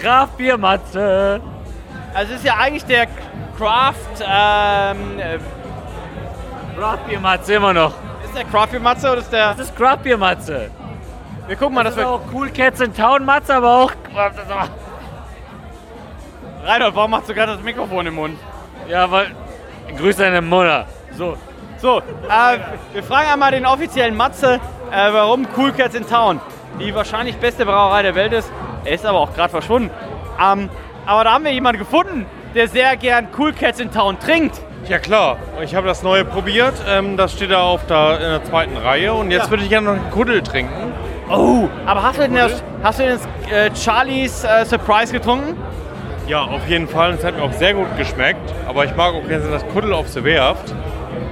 Kraftbier 0.00 0.56
Matze. 0.56 1.40
Also 2.14 2.34
es 2.34 2.38
ist 2.38 2.46
ja 2.46 2.54
eigentlich 2.56 2.84
der 2.84 3.08
Craft, 3.58 3.96
ähm, 4.20 5.20
äh, 6.76 6.80
Kraftbier 6.80 7.20
Matze 7.20 7.54
immer 7.54 7.72
noch. 7.72 7.92
ist 8.24 8.36
der 8.36 8.44
Craft 8.44 8.66
Beer 8.68 8.80
Matze 8.80 9.10
oder 9.10 9.20
ist 9.20 9.32
der... 9.32 9.50
Das 9.54 9.60
ist 9.68 9.76
Kraftbier 9.76 10.16
Matze. 10.16 10.70
Wir 11.46 11.56
gucken 11.56 11.74
mal, 11.74 11.84
Das 11.84 11.94
dass 11.94 12.04
ist 12.04 12.08
wir... 12.08 12.14
auch 12.14 12.20
Cool 12.32 12.50
Cats 12.50 12.80
in 12.80 12.94
Town 12.94 13.24
Matze, 13.24 13.54
aber 13.54 13.70
auch... 13.70 13.92
Reinhold, 16.64 16.94
warum 16.96 17.10
machst 17.12 17.28
du 17.28 17.34
gerade 17.34 17.52
das 17.52 17.62
Mikrofon 17.62 18.06
im 18.06 18.14
Mund? 18.14 18.38
Ja, 18.88 19.10
weil... 19.10 19.28
Grüße 19.96 20.26
an 20.26 20.32
deine 20.32 20.46
Mutter. 20.46 20.86
So, 21.16 21.36
So, 21.78 21.98
äh, 21.98 22.58
wir 22.92 23.02
fragen 23.04 23.30
einmal 23.30 23.52
den 23.52 23.64
offiziellen 23.66 24.16
Matze, 24.16 24.54
äh, 24.90 25.12
warum 25.12 25.46
Cool 25.56 25.72
Cats 25.72 25.94
in 25.94 26.06
Town 26.06 26.40
die 26.80 26.94
wahrscheinlich 26.94 27.36
beste 27.36 27.64
Brauerei 27.64 28.02
der 28.02 28.14
Welt 28.14 28.32
ist. 28.32 28.50
Er 28.84 28.92
ist 28.92 29.06
aber 29.06 29.18
auch 29.18 29.32
gerade 29.34 29.48
verschwunden. 29.50 29.90
Ähm, 30.42 30.68
aber 31.06 31.24
da 31.24 31.32
haben 31.32 31.44
wir 31.44 31.52
jemanden 31.52 31.78
gefunden, 31.78 32.26
der 32.54 32.68
sehr 32.68 32.96
gern 32.96 33.28
Cool 33.38 33.52
Cats 33.52 33.80
in 33.80 33.90
Town 33.90 34.18
trinkt. 34.20 34.60
Ja 34.88 34.98
klar, 35.00 35.38
ich 35.62 35.74
habe 35.74 35.86
das 35.88 36.02
neue 36.02 36.24
probiert. 36.24 36.74
Ähm, 36.88 37.16
das 37.16 37.32
steht 37.32 37.50
da 37.50 37.62
auf 37.62 37.86
der, 37.86 38.14
in 38.20 38.30
der 38.30 38.44
zweiten 38.44 38.76
Reihe 38.76 39.12
und 39.14 39.30
jetzt 39.30 39.46
Ja. 39.46 39.50
würde 39.50 39.64
ich 39.64 39.68
gerne 39.68 39.86
noch 39.88 40.00
einen 40.00 40.10
Kuddel 40.10 40.42
trinken. 40.42 40.92
Oh, 41.28 41.68
aber 41.86 42.04
hast 42.04 42.18
du 42.18 42.22
denn 42.22 42.34
das, 42.34 42.62
hast 42.84 43.00
du 43.00 43.02
denn 43.02 43.18
das 43.18 43.52
äh, 43.52 43.70
Charlies 43.74 44.44
äh, 44.44 44.64
Surprise 44.64 45.12
getrunken? 45.12 45.56
Ja, 46.28 46.42
auf 46.42 46.66
jeden 46.68 46.86
Fall. 46.88 47.12
Es 47.14 47.24
hat 47.24 47.36
mir 47.36 47.42
auch 47.42 47.52
sehr 47.52 47.74
gut 47.74 47.96
geschmeckt. 47.96 48.52
Aber 48.68 48.84
ich 48.84 48.94
mag 48.94 49.12
auch 49.14 49.26
gerne 49.26 49.44
das 49.50 49.66
Kuddel 49.68 49.92
auf 49.92 50.12
der 50.12 50.22
Werft. 50.24 50.72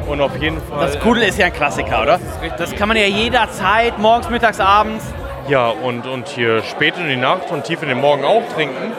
Und 0.08 0.20
auf 0.20 0.36
jeden 0.40 0.60
Fall. 0.62 0.86
Das 0.86 0.98
Kudel 1.00 1.22
ist 1.22 1.38
ja 1.38 1.46
ein 1.46 1.52
Klassiker, 1.52 2.02
oder? 2.02 2.18
Das 2.58 2.74
kann 2.74 2.88
man 2.88 2.96
ja 2.96 3.04
jederzeit, 3.06 3.98
morgens, 3.98 4.28
mittags, 4.30 4.60
abends. 4.60 5.04
Ja, 5.48 5.68
und, 5.68 6.06
und 6.06 6.28
hier 6.28 6.62
spät 6.62 6.94
in 6.96 7.08
die 7.08 7.16
Nacht 7.16 7.50
und 7.50 7.64
tief 7.64 7.82
in 7.82 7.88
den 7.88 8.00
Morgen 8.00 8.24
auch 8.24 8.42
trinken. 8.54 8.92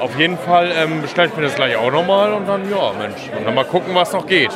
Auf 0.00 0.16
jeden 0.18 0.38
Fall 0.38 0.70
ähm, 0.76 1.00
bestelle 1.02 1.28
ich 1.28 1.36
mir 1.36 1.42
das 1.42 1.54
gleich 1.54 1.76
auch 1.76 1.90
nochmal 1.90 2.32
und 2.34 2.46
dann, 2.46 2.70
ja, 2.70 2.92
Mensch. 2.98 3.16
Und 3.36 3.46
dann 3.46 3.54
mal 3.54 3.64
gucken, 3.64 3.94
was 3.94 4.12
noch 4.12 4.26
geht. 4.26 4.50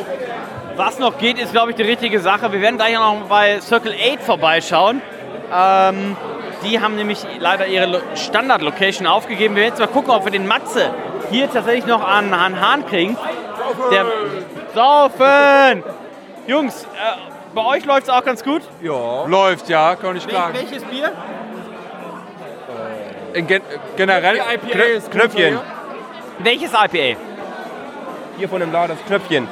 Was 0.77 0.99
noch 0.99 1.19
geht, 1.19 1.39
ist, 1.39 1.53
glaube 1.53 1.71
ich, 1.71 1.77
die 1.77 1.83
richtige 1.83 2.21
Sache. 2.21 2.53
Wir 2.53 2.61
werden 2.61 2.77
gleich 2.77 2.95
noch 2.95 3.17
bei 3.29 3.61
Circle 3.61 3.93
8 4.15 4.23
vorbeischauen. 4.23 5.01
Ähm, 5.55 6.17
die 6.65 6.81
haben 6.81 6.97
nämlich 6.97 7.25
leider 7.41 7.67
ihre 7.67 7.87
Lo- 7.87 7.99
Standard-Location 8.15 9.07
aufgegeben. 9.07 9.57
Wir 9.57 9.63
werden 9.65 9.75
jetzt 9.75 9.81
mal 9.81 9.89
gucken, 9.93 10.11
ob 10.13 10.25
wir 10.25 10.33
den 10.33 10.47
Matze 10.47 10.91
hier 11.31 11.51
tatsächlich 11.51 11.87
noch 11.87 12.07
an, 12.07 12.33
an 12.35 12.61
Hahn 12.61 12.87
kriegen. 12.87 13.17
Der 13.91 14.05
Saufen! 14.75 15.83
Jungs, 16.47 16.85
äh, 16.85 17.32
bei 17.55 17.65
euch 17.65 17.85
läuft 17.85 18.05
es 18.05 18.09
auch 18.09 18.25
ganz 18.25 18.43
gut. 18.45 18.63
Ja. 18.83 19.25
Läuft, 19.27 19.69
ja, 19.69 19.95
kann 19.97 20.17
ich 20.17 20.25
Wel 20.27 20.31
klagen. 20.35 20.55
welches 20.55 20.85
Bier? 20.85 21.13
In 23.35 23.47
gen 23.47 23.63
generell 23.97 24.37
IPA 24.37 24.67
Knö- 24.77 25.11
Knöpfchen. 25.11 25.59
Welches 26.39 26.71
IPA? 26.73 27.19
Hier 28.39 28.49
von 28.49 28.61
dem 28.61 28.73
Laden 28.73 28.97
das 28.97 29.07
Knöpfchen. 29.07 29.49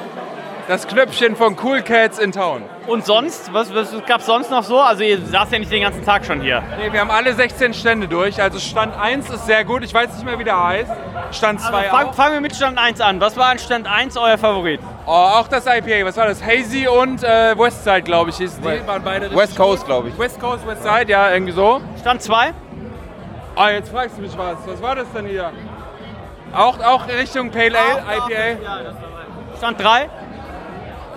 Das 0.67 0.87
Knöpfchen 0.87 1.35
von 1.35 1.57
Cool 1.61 1.81
Cats 1.81 2.19
in 2.19 2.31
Town. 2.31 2.61
Und 2.87 3.05
sonst? 3.05 3.51
Was, 3.53 3.73
was 3.73 3.91
gab 4.05 4.19
es 4.19 4.27
sonst 4.27 4.51
noch 4.51 4.63
so? 4.63 4.79
Also 4.79 5.03
ihr 5.03 5.19
saßt 5.19 5.51
ja 5.51 5.59
nicht 5.59 5.71
den 5.71 5.81
ganzen 5.81 6.05
Tag 6.05 6.23
schon 6.25 6.41
hier. 6.41 6.61
Nee, 6.77 6.93
wir 6.93 6.99
haben 7.01 7.09
alle 7.09 7.33
16 7.33 7.73
Stände 7.73 8.07
durch. 8.07 8.39
Also 8.41 8.59
Stand 8.59 8.95
1 8.99 9.29
ist 9.31 9.47
sehr 9.47 9.65
gut. 9.65 9.83
Ich 9.83 9.93
weiß 9.93 10.13
nicht 10.13 10.25
mehr, 10.25 10.37
wie 10.37 10.43
der 10.43 10.63
heißt. 10.63 10.91
Stand 11.31 11.59
2 11.61 11.67
Also 11.75 11.89
fang, 11.89 12.07
auch. 12.07 12.13
fangen 12.13 12.33
wir 12.35 12.41
mit 12.41 12.55
Stand 12.55 12.77
1 12.77 13.01
an. 13.01 13.19
Was 13.19 13.35
war 13.37 13.47
an 13.47 13.57
Stand 13.59 13.87
1 13.91 14.15
euer 14.17 14.37
Favorit? 14.37 14.79
Oh, 15.13 15.39
auch 15.39 15.49
das 15.49 15.65
IPA. 15.65 16.05
Was 16.05 16.15
war 16.15 16.27
das? 16.27 16.41
Hazy 16.41 16.87
und 16.87 17.21
äh, 17.21 17.53
Westside, 17.59 18.01
glaube 18.01 18.29
ich, 18.29 18.37
hießen 18.37 18.63
die. 18.63 18.87
Waren 18.87 19.03
beide 19.03 19.35
West 19.35 19.57
Coast, 19.57 19.85
glaube 19.85 20.07
ich. 20.07 20.17
West 20.17 20.39
Coast, 20.39 20.65
Westside, 20.65 21.11
ja, 21.11 21.31
irgendwie 21.31 21.51
so. 21.51 21.81
Stand 21.99 22.21
2? 22.21 22.53
Ah, 23.57 23.71
jetzt 23.71 23.89
fragst 23.89 24.17
du 24.17 24.21
mich 24.21 24.31
was. 24.37 24.55
Was 24.65 24.81
war 24.81 24.95
das 24.95 25.11
denn 25.11 25.25
hier? 25.25 25.51
Auch, 26.53 26.79
auch 26.79 27.09
Richtung 27.09 27.51
Pale 27.51 27.77
Ale, 27.77 28.19
IPA? 28.19 29.57
Stand 29.57 29.83
3? 29.83 30.09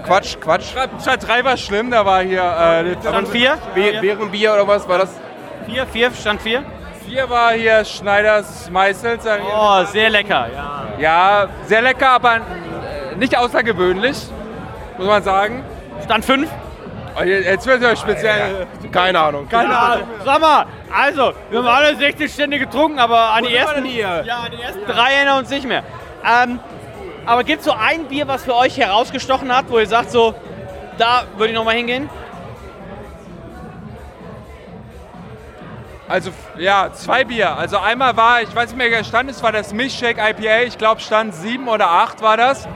Quatsch, 0.04 0.40
Quatsch. 0.40 0.72
Stand 1.00 1.28
3 1.28 1.44
war 1.44 1.56
schlimm, 1.56 1.92
da 1.92 2.04
war 2.04 2.22
hier... 2.22 2.42
Äh, 2.42 3.00
Stand 3.00 3.28
4? 3.28 3.58
Be 3.76 4.00
Bärenbier 4.00 4.54
oder 4.54 4.66
was 4.66 4.88
war 4.88 4.98
das? 4.98 5.20
4, 5.66 5.86
4, 5.86 6.10
Stand 6.10 6.42
4? 6.42 6.64
4 7.06 7.30
war 7.30 7.52
hier 7.52 7.84
Schneiders 7.84 8.68
Meißels. 8.70 9.24
Oh, 9.24 9.84
sehr 9.84 10.10
lecker. 10.10 10.48
Ja. 10.52 10.84
Ja, 10.98 11.48
sehr 11.66 11.82
lecker, 11.82 12.10
aber 12.10 12.40
nicht 13.16 13.36
außergewöhnlich, 13.36 14.16
muss 14.98 15.06
man 15.06 15.22
sagen. 15.22 15.64
Stand 16.04 16.24
5? 16.24 16.48
Oh, 17.16 17.22
jetzt 17.22 17.66
wird 17.66 17.82
es 17.82 18.00
speziell. 18.00 18.66
Keine 18.90 19.20
Ahnung. 19.20 19.48
Keine 19.48 19.76
Ahnung. 19.78 20.08
Sag 20.24 20.40
mal, 20.40 20.66
also, 20.92 21.32
wir 21.50 21.60
haben 21.60 21.68
alle 21.68 21.96
16 21.96 22.28
Stände 22.28 22.58
getrunken, 22.58 22.98
aber 22.98 23.30
an 23.30 23.44
Wo 23.44 23.48
die 23.48 23.56
ersten, 23.56 23.86
ja, 23.86 24.20
an 24.20 24.50
die 24.50 24.62
ersten 24.62 24.84
drei 24.86 25.12
erinnern 25.14 25.38
uns 25.38 25.50
nicht 25.50 25.66
mehr. 25.66 25.84
Ähm, 26.24 26.58
aber 27.26 27.44
gibt 27.44 27.60
es 27.60 27.66
so 27.66 27.72
ein 27.72 28.06
Bier, 28.06 28.26
was 28.26 28.44
für 28.44 28.54
euch 28.54 28.76
herausgestochen 28.76 29.54
hat, 29.54 29.66
wo 29.68 29.78
ihr 29.78 29.86
sagt 29.86 30.10
so, 30.10 30.34
da 30.98 31.24
würde 31.36 31.52
ich 31.52 31.54
nochmal 31.54 31.74
hingehen? 31.76 32.08
Also, 36.08 36.30
ja, 36.58 36.92
zwei 36.92 37.24
Bier. 37.24 37.56
Also 37.56 37.78
einmal 37.78 38.16
war, 38.16 38.42
ich 38.42 38.54
weiß 38.54 38.70
nicht 38.70 38.76
mehr, 38.76 38.90
wer 38.90 39.04
stand, 39.04 39.30
es 39.30 39.42
war 39.42 39.52
das 39.52 39.72
Milchshake 39.72 40.18
IPA. 40.18 40.62
Ich 40.64 40.76
glaube, 40.76 41.00
Stand 41.00 41.34
7 41.34 41.66
oder 41.66 41.88
8 41.88 42.20
war 42.20 42.36
das. 42.36 42.68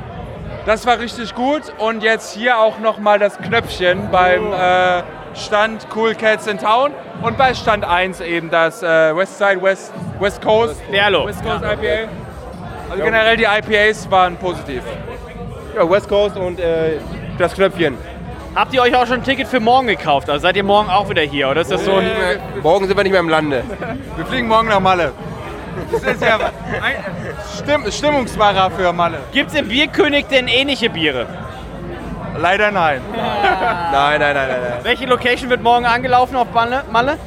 Das 0.68 0.85
war 0.85 0.98
richtig 0.98 1.35
gut. 1.35 1.62
Und 1.78 2.02
jetzt 2.02 2.35
hier 2.35 2.59
auch 2.59 2.78
nochmal 2.78 3.18
das 3.18 3.38
Knöpfchen 3.38 4.11
beim 4.11 4.52
äh, 4.52 5.02
Stand 5.35 5.87
Cool 5.96 6.14
Cats 6.14 6.46
in 6.46 6.59
Town. 6.59 6.92
Und 7.22 7.38
bei 7.38 7.54
Stand 7.54 7.87
1 7.87 8.20
eben 8.20 8.50
das 8.50 8.83
äh, 8.83 9.16
Westside 9.16 9.62
West, 9.62 9.94
West 10.20 10.42
Coast. 10.42 10.76
Berlo. 10.90 11.26
West 11.26 11.42
Coast 11.42 11.64
IPA. 11.64 12.11
Also 12.90 13.02
generell 13.02 13.38
die 13.38 13.44
IPAs 13.44 14.11
waren 14.11 14.37
positiv. 14.37 14.83
Ja, 15.74 15.88
West 15.88 16.07
Coast 16.07 16.37
und 16.37 16.61
äh, 16.61 16.98
das 17.38 17.54
Knöpfchen. 17.54 17.96
Habt 18.54 18.74
ihr 18.74 18.83
euch 18.83 18.94
auch 18.94 19.07
schon 19.07 19.20
ein 19.20 19.24
Ticket 19.24 19.48
für 19.48 19.61
morgen 19.61 19.87
gekauft? 19.87 20.28
Also 20.28 20.42
seid 20.42 20.57
ihr 20.57 20.64
morgen 20.64 20.90
auch 20.90 21.09
wieder 21.09 21.22
hier? 21.22 21.48
Oder 21.48 21.62
ist 21.62 21.70
das 21.70 21.83
so 21.87 21.94
ein... 21.94 22.04
Äh, 22.04 22.40
morgen 22.62 22.87
sind 22.87 22.94
wir 22.94 23.04
nicht 23.04 23.12
mehr 23.12 23.20
im 23.20 23.31
Lande. 23.31 23.64
Wir 24.16 24.26
fliegen 24.26 24.48
morgen 24.48 24.68
nach 24.68 24.81
Malle. 24.81 25.12
Das 25.92 26.02
ist 26.02 26.22
ja 26.22 26.36
ein 26.36 26.96
Stimm 27.56 27.90
Stimmungsmacher 27.90 28.70
für 28.70 28.92
Malle. 28.92 29.18
Gibt 29.32 29.50
es 29.50 29.58
im 29.58 29.68
Bierkönig 29.68 30.26
denn 30.26 30.48
ähnliche 30.48 30.90
Biere? 30.90 31.26
Leider 32.36 32.70
nein. 32.70 33.00
Nein, 33.12 33.92
nein, 33.92 34.20
nein, 34.20 34.34
nein, 34.34 34.48
nein. 34.48 34.78
Welche 34.82 35.06
Location 35.06 35.50
wird 35.50 35.62
morgen 35.62 35.86
angelaufen 35.86 36.36
auf 36.36 36.52
Malle? 36.52 36.84
Malle? 36.90 37.18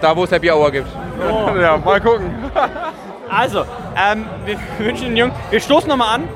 Da, 0.00 0.16
wo 0.16 0.24
es 0.24 0.32
Happy 0.32 0.50
Hour 0.50 0.70
gibt. 0.70 0.88
Ja, 1.60 1.76
mal 1.76 2.00
gucken. 2.00 2.50
Also, 3.32 3.64
ähm, 3.96 4.26
wir 4.44 4.58
wünschen 4.78 5.04
den 5.04 5.16
Jungen, 5.16 5.32
wir 5.50 5.60
stoßen 5.60 5.88
nochmal 5.88 6.16
an. 6.16 6.28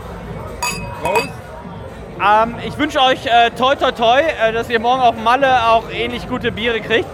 Ähm, 2.23 2.55
ich 2.65 2.79
wünsche 2.79 3.01
euch 3.01 3.27
äh, 3.27 3.51
toi 3.51 3.75
toi 3.75 3.91
toi, 3.91 4.21
äh, 4.21 4.53
dass 4.53 4.71
ihr 4.71 4.79
morgen 4.79 5.03
auf 5.03 5.17
Malle 5.17 5.67
auch 5.67 5.91
ähnlich 5.91 6.29
gute 6.29 6.53
Biere 6.53 6.81
kriegt. 6.81 7.09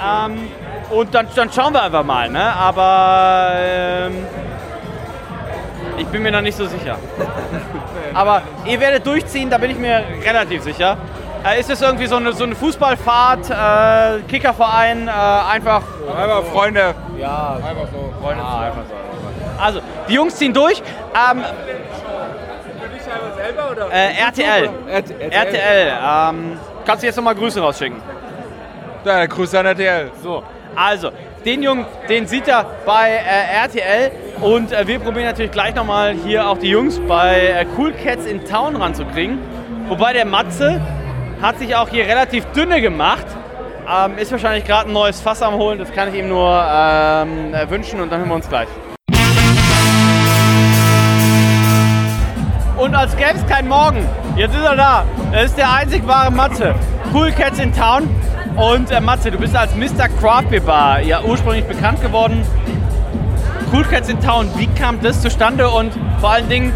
Ähm, 0.00 0.48
und 0.94 1.14
dann, 1.14 1.26
dann 1.34 1.52
schauen 1.52 1.72
wir 1.72 1.82
einfach 1.82 2.04
mal, 2.04 2.28
ne? 2.30 2.52
Aber 2.56 3.52
ähm, 3.56 4.26
ich 5.98 6.06
bin 6.06 6.22
mir 6.22 6.32
noch 6.32 6.40
nicht 6.40 6.56
so 6.56 6.66
sicher. 6.66 6.96
Aber 8.14 8.42
ihr 8.64 8.78
werdet 8.80 9.06
durchziehen, 9.06 9.50
da 9.50 9.58
bin 9.58 9.70
ich 9.70 9.78
mir 9.78 10.02
relativ 10.24 10.62
sicher. 10.62 10.96
Äh, 11.44 11.60
ist 11.60 11.70
es 11.70 11.82
irgendwie 11.82 12.06
so 12.06 12.16
eine, 12.16 12.32
so 12.32 12.44
eine 12.44 12.54
Fußballfahrt, 12.54 13.50
äh, 13.50 14.22
Kickerverein, 14.28 15.08
äh, 15.08 15.10
einfach 15.10 15.82
Einfach 16.16 16.44
Freunde. 16.44 16.94
Ja, 17.18 17.56
einfach 17.56 17.88
so. 17.92 18.12
Freunde. 18.22 18.42
Ah, 18.42 18.60
einfach 18.60 18.82
so. 18.88 19.62
Also, 19.62 19.80
die 20.08 20.14
Jungs 20.14 20.36
ziehen 20.36 20.52
durch. 20.52 20.82
Ähm, 21.30 21.44
äh, 23.90 24.20
RTL. 24.20 24.70
RTL. 25.30 25.92
Ähm, 26.02 26.58
kannst 26.84 27.02
du 27.02 27.06
jetzt 27.06 27.16
nochmal 27.16 27.34
Grüße 27.34 27.60
rausschicken? 27.60 28.00
Ja, 29.04 29.26
Grüße 29.26 29.58
an 29.58 29.66
RTL. 29.66 30.10
So, 30.22 30.42
also, 30.76 31.10
den 31.44 31.62
Jungen, 31.62 31.86
den 32.08 32.26
sieht 32.26 32.48
er 32.48 32.66
bei 32.86 33.10
äh, 33.10 33.64
RTL. 33.64 34.10
Und 34.40 34.72
äh, 34.72 34.86
wir 34.86 34.98
probieren 34.98 35.26
natürlich 35.26 35.52
gleich 35.52 35.74
nochmal 35.74 36.14
hier 36.24 36.48
auch 36.48 36.58
die 36.58 36.70
Jungs 36.70 37.00
bei 37.06 37.40
äh, 37.40 37.66
Cool 37.76 37.92
Cats 37.92 38.26
in 38.26 38.44
Town 38.44 38.76
ranzukriegen. 38.76 39.38
Wobei 39.88 40.12
der 40.12 40.24
Matze 40.24 40.80
hat 41.40 41.58
sich 41.58 41.76
auch 41.76 41.88
hier 41.88 42.06
relativ 42.06 42.44
dünne 42.46 42.80
gemacht. 42.80 43.26
Ähm, 43.86 44.16
ist 44.16 44.32
wahrscheinlich 44.32 44.64
gerade 44.64 44.88
ein 44.88 44.94
neues 44.94 45.20
Fass 45.20 45.42
am 45.42 45.54
Holen, 45.54 45.78
das 45.78 45.92
kann 45.92 46.08
ich 46.08 46.14
ihm 46.14 46.28
nur 46.28 46.50
ähm, 46.50 47.52
äh, 47.52 47.68
wünschen 47.68 48.00
und 48.00 48.10
dann 48.10 48.20
hören 48.20 48.30
wir 48.30 48.36
uns 48.36 48.48
gleich. 48.48 48.68
Und 52.78 52.94
als 52.94 53.16
gäbe 53.16 53.34
es 53.34 53.46
keinen 53.46 53.68
Morgen, 53.68 54.06
jetzt 54.36 54.54
ist 54.54 54.64
er 54.64 54.76
da. 54.76 55.04
Er 55.32 55.44
ist 55.44 55.56
der 55.56 55.70
einzig 55.70 56.06
wahre 56.06 56.32
Matze. 56.32 56.74
Cool 57.12 57.30
Cats 57.30 57.58
in 57.58 57.72
Town. 57.74 58.08
Und 58.56 58.90
äh, 58.92 59.00
Matze, 59.00 59.32
du 59.32 59.38
bist 59.38 59.56
als 59.56 59.74
Mr. 59.74 60.08
Craft 60.20 60.48
Beer 60.50 60.60
Bar 60.60 61.00
ja 61.00 61.22
ursprünglich 61.22 61.64
bekannt 61.64 62.00
geworden. 62.00 62.44
Cool 63.72 63.82
Cats 63.84 64.08
in 64.08 64.20
Town, 64.20 64.48
wie 64.56 64.68
kam 64.68 65.00
das 65.00 65.20
zustande 65.20 65.68
und 65.68 65.92
vor 66.20 66.30
allen 66.30 66.48
Dingen, 66.48 66.72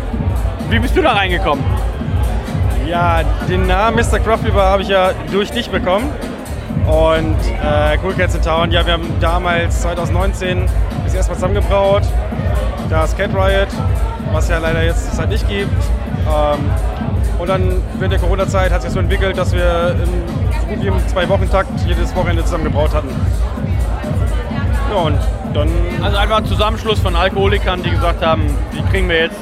wie 0.71 0.81
bist 0.81 0.97
du 0.97 1.03
da 1.03 1.13
reingekommen? 1.13 1.65
Ja, 2.87 3.23
den 3.49 3.67
Namen 3.69 3.97
Mr. 3.97 4.19
Craft 4.19 4.43
Beer 4.43 4.53
Bar 4.53 4.71
habe 4.71 4.83
ich 4.83 4.89
ja 4.89 5.13
durch 5.31 5.53
dich 5.53 5.71
bekommen. 5.71 6.11
Und 6.87 7.37
äh, 7.63 7.99
Cool 8.03 8.15
Cats 8.15 8.35
in 8.35 8.43
Town, 8.43 8.73
ja, 8.73 8.85
wir 8.85 8.95
haben 8.95 9.09
damals 9.21 9.83
2019 9.83 10.67
das 11.05 11.15
erste 11.15 11.31
Mal 11.31 11.37
zusammengebraut. 11.37 12.03
Das 12.91 13.17
Cat 13.17 13.31
Riot, 13.35 13.69
was 14.33 14.49
ja 14.49 14.59
leider 14.59 14.83
jetzt 14.83 15.07
zurzeit 15.07 15.29
nicht 15.29 15.47
gibt. 15.49 15.71
Ähm, 15.71 16.59
und 17.39 17.49
dann 17.49 17.83
während 17.99 18.15
der 18.15 18.21
Corona-Zeit 18.21 18.73
hat 18.73 18.83
sich 18.83 18.91
so 18.91 18.99
entwickelt, 18.99 19.39
dass 19.39 19.53
wir 19.53 19.95
im, 20.03 20.48
gut 20.69 20.85
im 20.85 21.09
Zwei-Wochen-Takt 21.09 21.71
jedes 21.87 22.15
Wochenende 22.15 22.45
zusammen 22.45 22.65
gebraut 22.65 22.95
hatten. 22.95 23.09
Ja, 24.91 24.97
und 24.97 25.19
dann. 25.55 25.69
Also 26.03 26.17
einfach 26.17 26.39
ein 26.39 26.47
Zusammenschluss 26.47 26.99
von 27.01 27.17
Alkoholikern, 27.17 27.83
die 27.83 27.91
gesagt 27.91 28.25
haben, 28.25 28.43
wie 28.73 28.83
kriegen 28.91 29.09
wir 29.09 29.21
jetzt 29.23 29.37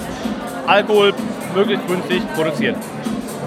Alkohol 0.67 1.13
möglichst 1.55 1.87
günstig 1.87 2.23
produziert. 2.35 2.77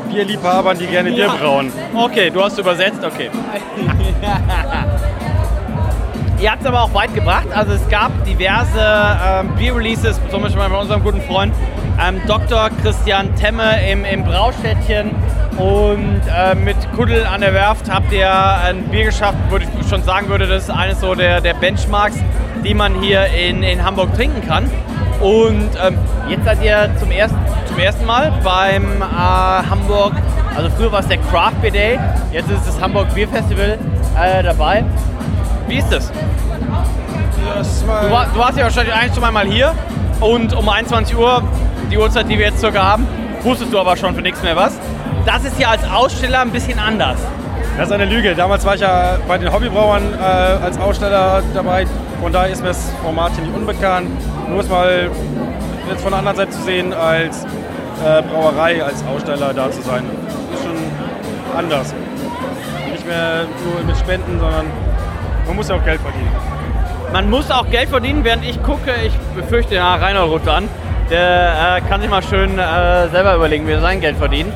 Bierliebhabern, 0.09 0.77
die 0.77 0.88
gerne 0.88 1.11
Bier 1.11 1.25
Ja. 1.25 1.34
brauen. 1.36 1.71
Okay, 1.93 2.30
du 2.32 2.43
hast 2.43 2.57
übersetzt, 2.57 3.03
okay. 3.03 3.30
Ihr 6.41 6.51
habt 6.51 6.61
es 6.61 6.67
aber 6.67 6.84
auch 6.84 6.93
weit 6.93 7.13
gebracht. 7.13 7.47
Also 7.53 7.73
es 7.73 7.88
gab 7.89 8.11
diverse 8.23 8.80
ähm, 8.82 9.49
Bier-Releases, 9.57 10.19
zum 10.32 10.41
Beispiel 10.41 10.61
bei 10.69 10.77
unserem 10.77 11.03
guten 11.03 11.21
Freund 11.21 11.53
ähm, 12.01 12.21
Dr. 12.27 12.69
Christian 12.82 13.36
Temme 13.36 13.86
im, 13.91 14.05
im 14.05 14.23
Braustädtchen. 14.23 15.11
Und 15.60 16.22
äh, 16.34 16.55
mit 16.55 16.78
Kuddel 16.95 17.26
an 17.26 17.41
der 17.41 17.53
Werft 17.53 17.91
habt 17.91 18.14
ihr 18.14 18.32
ein 18.32 18.86
Bier 18.86 19.05
geschafft, 19.05 19.38
wo 19.49 19.57
ich 19.57 19.68
schon 19.89 20.01
sagen 20.03 20.30
würde, 20.30 20.47
das 20.47 20.64
ist 20.64 20.70
eines 20.70 21.01
so 21.01 21.16
der, 21.16 21.41
der 21.41 21.53
Benchmarks, 21.53 22.16
die 22.64 22.74
man 22.74 23.01
hier 23.01 23.26
in, 23.26 23.62
in 23.62 23.84
Hamburg 23.84 24.16
trinken 24.16 24.47
kann. 24.47 24.72
Und 25.20 25.70
ähm, 25.86 25.97
jetzt 26.30 26.45
seid 26.45 26.64
ihr 26.64 26.89
zum 26.97 27.12
ersten, 27.12 27.38
zum 27.66 27.78
ersten 27.78 28.05
Mal 28.05 28.32
beim 28.41 29.01
äh, 29.01 29.05
Hamburg, 29.05 30.14
also 30.55 30.70
früher 30.70 30.93
war 30.93 31.01
es 31.01 31.07
der 31.07 31.18
Craft 31.18 31.62
Beer 31.62 31.72
Day, 31.72 31.99
jetzt 32.32 32.49
ist 32.49 32.66
das 32.66 32.80
Hamburg 32.80 33.14
Beer 33.14 33.28
Festival 33.28 33.78
äh, 34.18 34.41
dabei. 34.41 34.86
Wie 35.68 35.80
ist 35.80 35.91
das? 35.91 36.10
Du, 36.10 38.12
war, 38.12 38.28
du 38.34 38.39
warst 38.39 38.57
ja 38.57 38.64
wahrscheinlich 38.64 38.95
ein, 38.95 39.14
zwei 39.14 39.30
Mal 39.30 39.45
hier 39.45 39.76
und 40.22 40.55
um 40.55 40.70
21 40.70 41.18
Uhr, 41.18 41.43
die 41.91 41.97
Uhrzeit, 41.97 42.30
die 42.30 42.38
wir 42.38 42.45
jetzt 42.45 42.62
circa 42.62 42.82
haben, 42.82 43.05
wusstest 43.43 43.74
du 43.74 43.80
aber 43.80 43.97
schon 43.97 44.16
für 44.16 44.22
nichts 44.22 44.41
mehr 44.41 44.55
was. 44.55 44.80
Das 45.26 45.43
ist 45.43 45.60
ja 45.60 45.70
als 45.70 45.84
Aussteller 45.89 46.41
ein 46.41 46.51
bisschen 46.51 46.80
anders. 46.80 47.18
Das 47.78 47.88
ist 47.88 47.93
eine 47.93 48.05
Lüge. 48.05 48.36
Damals 48.36 48.66
war 48.66 48.76
ich 48.76 48.82
ja 48.82 49.18
bei 49.28 49.38
den 49.38 49.51
Hobbybrauern 49.53 50.03
äh, 50.14 50.24
als 50.64 50.78
Aussteller 50.80 51.41
dabei. 51.53 51.86
Von 52.22 52.34
daher 52.34 52.51
ist 52.51 52.62
mir 52.62 52.70
das 52.70 52.91
Format 53.03 53.32
hier 53.36 53.45
nicht 53.45 53.55
unbekannt. 53.55 54.10
Nur 54.49 54.60
es 54.60 54.70
mal 54.70 55.10
jetzt 55.89 56.01
von 56.01 56.12
der 56.12 56.20
anderen 56.20 56.38
Seite 56.38 56.51
zu 56.51 56.62
sehen, 56.64 56.93
als 56.93 57.43
äh, 57.43 58.22
Brauerei, 58.24 58.84
als 58.84 59.03
Aussteller 59.05 59.53
da 59.53 59.72
zu 59.72 59.82
sein, 59.82 60.03
ist 60.53 60.64
schon 60.64 60.78
anders. 61.57 61.93
Nicht 62.91 63.07
mehr 63.07 63.45
nur 63.64 63.84
mit 63.86 63.97
Spenden, 63.97 64.39
sondern 64.39 64.66
man 65.47 65.55
muss 65.55 65.70
ja 65.70 65.76
auch 65.76 65.86
Geld 65.86 66.01
verdienen. 66.01 66.32
Man 67.12 67.30
muss 67.30 67.49
auch 67.49 67.70
Geld 67.70 67.89
verdienen, 67.89 68.24
während 68.24 68.45
ich 68.45 68.62
gucke, 68.62 68.91
ich 69.05 69.14
befürchte, 69.36 69.76
ja, 69.76 69.95
Reinhold 69.95 70.32
ruft 70.32 70.47
an. 70.47 70.70
Der 71.10 71.78
äh, 71.78 71.89
kann 71.89 72.01
sich 72.01 72.10
mal 72.10 72.22
schön 72.22 72.60
äh, 72.60 73.10
selber 73.10 73.36
überlegen, 73.36 73.68
wie 73.68 73.72
er 73.72 73.82
sein 73.82 73.99
Geld 73.99 74.18
verdient. 74.18 74.53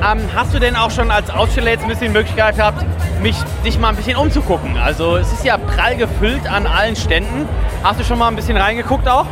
Ähm, 0.00 0.20
hast 0.34 0.54
du 0.54 0.60
denn 0.60 0.76
auch 0.76 0.90
schon 0.90 1.10
als 1.10 1.28
Aussteller 1.28 1.70
jetzt 1.70 1.82
ein 1.82 1.88
bisschen 1.88 2.08
die 2.08 2.18
Möglichkeit 2.18 2.56
gehabt, 2.56 2.84
mich, 3.20 3.36
dich 3.64 3.78
mal 3.78 3.88
ein 3.88 3.96
bisschen 3.96 4.16
umzugucken? 4.16 4.76
Also 4.76 5.16
es 5.16 5.32
ist 5.32 5.44
ja 5.44 5.58
prall 5.58 5.96
gefüllt 5.96 6.48
an 6.48 6.66
allen 6.66 6.94
Ständen. 6.94 7.48
Hast 7.82 7.98
du 7.98 8.04
schon 8.04 8.18
mal 8.18 8.28
ein 8.28 8.36
bisschen 8.36 8.56
reingeguckt 8.56 9.08
auch? 9.08 9.26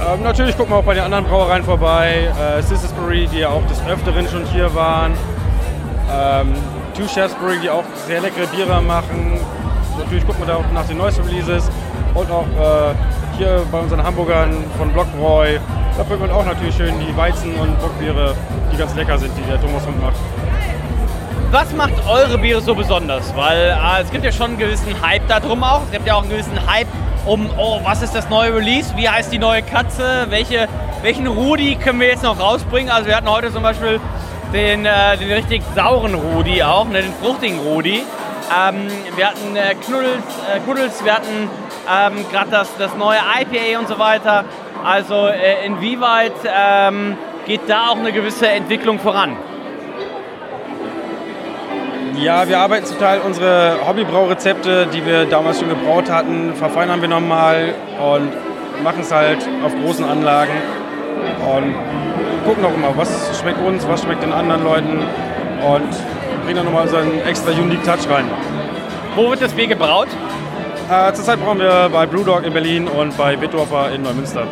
Ähm, 0.00 0.22
natürlich 0.22 0.56
gucken 0.56 0.72
wir 0.72 0.78
auch 0.78 0.84
bei 0.84 0.94
den 0.94 1.04
anderen 1.04 1.24
Brauereien 1.24 1.62
vorbei. 1.62 2.28
Äh, 2.58 2.62
Sistersbury, 2.62 3.28
die 3.32 3.38
ja 3.38 3.50
auch 3.50 3.64
des 3.68 3.80
Öfteren 3.86 4.28
schon 4.28 4.44
hier 4.46 4.74
waren. 4.74 5.12
Ähm, 6.12 6.54
Two 6.96 7.08
Shaftesbury, 7.08 7.58
die 7.62 7.70
auch 7.70 7.84
sehr 8.06 8.20
leckere 8.20 8.46
Biere 8.46 8.80
machen. 8.82 9.38
Natürlich 9.98 10.26
gucken 10.26 10.42
wir 10.42 10.54
da 10.54 10.56
auch 10.56 10.72
nach 10.72 10.86
den 10.86 10.98
neuesten 10.98 11.22
Releases. 11.22 11.70
Und 12.14 12.30
auch 12.30 12.46
äh, 12.46 12.94
hier 13.38 13.62
bei 13.70 13.78
unseren 13.78 14.02
Hamburgern 14.02 14.52
von 14.76 14.92
Blockbräu. 14.92 15.58
Da 15.96 16.02
bringt 16.02 16.20
man 16.20 16.30
auch 16.30 16.44
natürlich 16.44 16.74
schön 16.74 16.94
die 17.00 17.16
Weizen- 17.16 17.54
und 17.54 17.80
Bockbiere, 17.80 18.34
die 18.74 18.78
ganz 18.78 18.94
lecker 18.94 19.18
sind, 19.18 19.32
die 19.36 19.42
der 19.42 19.60
Thomas 19.60 19.86
Hund 19.86 20.00
macht. 20.02 20.16
Was 21.50 21.72
macht 21.72 21.94
eure 22.08 22.38
Biere 22.38 22.60
so 22.60 22.74
besonders? 22.74 23.34
Weil 23.36 23.78
äh, 23.80 24.02
es 24.02 24.10
gibt 24.10 24.24
ja 24.24 24.32
schon 24.32 24.50
einen 24.50 24.58
gewissen 24.58 25.00
Hype 25.00 25.26
da 25.28 25.38
drum 25.38 25.62
auch. 25.62 25.82
Es 25.84 25.92
gibt 25.92 26.06
ja 26.06 26.14
auch 26.14 26.22
einen 26.22 26.30
gewissen 26.30 26.58
Hype 26.66 26.88
um, 27.26 27.48
oh, 27.56 27.80
was 27.84 28.02
ist 28.02 28.14
das 28.14 28.28
neue 28.28 28.54
Release? 28.54 28.94
Wie 28.96 29.08
heißt 29.08 29.32
die 29.32 29.38
neue 29.38 29.62
Katze? 29.62 30.26
Welche, 30.28 30.68
welchen 31.02 31.26
Rudi 31.26 31.76
können 31.76 32.00
wir 32.00 32.08
jetzt 32.08 32.22
noch 32.22 32.38
rausbringen? 32.38 32.90
Also 32.90 33.06
wir 33.06 33.16
hatten 33.16 33.30
heute 33.30 33.52
zum 33.52 33.62
Beispiel 33.62 34.00
den, 34.52 34.84
äh, 34.84 35.16
den 35.16 35.32
richtig 35.32 35.62
sauren 35.74 36.14
Rudi 36.14 36.62
auch, 36.62 36.86
ne, 36.86 37.02
den 37.02 37.14
fruchtigen 37.14 37.60
Rudi. 37.60 38.02
Ähm, 38.58 38.88
wir 39.16 39.28
hatten 39.28 39.56
äh, 39.56 39.74
Knuddels, 39.74 40.24
äh, 40.52 40.60
Knuddels, 40.60 41.04
wir 41.04 41.14
hatten 41.14 41.48
ähm, 41.88 42.26
gerade 42.30 42.50
das, 42.50 42.68
das 42.76 42.94
neue 42.96 43.18
IPA 43.40 43.78
und 43.78 43.88
so 43.88 43.98
weiter. 43.98 44.44
Also 44.84 45.28
äh, 45.28 45.64
inwieweit 45.64 46.34
ähm, 46.44 47.16
geht 47.46 47.62
da 47.68 47.88
auch 47.88 47.98
eine 47.98 48.12
gewisse 48.12 48.48
Entwicklung 48.48 48.98
voran? 48.98 49.36
Ja, 52.16 52.48
wir 52.48 52.58
arbeiten 52.58 52.86
zum 52.86 52.98
Teil 52.98 53.20
unsere 53.20 53.76
Hobbybraurezepte, 53.86 54.86
die 54.86 55.04
wir 55.04 55.24
damals 55.26 55.58
schon 55.58 55.68
gebraut 55.68 56.10
hatten, 56.10 56.54
verfeinern 56.54 57.00
wir 57.00 57.08
nochmal 57.08 57.74
und 57.98 58.30
machen 58.82 59.00
es 59.00 59.12
halt 59.12 59.38
auf 59.64 59.72
großen 59.82 60.04
Anlagen 60.04 60.52
und 61.40 61.74
gucken 62.44 62.64
auch 62.64 62.74
immer, 62.74 62.96
was 62.96 63.38
schmeckt 63.40 63.60
uns, 63.60 63.86
was 63.88 64.02
schmeckt 64.02 64.22
den 64.22 64.32
anderen 64.32 64.62
Leuten 64.62 64.98
und 65.66 65.90
bringen 66.44 66.56
dann 66.56 66.66
nochmal 66.66 66.88
so 66.88 66.96
einen 66.96 67.20
extra 67.26 67.50
unique 67.50 67.82
Touch 67.82 68.08
rein. 68.08 68.26
Wo 69.16 69.30
wird 69.30 69.42
das 69.42 69.52
Bier 69.52 69.66
gebraut? 69.66 70.08
Äh, 70.90 71.12
zurzeit 71.14 71.40
brauchen 71.40 71.58
wir 71.58 71.88
bei 71.90 72.06
Brewdog 72.06 72.44
in 72.44 72.52
Berlin 72.52 72.86
und 72.86 73.16
bei 73.16 73.40
Wittdorfer 73.40 73.92
in 73.92 74.02
Neumünster. 74.02 74.46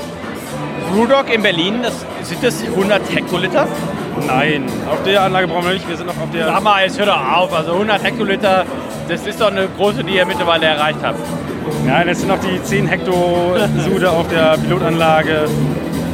Brewdog 0.93 1.33
in 1.33 1.43
Berlin, 1.43 1.83
das, 1.83 2.05
sind 2.29 2.43
das 2.43 2.63
100 2.63 3.03
Hektoliter? 3.15 3.67
Nein, 4.27 4.67
auf 4.91 5.03
der 5.05 5.23
Anlage 5.23 5.49
brauchen 5.49 5.67
wir 5.67 5.75
nicht, 5.75 5.89
wir 5.89 5.97
sind 5.97 6.07
noch 6.07 6.17
auf 6.19 6.31
der... 6.33 6.47
Sag 6.47 6.63
mal, 6.63 6.83
jetzt 6.85 6.99
hör 6.99 7.07
doch 7.07 7.33
auf. 7.33 7.53
Also 7.53 7.73
100 7.73 8.03
Hektoliter, 8.03 8.67
das 9.09 9.27
ist 9.27 9.41
doch 9.41 9.51
eine 9.51 9.69
große, 9.69 10.05
die 10.05 10.17
ihr 10.17 10.27
mittlerweile 10.27 10.67
erreicht 10.67 10.99
habt. 11.03 11.19
Nein, 11.87 12.09
es 12.09 12.21
sind 12.21 12.29
noch 12.29 12.41
die 12.41 12.63
10 12.63 12.87
Hektar 12.87 13.69
Sude 13.85 14.11
auf 14.11 14.29
der 14.29 14.59
Pilotanlage. 14.59 15.49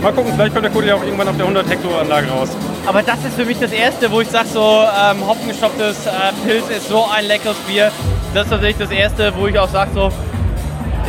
Mal 0.03 0.13
gucken, 0.13 0.33
vielleicht 0.35 0.53
kommt 0.53 0.65
der 0.65 0.73
Kohle 0.73 0.87
ja 0.87 0.95
auch 0.95 1.03
irgendwann 1.03 1.29
auf 1.29 1.37
der 1.37 1.45
100 1.45 1.69
Hektar 1.69 2.01
Anlage 2.01 2.29
raus. 2.29 2.51
Aber 2.87 3.03
das 3.03 3.25
ist 3.25 3.35
für 3.35 3.45
mich 3.45 3.59
das 3.59 3.73
Erste, 3.73 4.11
wo 4.11 4.21
ich 4.21 4.29
sage, 4.29 4.49
so 4.49 4.61
ähm, 4.61 5.27
hopfengestopptes 5.27 6.07
äh, 6.07 6.11
Pilz 6.47 6.71
ist 6.71 6.89
so 6.89 7.05
ein 7.13 7.27
leckeres 7.27 7.57
Bier. 7.67 7.91
Das 8.33 8.45
ist 8.45 8.51
tatsächlich 8.51 8.89
das 8.89 8.97
Erste, 8.97 9.33
wo 9.37 9.47
ich 9.49 9.59
auch 9.59 9.69
sage, 9.69 9.91
so, 9.95 10.13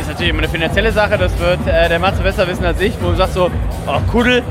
ist 0.00 0.08
natürlich 0.08 0.30
immer 0.30 0.40
eine 0.40 0.48
finanzielle 0.48 0.92
Sache, 0.92 1.18
das 1.18 1.38
wird 1.38 1.66
äh, 1.66 1.88
der 1.88 1.98
Matze 1.98 2.22
besser 2.22 2.46
wissen 2.48 2.64
als 2.64 2.80
ich, 2.80 2.94
wo 3.00 3.10
du 3.10 3.16
sagst 3.16 3.34
so, 3.34 3.50
oh 3.86 4.10
Kudel, 4.10 4.42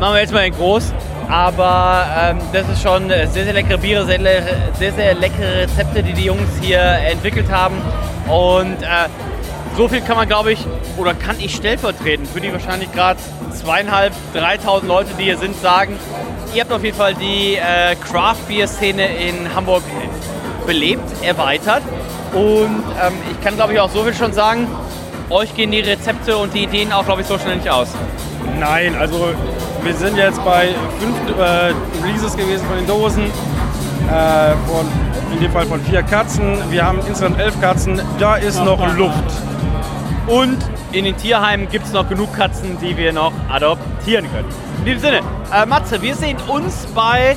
machen 0.00 0.14
wir 0.14 0.20
jetzt 0.20 0.32
mal 0.32 0.46
in 0.46 0.54
groß. 0.54 0.92
Aber 1.28 2.06
ähm, 2.20 2.38
das 2.52 2.68
ist 2.68 2.82
schon 2.82 3.08
sehr, 3.08 3.28
sehr 3.28 3.52
leckere 3.52 3.78
Biere, 3.78 4.04
sehr, 4.04 4.20
sehr, 4.78 4.92
sehr 4.92 5.14
leckere 5.14 5.62
Rezepte, 5.62 6.02
die 6.02 6.12
die 6.12 6.24
Jungs 6.26 6.50
hier 6.60 6.80
entwickelt 6.80 7.50
haben. 7.50 7.76
Und 8.28 8.82
äh, 8.82 9.08
so 9.76 9.88
viel 9.88 10.02
kann 10.02 10.16
man, 10.16 10.28
glaube 10.28 10.52
ich, 10.52 10.60
oder 10.98 11.14
kann 11.14 11.36
ich 11.40 11.54
stellvertretend 11.54 12.28
für 12.28 12.40
die 12.40 12.52
wahrscheinlich 12.52 12.92
gerade 12.92 13.18
zweieinhalb, 13.52 14.12
dreitausend 14.34 14.88
Leute, 14.88 15.10
die 15.18 15.24
hier 15.24 15.38
sind, 15.38 15.58
sagen, 15.60 15.98
ihr 16.54 16.60
habt 16.60 16.72
auf 16.72 16.84
jeden 16.84 16.96
Fall 16.96 17.14
die 17.14 17.56
äh, 17.56 17.96
Craft-Bier-Szene 17.96 19.06
in 19.16 19.54
Hamburg 19.54 19.82
belebt, 20.66 21.02
erweitert. 21.22 21.82
Und 22.34 22.82
ähm, 23.02 23.12
ich 23.30 23.40
kann, 23.42 23.54
glaube 23.54 23.74
ich, 23.74 23.80
auch 23.80 23.90
so 23.90 24.02
viel 24.02 24.14
schon 24.14 24.32
sagen, 24.32 24.66
euch 25.30 25.54
gehen 25.54 25.70
die 25.70 25.80
Rezepte 25.80 26.36
und 26.36 26.52
die 26.52 26.64
Ideen 26.64 26.92
auch, 26.92 27.04
glaube 27.04 27.22
ich, 27.22 27.26
so 27.26 27.38
schnell 27.38 27.56
nicht 27.56 27.70
aus. 27.70 27.88
Nein, 28.58 28.94
also 28.96 29.28
wir 29.82 29.94
sind 29.94 30.16
jetzt 30.16 30.44
bei 30.44 30.68
fünf 30.98 31.38
äh, 31.38 31.72
Releases 32.04 32.36
gewesen 32.36 32.66
von 32.66 32.76
den 32.76 32.86
Dosen. 32.86 33.24
Äh, 34.10 34.54
von, 34.66 34.86
in 35.32 35.40
dem 35.40 35.50
Fall 35.50 35.66
von 35.66 35.80
vier 35.80 36.02
Katzen. 36.02 36.58
Wir 36.70 36.84
haben 36.84 36.98
insgesamt 36.98 37.40
elf 37.40 37.58
Katzen. 37.60 38.00
Da 38.18 38.36
ist 38.36 38.62
noch 38.62 38.78
Luft. 38.96 39.14
Und 40.26 40.58
in 40.92 41.04
den 41.04 41.16
Tierheimen 41.16 41.68
gibt 41.68 41.86
es 41.86 41.92
noch 41.92 42.08
genug 42.08 42.34
Katzen, 42.34 42.78
die 42.80 42.96
wir 42.96 43.12
noch 43.12 43.32
adoptieren 43.50 44.30
können. 44.32 44.48
In 44.78 44.84
diesem 44.84 45.00
Sinne, 45.00 45.20
äh, 45.52 45.66
Matze, 45.66 46.00
wir 46.02 46.14
sehen 46.14 46.36
uns 46.48 46.86
bei, 46.94 47.36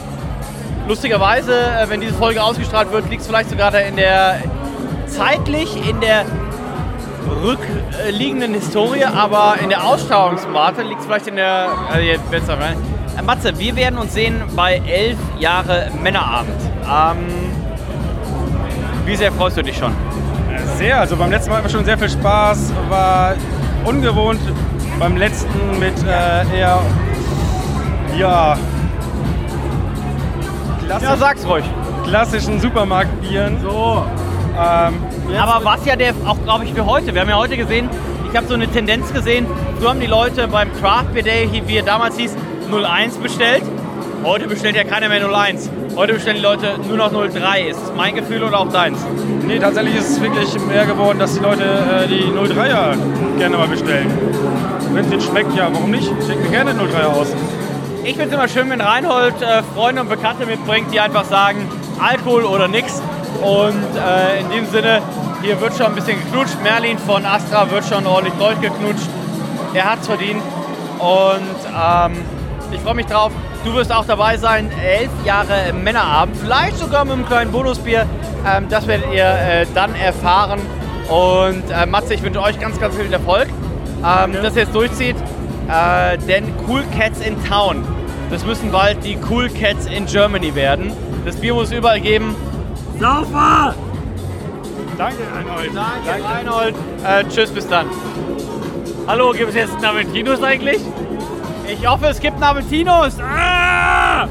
lustigerweise, 0.87 1.53
äh, 1.53 1.89
wenn 1.89 2.01
diese 2.01 2.13
Folge 2.13 2.43
ausgestrahlt 2.43 2.91
wird, 2.91 3.09
liegt 3.09 3.21
es 3.21 3.27
vielleicht 3.27 3.49
sogar 3.49 3.73
in 3.79 3.95
der 3.95 4.41
zeitlich 5.07 5.87
in 5.89 5.99
der 5.99 6.25
rückliegenden 7.43 8.53
Historie, 8.53 9.03
aber 9.05 9.55
in 9.61 9.69
der 9.69 9.83
Ausschauungswarte 9.85 10.81
liegt 10.83 11.01
es 11.01 11.05
vielleicht 11.05 11.27
in 11.27 11.35
der. 11.35 11.69
Also 11.89 12.01
jetzt 12.05 12.29
besser, 12.31 12.55
ne? 12.55 12.75
Äh, 13.17 13.21
Matze, 13.21 13.57
wir 13.57 13.75
werden 13.75 13.97
uns 13.97 14.13
sehen 14.13 14.41
bei 14.55 14.81
elf 14.87 15.17
Jahre 15.39 15.91
Männerabend. 16.01 16.59
Ähm, 16.83 17.17
wie 19.05 19.15
sehr 19.15 19.31
freust 19.31 19.57
du 19.57 19.63
dich 19.63 19.77
schon? 19.77 19.93
Sehr, 20.77 20.99
also 20.99 21.15
beim 21.15 21.31
letzten 21.31 21.49
Mal 21.49 21.57
hatten 21.57 21.65
wir 21.67 21.71
schon 21.71 21.85
sehr 21.85 21.97
viel 21.97 22.09
Spaß, 22.09 22.71
war 22.89 23.33
ungewohnt 23.85 24.41
beim 24.99 25.17
letzten 25.17 25.79
mit 25.79 25.93
äh, 26.03 26.57
eher, 26.57 26.79
ja, 28.17 28.57
Ja, 30.87 31.17
sag's 31.17 31.45
ruhig. 31.45 31.65
klassischen 32.05 32.59
Supermarktbieren. 32.59 33.61
So. 33.61 34.05
Ähm, 34.57 34.95
Aber 35.37 35.63
was 35.63 35.85
ja 35.85 35.95
der 35.95 36.13
auch, 36.25 36.41
glaube 36.43 36.65
ich, 36.65 36.73
für 36.73 36.85
heute. 36.85 37.13
Wir 37.13 37.21
haben 37.21 37.29
ja 37.29 37.37
heute 37.37 37.57
gesehen, 37.57 37.89
ich 38.29 38.35
habe 38.35 38.47
so 38.47 38.55
eine 38.55 38.67
Tendenz 38.67 39.13
gesehen, 39.13 39.45
so 39.79 39.89
haben 39.89 39.99
die 39.99 40.07
Leute 40.07 40.47
beim 40.47 40.73
Craft 40.73 41.13
Beer 41.13 41.23
Day, 41.23 41.61
wie 41.65 41.77
er 41.77 41.83
damals 41.83 42.17
hieß, 42.17 42.35
01 42.71 43.17
bestellt. 43.17 43.63
Heute 44.23 44.47
bestellt 44.47 44.75
ja 44.75 44.83
keiner 44.83 45.09
mehr 45.09 45.21
01. 45.29 45.69
Heute 45.95 46.13
bestellen 46.13 46.37
die 46.37 46.41
Leute 46.41 46.75
nur 46.87 46.97
noch 46.97 47.11
03. 47.11 47.67
Ist 47.69 47.79
das 47.79 47.93
mein 47.95 48.15
Gefühl 48.15 48.43
oder 48.43 48.59
auch 48.59 48.69
deins? 48.69 48.99
Nee, 49.45 49.59
tatsächlich 49.59 49.95
ist 49.95 50.09
es 50.09 50.21
wirklich 50.21 50.59
mehr 50.65 50.85
geworden, 50.85 51.19
dass 51.19 51.35
die 51.35 51.39
Leute 51.39 51.63
äh, 51.63 52.07
die 52.07 52.23
03er 52.23 52.95
gerne 53.37 53.57
mal 53.57 53.67
bestellen. 53.67 54.11
Wenn 54.91 55.03
es 55.03 55.09
denen 55.09 55.21
schmeckt, 55.21 55.55
ja, 55.55 55.69
warum 55.71 55.91
nicht? 55.91 56.07
Schickt 56.25 56.41
mir 56.43 56.49
gerne 56.49 56.71
03er 56.71 57.05
aus. 57.05 57.27
Ich 58.03 58.13
finde 58.15 58.29
es 58.29 58.33
immer 58.33 58.47
schön, 58.47 58.69
wenn 58.69 58.81
Reinhold 58.81 59.41
äh, 59.41 59.61
Freunde 59.75 60.01
und 60.01 60.09
Bekannte 60.09 60.45
mitbringt, 60.45 60.91
die 60.91 60.99
einfach 60.99 61.25
sagen, 61.25 61.69
Alkohol 61.99 62.43
oder 62.43 62.67
nix. 62.67 63.01
Und 63.41 63.85
äh, 63.97 64.41
in 64.41 64.49
dem 64.49 64.65
Sinne, 64.67 65.01
hier 65.41 65.59
wird 65.61 65.75
schon 65.75 65.87
ein 65.87 65.95
bisschen 65.95 66.19
geknutscht. 66.23 66.61
Merlin 66.63 66.97
von 66.97 67.25
Astra 67.25 67.69
wird 67.69 67.85
schon 67.85 68.05
ordentlich 68.05 68.33
durchgeknutscht. 68.35 69.09
Er 69.73 69.91
hat's 69.91 70.07
verdient. 70.07 70.41
Und 70.99 71.57
ähm, 71.67 72.13
ich 72.71 72.81
freue 72.81 72.95
mich 72.95 73.05
drauf. 73.05 73.31
Du 73.63 73.73
wirst 73.73 73.93
auch 73.93 74.05
dabei 74.05 74.37
sein. 74.37 74.71
Elf 74.83 75.11
Jahre 75.25 75.73
Männerabend. 75.73 76.37
Vielleicht 76.37 76.77
sogar 76.77 77.05
mit 77.05 77.13
einem 77.13 77.25
kleinen 77.25 77.51
Bonusbier. 77.51 78.05
Ähm, 78.45 78.67
das 78.69 78.87
werdet 78.87 79.11
ihr 79.13 79.25
äh, 79.25 79.65
dann 79.73 79.93
erfahren. 79.95 80.59
Und 81.09 81.63
äh, 81.71 81.85
Matze, 81.85 82.15
ich 82.15 82.23
wünsche 82.23 82.41
euch 82.41 82.59
ganz, 82.59 82.79
ganz 82.79 82.95
viel 82.95 83.11
Erfolg, 83.11 83.47
ähm, 84.05 84.33
dass 84.33 84.55
ihr 84.55 84.63
es 84.63 84.71
durchzieht. 84.71 85.15
Äh, 85.69 86.17
denn 86.17 86.53
Cool 86.67 86.83
Cats 86.97 87.19
in 87.19 87.41
Town, 87.45 87.83
das 88.29 88.45
müssen 88.45 88.71
bald 88.71 89.03
die 89.03 89.17
Cool 89.29 89.49
Cats 89.49 89.85
in 89.85 90.05
Germany 90.05 90.55
werden. 90.55 90.91
Das 91.25 91.35
Bier 91.37 91.53
muss 91.53 91.67
es 91.67 91.73
überall 91.73 92.01
geben. 92.01 92.35
Saufer! 92.99 93.75
Danke, 94.97 95.17
Reinhold. 95.31 95.71
Danke, 95.75 96.25
Reinhold. 96.25 96.75
Äh, 97.03 97.23
tschüss, 97.25 97.51
bis 97.51 97.67
dann. 97.67 97.87
Hallo, 99.05 99.31
gibt 99.31 99.49
es 99.49 99.55
jetzt 99.55 99.75
einen 99.75 99.85
Aventinus 99.85 100.41
eigentlich? 100.41 100.81
Ich 101.67 101.87
hoffe, 101.87 102.07
es 102.07 102.19
gibt 102.19 102.39
Naventinus. 102.39 103.19
Ah! 103.19 104.27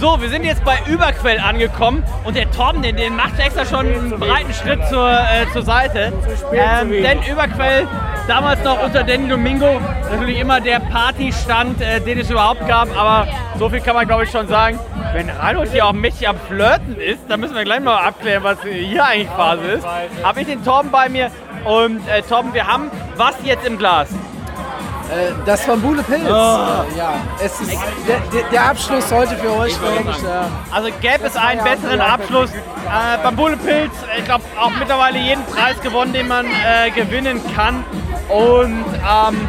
So, 0.00 0.20
wir 0.20 0.28
sind 0.28 0.44
jetzt 0.44 0.64
bei 0.64 0.78
Überquell 0.86 1.40
angekommen 1.40 2.04
und 2.24 2.36
der 2.36 2.50
Torben, 2.52 2.82
den, 2.82 2.96
den 2.96 3.16
macht 3.16 3.38
extra 3.38 3.64
schon 3.64 3.86
einen 3.86 4.10
breiten 4.10 4.54
Schritt 4.54 4.86
zur, 4.88 5.10
äh, 5.10 5.50
zur 5.52 5.62
Seite. 5.62 6.12
Ähm, 6.52 6.90
denn 6.90 7.18
Überquell, 7.22 7.88
damals 8.28 8.62
noch 8.62 8.82
unter 8.82 9.02
Danny 9.02 9.28
Domingo, 9.28 9.80
natürlich 10.10 10.38
immer 10.38 10.60
der 10.60 10.80
Partystand, 10.80 11.80
äh, 11.80 12.00
den 12.00 12.18
es 12.18 12.30
überhaupt 12.30 12.66
gab. 12.68 12.88
Aber 12.96 13.26
so 13.58 13.68
viel 13.68 13.80
kann 13.80 13.94
man, 13.96 14.06
glaube 14.06 14.24
ich, 14.24 14.30
schon 14.30 14.46
sagen. 14.48 14.78
Wenn 15.14 15.30
Reinhold 15.30 15.70
hier 15.72 15.86
auch 15.86 15.92
mächtig 15.92 16.28
am 16.28 16.36
Flirten 16.48 16.96
ist, 16.96 17.20
dann 17.28 17.40
müssen 17.40 17.54
wir 17.56 17.64
gleich 17.64 17.80
mal 17.80 17.96
abklären, 17.96 18.44
was 18.44 18.58
hier 18.62 19.04
eigentlich 19.04 19.30
Phase 19.30 19.62
ist. 19.62 19.86
Habe 20.22 20.40
ich 20.42 20.46
den 20.46 20.62
Torben 20.62 20.90
bei 20.90 21.08
mir 21.08 21.30
und 21.64 22.06
äh, 22.08 22.22
Torben, 22.22 22.52
wir 22.52 22.66
haben 22.66 22.90
was 23.16 23.34
jetzt 23.42 23.66
im 23.66 23.78
Glas? 23.78 24.10
Äh, 24.10 25.32
Das 25.46 25.64
von 25.64 25.80
Bule 25.80 26.02
Pilz. 26.02 26.20
Oh. 26.26 26.28
Äh, 26.30 26.98
Ja, 26.98 27.14
es 27.42 27.58
ist 27.60 27.72
der, 28.06 28.18
der, 28.32 28.42
der 28.50 28.62
Abschluss 28.70 29.10
heute 29.10 29.34
für 29.36 29.50
euch. 29.56 29.74
Mensch, 29.80 30.18
ja. 30.22 30.46
Also 30.70 30.90
gäbe 31.00 31.24
es 31.26 31.36
einen 31.36 31.64
besseren 31.64 32.00
Abschluss. 32.02 32.50
Äh, 32.52 33.22
Bambule 33.22 33.56
Pilz, 33.56 33.92
ich 34.18 34.24
glaube, 34.26 34.44
auch 34.60 34.70
mittlerweile 34.78 35.18
jeden 35.18 35.44
Preis 35.46 35.80
gewonnen, 35.80 36.12
den 36.12 36.28
man 36.28 36.44
äh, 36.46 36.90
gewinnen 36.90 37.40
kann. 37.56 37.82
Und 38.28 38.84
ähm, 38.84 39.48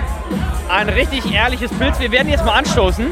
ein 0.70 0.90
richtig 0.90 1.32
ehrliches 1.34 1.72
Pilz. 1.72 2.00
Wir 2.00 2.12
werden 2.12 2.30
jetzt 2.30 2.46
mal 2.46 2.54
anstoßen 2.54 3.08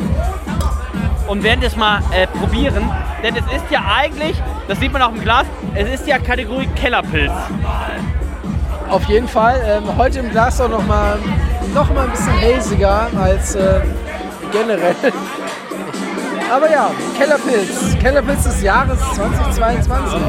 und 1.28 1.44
werden 1.44 1.62
das 1.62 1.76
mal 1.76 2.02
äh, 2.12 2.28
probieren. 2.28 2.90
Denn 3.24 3.36
es 3.36 3.46
ist 3.54 3.70
ja 3.70 3.84
eigentlich, 3.98 4.42
das 4.68 4.80
sieht 4.80 4.94
man 4.94 5.02
auch 5.02 5.12
im 5.12 5.22
Glas, 5.22 5.46
es 5.76 5.90
ist 5.90 6.08
ja 6.08 6.20
Kategorie 6.20 6.68
Kellerpilz. 6.76 7.32
Auf 8.90 9.04
jeden 9.06 9.28
Fall. 9.28 9.62
Ähm, 9.66 9.98
heute 9.98 10.20
im 10.20 10.30
Glas 10.30 10.62
auch 10.62 10.70
noch 10.70 10.86
mal, 10.86 11.18
noch 11.74 11.94
mal 11.94 12.06
ein 12.06 12.12
bisschen 12.12 12.40
haziger 12.40 13.08
als 13.20 13.56
äh, 13.56 13.82
generell. 14.52 14.96
Aber 16.54 16.72
ja, 16.72 16.92
Kellerpilz. 17.18 17.98
Kellerpilz 18.00 18.44
des 18.44 18.62
Jahres 18.62 19.00
2022. 19.16 20.22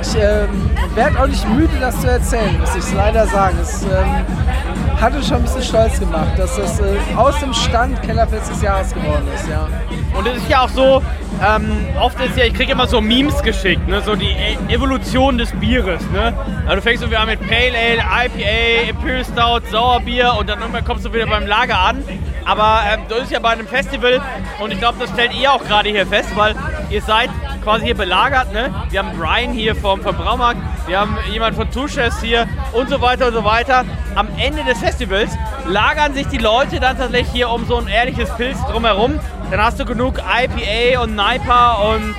Ich 0.00 0.16
ähm, 0.16 0.70
werde 0.96 1.20
auch 1.20 1.26
nicht 1.26 1.48
müde, 1.48 1.76
das 1.80 2.00
zu 2.00 2.08
erzählen, 2.10 2.58
muss 2.60 2.74
ich 2.76 2.94
leider 2.94 3.26
sagen. 3.26 3.58
Es 3.60 3.82
ähm, 3.84 5.00
hat 5.00 5.14
uns 5.14 5.26
schon 5.28 5.38
ein 5.38 5.42
bisschen 5.42 5.62
stolz 5.62 5.98
gemacht, 5.98 6.38
dass 6.38 6.56
das 6.56 6.80
äh, 6.80 6.84
aus 7.16 7.38
dem 7.40 7.52
Stand 7.52 8.00
Kellerpilz 8.02 8.48
des 8.48 8.62
Jahres 8.62 8.94
geworden 8.94 9.26
ist. 9.34 9.48
Ja. 9.48 9.68
Und 10.16 10.26
es 10.28 10.36
ist 10.36 10.48
ja 10.48 10.62
auch 10.64 10.68
so, 10.68 11.02
ähm, 11.44 11.86
oft 12.00 12.18
ist 12.20 12.36
ja, 12.36 12.44
ich 12.44 12.54
kriege 12.54 12.72
immer 12.72 12.86
so 12.86 13.00
Memes 13.00 13.42
geschickt, 13.42 13.86
ne? 13.88 14.00
so 14.02 14.14
die 14.14 14.30
E- 14.30 14.56
Evolution 14.72 15.36
des 15.36 15.50
Bieres. 15.52 16.00
Ne? 16.12 16.32
Also 16.64 16.76
du 16.76 16.82
fängst 16.82 17.02
so 17.02 17.10
wieder 17.10 17.26
mit 17.26 17.40
Pale 17.40 17.72
Ale, 17.76 18.26
IPA, 18.26 18.90
Imperial 18.90 19.24
Stout, 19.24 19.68
Sauerbier 19.70 20.34
und 20.38 20.48
dann 20.48 20.60
irgendwann 20.60 20.84
kommst 20.84 21.04
du 21.04 21.12
wieder 21.12 21.26
beim 21.26 21.46
Lager 21.46 21.78
an. 21.78 22.04
Aber 22.46 22.80
ähm, 22.92 23.00
das 23.08 23.22
ist 23.24 23.32
ja 23.32 23.40
bei 23.40 23.50
einem 23.50 23.66
Festival 23.66 24.20
und 24.60 24.70
ich 24.72 24.78
glaube, 24.78 24.98
das 25.00 25.10
stellt 25.10 25.34
ihr 25.34 25.50
auch 25.52 25.64
gerade 25.64 25.88
hier 25.88 26.06
fest, 26.06 26.28
weil 26.36 26.54
ihr 26.90 27.02
seid 27.02 27.30
quasi 27.64 27.86
hier 27.86 27.96
belagert. 27.96 28.52
Ne? 28.52 28.72
Wir 28.90 29.00
haben 29.00 29.18
Brian 29.18 29.52
hier 29.52 29.74
vom, 29.74 30.00
Braumarkt, 30.00 30.60
wir 30.86 31.00
haben 31.00 31.16
jemand 31.32 31.56
von 31.56 31.70
Tusches 31.70 32.20
hier 32.20 32.46
und 32.72 32.88
so 32.88 33.00
weiter 33.00 33.28
und 33.28 33.34
so 33.34 33.44
weiter. 33.44 33.84
Am 34.14 34.28
Ende 34.36 34.62
des 34.64 34.78
Festivals 34.78 35.32
lagern 35.66 36.14
sich 36.14 36.28
die 36.28 36.38
Leute 36.38 36.78
dann 36.78 36.96
tatsächlich 36.96 37.32
hier 37.32 37.50
um 37.50 37.64
so 37.64 37.78
ein 37.78 37.88
ehrliches 37.88 38.30
Pilz 38.36 38.58
drumherum. 38.70 39.18
Dann 39.50 39.60
hast 39.60 39.80
du 39.80 39.84
genug 39.84 40.18
IPA 40.18 41.02
und 41.02 41.16
Niper 41.16 41.88
und 41.88 42.14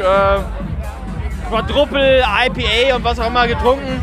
äh, 0.00 1.48
Quadruple 1.48 2.20
IPA 2.20 2.96
und 2.96 3.04
was 3.04 3.18
auch 3.20 3.28
immer 3.28 3.46
getrunken. 3.46 4.02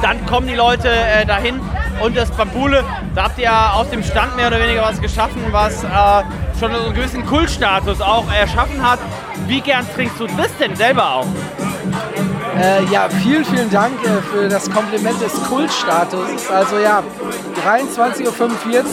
Dann 0.00 0.24
kommen 0.26 0.46
die 0.46 0.54
Leute 0.54 0.88
äh, 0.88 1.26
dahin 1.26 1.60
und 2.00 2.16
das 2.16 2.30
Bambule, 2.30 2.84
da 3.14 3.24
habt 3.24 3.38
ihr 3.38 3.44
ja 3.44 3.72
aus 3.72 3.90
dem 3.90 4.02
Stand 4.02 4.36
mehr 4.36 4.46
oder 4.46 4.60
weniger 4.60 4.82
was 4.82 5.00
geschaffen, 5.00 5.42
was 5.50 5.84
äh, 5.84 5.88
schon 6.58 6.74
einen 6.74 6.94
gewissen 6.94 7.26
Kultstatus 7.26 8.00
auch 8.00 8.30
erschaffen 8.32 8.82
hat. 8.82 9.00
Wie 9.50 9.60
gern 9.60 9.84
trinkst 9.92 10.20
du 10.20 10.28
das 10.28 10.56
denn 10.60 10.76
selber 10.76 11.12
auch? 11.12 11.26
Äh, 12.56 12.84
ja, 12.84 13.08
vielen, 13.08 13.44
vielen 13.44 13.68
Dank 13.68 13.94
äh, 14.04 14.22
für 14.22 14.48
das 14.48 14.70
Kompliment 14.70 15.20
des 15.20 15.32
Kultstatus. 15.42 16.48
Also 16.48 16.78
ja, 16.78 17.02
23.45 17.66 18.26
Uhr, 18.26 18.84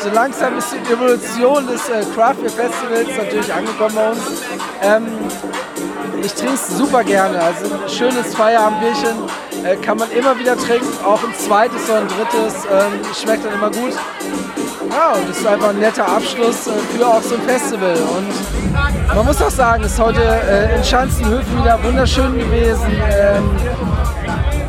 so 0.00 0.10
langsam 0.14 0.56
ist 0.56 0.68
die 0.72 0.92
Evolution 0.92 1.66
des 1.66 1.88
äh, 1.88 2.04
Craft 2.14 2.34
Beer 2.34 2.48
Festivals 2.50 3.08
natürlich 3.16 3.52
angekommen 3.52 3.96
bei 3.96 4.10
uns. 4.10 4.20
Ähm, 4.82 5.06
ich 6.22 6.32
trinke 6.32 6.54
es 6.54 6.68
super 6.68 7.02
gerne, 7.02 7.42
also 7.42 7.64
ein 7.64 7.88
schönes 7.88 8.36
Feierabendbierchen 8.36 9.16
äh, 9.64 9.74
kann 9.84 9.98
man 9.98 10.12
immer 10.12 10.38
wieder 10.38 10.56
trinken, 10.56 10.86
auch 11.04 11.24
ein 11.24 11.34
zweites 11.36 11.90
oder 11.90 12.02
ein 12.02 12.08
drittes, 12.08 12.66
ähm, 12.70 13.00
schmeckt 13.20 13.44
dann 13.44 13.54
immer 13.54 13.70
gut. 13.72 13.94
Ja, 14.98 15.12
und 15.12 15.30
es 15.30 15.38
ist 15.38 15.46
einfach 15.46 15.68
ein 15.68 15.78
netter 15.78 16.08
Abschluss 16.08 16.66
äh, 16.66 16.72
für 16.72 17.06
auch 17.06 17.22
so 17.22 17.36
ein 17.36 17.42
Festival. 17.42 17.94
Und 17.94 19.14
man 19.14 19.24
muss 19.24 19.40
auch 19.40 19.48
sagen, 19.48 19.84
es 19.84 19.92
ist 19.92 20.00
heute 20.00 20.20
äh, 20.20 20.74
in 20.76 20.82
Schanzenhöfen 20.82 21.56
wieder 21.56 21.78
wunderschön 21.84 22.36
gewesen. 22.36 23.00
Ähm, 23.08 23.48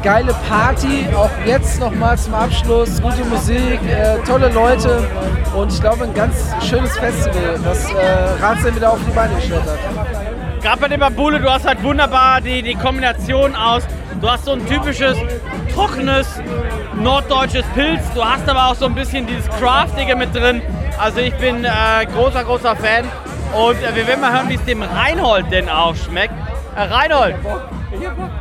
geile 0.03 0.35
Party, 0.47 1.07
auch 1.15 1.31
jetzt 1.47 1.79
nochmal 1.79 2.15
zum 2.15 2.35
Abschluss, 2.35 3.01
gute 3.01 3.25
Musik, 3.25 3.79
äh, 3.89 4.19
tolle 4.27 4.49
Leute 4.49 5.03
und 5.55 5.73
ich 5.73 5.81
glaube 5.81 6.03
ein 6.03 6.13
ganz 6.13 6.35
schönes 6.61 6.95
Festival, 6.95 7.59
was 7.63 7.91
äh, 7.91 7.95
Ratsam 8.39 8.75
wieder 8.75 8.91
auf 8.91 8.99
die 9.07 9.11
Beine 9.15 9.33
gestellt 9.33 9.63
hat. 9.63 10.61
Gerade 10.61 10.79
bei 10.79 10.89
dem 10.89 10.99
Bambule, 10.99 11.39
du 11.39 11.49
hast 11.49 11.65
halt 11.67 11.81
wunderbar 11.81 12.39
die, 12.39 12.61
die 12.61 12.75
Kombination 12.75 13.55
aus. 13.55 13.81
Du 14.21 14.29
hast 14.29 14.45
so 14.45 14.51
ein 14.51 14.65
typisches, 14.67 15.17
trockenes, 15.73 16.27
norddeutsches 16.95 17.65
Pilz. 17.73 18.01
Du 18.13 18.23
hast 18.23 18.47
aber 18.49 18.67
auch 18.67 18.75
so 18.75 18.85
ein 18.85 18.95
bisschen 18.95 19.25
dieses 19.25 19.47
Craftige 19.47 20.15
mit 20.15 20.35
drin. 20.35 20.61
Also 20.97 21.21
ich 21.21 21.33
bin 21.35 21.63
äh, 21.63 22.05
großer, 22.13 22.43
großer 22.43 22.75
Fan. 22.75 23.05
Und 23.55 23.81
äh, 23.81 23.95
wir 23.95 24.05
werden 24.05 24.19
mal 24.19 24.33
hören, 24.33 24.49
wie 24.49 24.55
es 24.55 24.65
dem 24.65 24.83
Reinhold 24.83 25.49
denn 25.51 25.69
auch 25.69 25.95
schmeckt. 25.95 26.33
Äh, 26.75 26.81
Reinhold, 26.81 27.35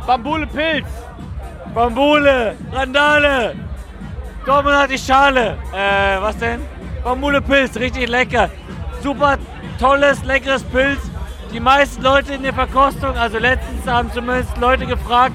Bambule 0.05 0.47
Pilz. 0.47 0.85
Bambule, 1.73 2.55
Randale. 2.73 3.55
Dortmund 4.45 4.75
hat 4.75 4.89
die 4.91 4.97
Schale. 4.97 5.57
Äh, 5.73 6.19
was 6.19 6.37
denn? 6.37 6.59
Bambule 7.05 7.41
Pilz, 7.41 7.77
richtig 7.77 8.09
lecker. 8.09 8.49
Super 9.01 9.37
tolles, 9.79 10.25
leckeres 10.25 10.63
Pilz. 10.63 10.99
die 11.53 11.59
meisten 11.59 12.03
Leute 12.03 12.33
in 12.33 12.43
der 12.43 12.53
Verkostung, 12.53 13.17
also 13.17 13.39
letztens 13.39 13.87
haben 13.87 14.11
zumindest 14.11 14.55
Leute 14.57 14.85
gefragt, 14.85 15.33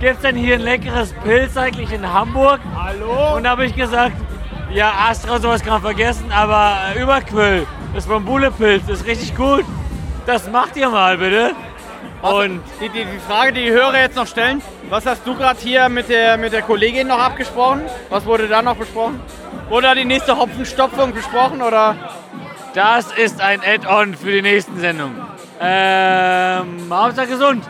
gibt 0.00 0.16
es 0.16 0.20
denn 0.22 0.34
hier 0.34 0.54
ein 0.54 0.62
leckeres 0.62 1.12
Pilz 1.22 1.56
eigentlich 1.58 1.92
in 1.92 2.10
Hamburg? 2.10 2.60
Hallo? 2.74 3.36
Und 3.36 3.44
da 3.44 3.50
habe 3.50 3.66
ich 3.66 3.76
gesagt, 3.76 4.16
ja, 4.72 4.92
Astra, 5.08 5.38
sowas 5.38 5.62
kann 5.62 5.74
man 5.74 5.82
vergessen, 5.82 6.32
aber 6.32 6.74
äh, 6.96 7.02
Überquill, 7.02 7.66
das 7.94 8.06
Bambule-Pilz 8.06 8.88
ist 8.88 9.04
richtig 9.04 9.36
gut. 9.36 9.64
Das 10.26 10.50
macht 10.50 10.76
ihr 10.76 10.88
mal 10.88 11.18
bitte. 11.18 11.54
Und 12.22 12.62
Die, 12.80 12.88
die, 12.88 13.04
die 13.04 13.18
Frage, 13.26 13.52
die 13.52 13.64
die 13.64 13.70
Hörer 13.70 13.98
jetzt 13.98 14.16
noch 14.16 14.26
stellen, 14.26 14.62
was 14.88 15.04
hast 15.04 15.26
du 15.26 15.34
gerade 15.34 15.58
hier 15.60 15.88
mit 15.88 16.08
der, 16.08 16.38
mit 16.38 16.52
der 16.52 16.62
Kollegin 16.62 17.08
noch 17.08 17.18
abgesprochen? 17.18 17.82
Was 18.08 18.24
wurde 18.24 18.48
da 18.48 18.62
noch 18.62 18.76
besprochen? 18.76 19.20
Wurde 19.68 19.88
da 19.88 19.94
die 19.94 20.04
nächste 20.04 20.36
Hopfenstopfung 20.36 21.12
besprochen 21.12 21.60
oder? 21.60 21.94
Das 22.74 23.12
ist 23.12 23.40
ein 23.40 23.60
Add-on 23.60 24.14
für 24.14 24.30
die 24.30 24.42
nächsten 24.42 24.78
Sendungen. 24.78 25.16
Ähm, 25.60 26.86
Hauptsache 26.90 27.26
gesund. 27.26 27.64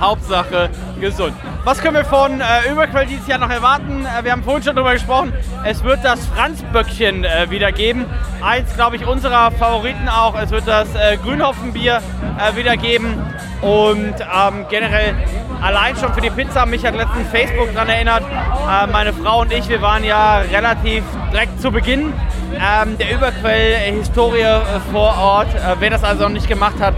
Hauptsache 0.00 0.70
gesund. 1.00 1.34
Was 1.64 1.80
können 1.80 1.96
wir 1.96 2.04
von 2.04 2.40
äh, 2.40 2.70
Überquell 2.70 3.06
dieses 3.06 3.26
Jahr 3.26 3.38
noch 3.38 3.50
erwarten? 3.50 4.04
Äh, 4.04 4.24
wir 4.24 4.32
haben 4.32 4.42
vorhin 4.42 4.62
schon 4.62 4.76
darüber 4.76 4.92
gesprochen. 4.92 5.32
Es 5.64 5.82
wird 5.82 6.04
das 6.04 6.26
Franzböckchen 6.26 7.24
äh, 7.24 7.50
wieder 7.50 7.72
geben. 7.72 8.04
Eins, 8.42 8.74
glaube 8.74 8.96
ich, 8.96 9.06
unserer 9.06 9.50
Favoriten 9.50 10.08
auch. 10.08 10.38
Es 10.38 10.50
wird 10.50 10.66
das 10.66 10.88
äh, 10.94 11.16
Grünhopfenbier 11.16 12.02
äh, 12.38 12.56
wieder 12.56 12.76
geben. 12.76 13.18
Und 13.62 14.14
ähm, 14.20 14.66
generell 14.68 15.14
allein 15.62 15.96
schon 15.96 16.12
für 16.12 16.20
die 16.20 16.30
Pizza, 16.30 16.66
mich 16.66 16.84
hat 16.84 16.94
letztens 16.94 17.28
Facebook 17.30 17.72
daran 17.72 17.88
erinnert, 17.88 18.22
äh, 18.22 18.86
meine 18.88 19.14
Frau 19.14 19.40
und 19.40 19.52
ich, 19.52 19.66
wir 19.68 19.80
waren 19.80 20.04
ja 20.04 20.40
relativ 20.40 21.02
direkt 21.32 21.60
zu 21.62 21.70
Beginn 21.70 22.12
ähm, 22.54 22.98
der 22.98 23.14
Überquell-Historie 23.14 24.40
äh, 24.40 24.60
vor 24.92 25.16
Ort. 25.16 25.54
Äh, 25.54 25.76
wer 25.78 25.90
das 25.90 26.04
also 26.04 26.24
noch 26.24 26.30
nicht 26.30 26.48
gemacht 26.48 26.78
hat, 26.80 26.94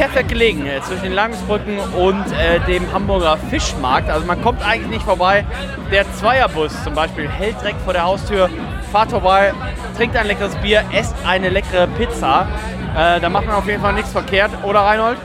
perfekt 0.00 0.30
gelegen 0.30 0.64
äh, 0.64 0.80
zwischen 0.80 1.02
den 1.02 1.12
Langensbrücken 1.12 1.78
und 1.78 2.24
äh, 2.32 2.58
dem 2.60 2.90
Hamburger 2.90 3.36
Fischmarkt. 3.50 4.08
Also 4.08 4.24
man 4.24 4.40
kommt 4.40 4.66
eigentlich 4.66 4.88
nicht 4.88 5.02
vorbei. 5.02 5.44
Der 5.92 6.10
Zweierbus 6.14 6.72
zum 6.84 6.94
Beispiel 6.94 7.28
hält 7.28 7.60
direkt 7.60 7.82
vor 7.82 7.92
der 7.92 8.04
Haustür, 8.04 8.48
fahrt 8.90 9.10
vorbei, 9.10 9.52
trinkt 9.98 10.16
ein 10.16 10.26
leckeres 10.26 10.56
Bier, 10.56 10.84
esst 10.90 11.14
eine 11.26 11.50
leckere 11.50 11.86
Pizza. 11.86 12.48
Äh, 12.96 13.20
da 13.20 13.28
macht 13.28 13.44
man 13.44 13.56
auf 13.56 13.66
jeden 13.66 13.82
Fall 13.82 13.92
nichts 13.92 14.10
verkehrt, 14.10 14.50
oder 14.64 14.80
Reinhold? 14.80 15.18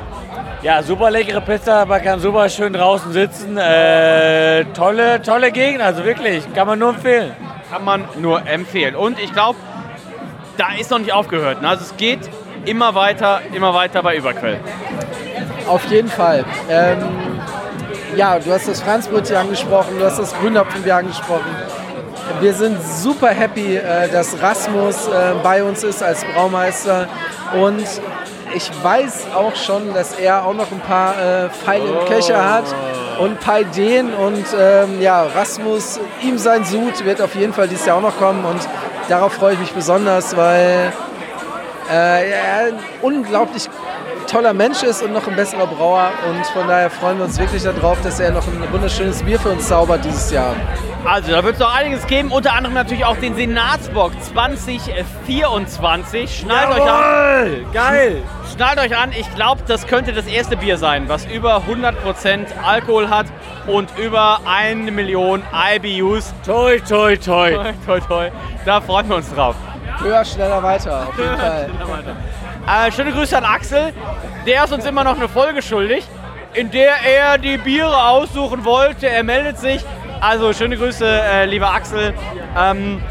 Ja, 0.61 0.84
super 0.84 1.09
leckere 1.09 1.39
Pizza, 1.39 1.86
man 1.86 2.03
kann 2.03 2.19
super 2.19 2.49
schön 2.49 2.73
draußen 2.73 3.13
sitzen. 3.13 3.57
Äh, 3.57 4.65
tolle, 4.73 5.21
tolle 5.21 5.53
Gegend, 5.53 5.84
also 5.84 6.03
wirklich, 6.03 6.53
kann 6.53 6.67
man 6.67 6.80
nur 6.80 6.89
empfehlen. 6.89 7.32
Kann 7.71 7.86
man 7.86 8.03
nur 8.17 8.45
empfehlen. 8.45 8.97
Und 8.97 9.21
ich 9.21 9.32
glaube, 9.32 9.57
da 10.57 10.73
ist 10.78 10.91
noch 10.91 10.99
nicht 10.99 11.13
aufgehört. 11.13 11.61
Ne? 11.61 11.69
Also 11.69 11.86
es 11.86 11.95
geht 11.95 12.30
immer 12.66 12.95
weiter, 12.95 13.41
immer 13.53 13.74
weiter 13.74 14.03
bei 14.03 14.16
Überquell. 14.16 14.59
Auf 15.68 15.86
jeden 15.86 16.09
Fall. 16.09 16.45
Ähm, 16.70 16.97
ja, 18.16 18.39
du 18.39 18.51
hast 18.51 18.68
das 18.68 18.82
Franzbrötchen 18.82 19.36
angesprochen, 19.36 19.97
du 19.99 20.05
hast 20.05 20.20
das 20.20 20.34
Grünhopfenbier 20.39 20.97
angesprochen. 20.97 21.55
Wir 22.39 22.53
sind 22.53 22.82
super 22.82 23.30
happy, 23.30 23.78
äh, 23.78 24.09
dass 24.09 24.41
Rasmus 24.41 25.07
äh, 25.07 25.34
bei 25.43 25.63
uns 25.63 25.84
ist 25.84 26.01
als 26.01 26.24
Braumeister 26.26 27.07
und 27.59 27.86
ich 28.53 28.72
weiß 28.84 29.28
auch 29.36 29.55
schon, 29.55 29.93
dass 29.93 30.13
er 30.13 30.45
auch 30.45 30.53
noch 30.53 30.72
ein 30.72 30.80
paar 30.80 31.13
äh, 31.20 31.49
Pfeile 31.49 31.86
im 31.86 32.05
Köcher 32.07 32.49
hat 32.49 32.63
und 33.20 33.32
ein 33.32 33.38
paar 33.38 33.61
Ideen 33.61 34.13
und 34.13 34.45
ähm, 34.57 35.01
ja, 35.01 35.24
Rasmus, 35.24 35.99
ihm 36.22 36.38
sein 36.38 36.63
Sud 36.63 37.05
wird 37.05 37.22
auf 37.22 37.36
jeden 37.36 37.53
Fall 37.53 37.68
dieses 37.68 37.86
Jahr 37.86 37.97
auch 37.97 38.01
noch 38.01 38.18
kommen 38.18 38.45
und 38.45 38.61
darauf 39.09 39.34
freue 39.34 39.53
ich 39.53 39.59
mich 39.59 39.74
besonders, 39.74 40.36
weil 40.38 40.93
äh, 41.89 42.31
er 42.31 42.67
ein 42.67 42.79
unglaublich 43.01 43.67
toller 44.27 44.53
Mensch 44.53 44.83
ist 44.83 45.01
und 45.03 45.13
noch 45.13 45.27
ein 45.27 45.36
besserer 45.36 45.67
Brauer. 45.67 46.11
Und 46.27 46.45
von 46.47 46.67
daher 46.67 46.89
freuen 46.89 47.19
wir 47.19 47.25
uns 47.25 47.38
wirklich 47.39 47.63
darauf, 47.63 48.01
dass 48.01 48.19
er 48.19 48.31
noch 48.31 48.45
ein 48.47 48.63
wunderschönes 48.71 49.21
Bier 49.23 49.39
für 49.39 49.49
uns 49.49 49.67
zaubert 49.67 50.03
dieses 50.03 50.31
Jahr. 50.31 50.55
Also, 51.05 51.31
da 51.31 51.43
wird 51.43 51.55
es 51.55 51.59
noch 51.59 51.75
einiges 51.75 52.07
geben, 52.07 52.31
unter 52.31 52.53
anderem 52.53 52.73
natürlich 52.73 53.05
auch 53.05 53.17
den 53.17 53.36
Senatsbock 53.36 54.11
2024. 54.21 56.39
Schnallt 56.39 56.69
euch 56.69 56.81
an. 56.81 57.65
Geil! 57.71 58.23
Schnallt 58.51 58.79
euch 58.79 58.97
an, 58.97 59.11
ich 59.11 59.31
glaube, 59.36 59.61
das 59.67 59.86
könnte 59.86 60.13
das 60.13 60.25
erste 60.25 60.57
Bier 60.57 60.77
sein, 60.77 61.07
was 61.07 61.25
über 61.25 61.61
100% 61.69 62.45
Alkohol 62.63 63.09
hat 63.09 63.27
und 63.67 63.89
über 63.99 64.39
1 64.45 64.89
Million 64.91 65.43
IBUs. 65.75 66.33
Toi, 66.43 66.79
toi, 66.79 67.15
toi. 67.17 67.51
Toi, 67.51 67.73
toi, 67.86 67.99
toi. 67.99 68.31
Da 68.65 68.81
freuen 68.81 69.07
wir 69.07 69.17
uns 69.17 69.31
drauf. 69.31 69.55
Höher, 70.05 70.23
schneller, 70.23 70.61
weiter, 70.61 71.07
auf 71.07 71.17
jeden 71.17 71.35
Fall. 71.35 71.67
Äh, 72.67 72.91
schöne 72.91 73.11
Grüße 73.11 73.35
an 73.35 73.43
Axel. 73.43 73.91
Der 74.45 74.65
ist 74.65 74.71
uns 74.71 74.85
immer 74.85 75.03
noch 75.03 75.15
eine 75.15 75.27
Folge 75.27 75.63
schuldig, 75.63 76.05
in 76.53 76.69
der 76.69 76.97
er 77.03 77.39
die 77.39 77.57
Biere 77.57 78.09
aussuchen 78.09 78.63
wollte. 78.65 79.09
Er 79.09 79.23
meldet 79.23 79.57
sich. 79.57 79.83
Also 80.21 80.53
schöne 80.53 80.77
Grüße, 80.77 81.07
äh, 81.07 81.45
lieber 81.45 81.73
Axel. 81.73 82.13
Ähm, 82.55 83.01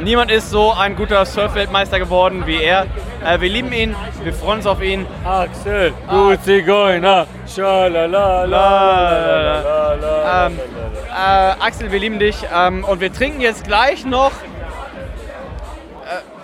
niemand 0.00 0.32
ist 0.32 0.50
so 0.50 0.72
ein 0.72 0.96
guter 0.96 1.24
Surfweltmeister 1.24 2.00
geworden 2.00 2.42
wie 2.46 2.64
er. 2.64 2.88
Äh, 3.24 3.40
wir 3.40 3.48
lieben 3.48 3.72
ihn, 3.72 3.94
wir 4.24 4.32
freuen 4.32 4.58
uns 4.58 4.66
auf 4.66 4.82
ihn. 4.82 5.06
Axel, 5.24 5.94
du 6.10 6.36
Zigeuner, 6.38 7.28
schalalala. 7.46 8.56
Ähm, 10.48 10.58
äh, 11.10 11.64
Axel, 11.64 11.92
wir 11.92 12.00
lieben 12.00 12.18
dich. 12.18 12.38
Ähm, 12.52 12.82
und 12.82 13.00
wir 13.00 13.12
trinken 13.12 13.40
jetzt 13.40 13.62
gleich 13.62 14.04
noch 14.04 14.32
äh, 14.32 14.47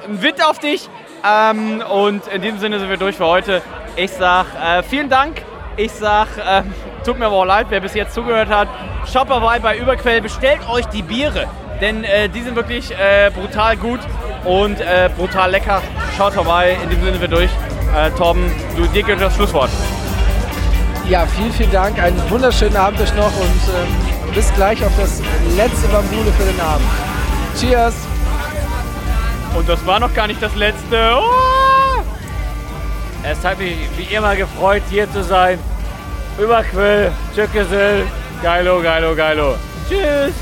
einen 0.04 0.22
Witt 0.22 0.44
auf 0.44 0.58
dich. 0.58 0.88
Ähm, 1.24 1.82
und 1.90 2.26
in 2.26 2.42
diesem 2.42 2.58
Sinne 2.58 2.78
sind 2.78 2.90
wir 2.90 2.96
durch 2.96 3.16
für 3.16 3.26
heute. 3.26 3.62
Ich 3.96 4.10
sag 4.10 4.46
äh, 4.54 4.82
vielen 4.82 5.08
Dank. 5.08 5.42
Ich 5.76 5.92
sag, 5.92 6.28
ähm, 6.46 6.72
tut 7.04 7.18
mir 7.18 7.26
aber 7.26 7.36
auch 7.36 7.44
leid, 7.44 7.66
wer 7.70 7.80
bis 7.80 7.94
jetzt 7.94 8.14
zugehört 8.14 8.48
hat. 8.48 8.68
Schaut 9.12 9.28
vorbei 9.28 9.58
bei 9.58 9.76
Überquell, 9.76 10.20
bestellt 10.20 10.60
euch 10.68 10.86
die 10.86 11.02
Biere. 11.02 11.46
Denn 11.80 12.04
äh, 12.04 12.28
die 12.28 12.42
sind 12.42 12.54
wirklich 12.54 12.92
äh, 12.92 13.30
brutal 13.30 13.76
gut 13.76 14.00
und 14.44 14.80
äh, 14.80 15.10
brutal 15.16 15.50
lecker. 15.50 15.82
Schaut 16.16 16.34
vorbei. 16.34 16.76
In 16.82 16.90
diesem 16.90 17.04
Sinne 17.04 17.18
sind 17.18 17.30
wir 17.30 17.36
durch. 17.36 17.50
Äh, 17.96 18.10
Torben, 18.12 18.50
du, 18.76 18.86
dir 18.86 19.02
gehört 19.02 19.22
das 19.22 19.34
Schlusswort. 19.34 19.70
Ja, 21.08 21.26
vielen, 21.26 21.52
vielen 21.52 21.72
Dank. 21.72 21.98
Einen 22.00 22.30
wunderschönen 22.30 22.76
Abend 22.76 23.00
euch 23.00 23.14
noch 23.14 23.36
und 23.36 23.60
ähm, 23.76 24.32
bis 24.34 24.52
gleich 24.54 24.84
auf 24.84 24.92
das 24.98 25.20
letzte 25.56 25.88
Bambule 25.88 26.32
für 26.32 26.44
den 26.44 26.60
Abend. 26.60 26.86
Cheers! 27.58 28.13
Und 29.54 29.68
das 29.68 29.84
war 29.86 30.00
noch 30.00 30.12
gar 30.14 30.26
nicht 30.26 30.42
das 30.42 30.54
letzte. 30.54 31.16
Oh! 31.16 32.02
Es 33.22 33.44
hat 33.44 33.58
mich 33.58 33.76
wie 33.96 34.14
immer 34.14 34.36
gefreut, 34.36 34.82
hier 34.90 35.10
zu 35.10 35.22
sein. 35.22 35.58
Überquill, 36.38 37.12
Tschüssel, 37.34 38.06
geilo, 38.42 38.82
geilo, 38.82 39.14
geilo. 39.14 39.54
Tschüss! 39.88 40.34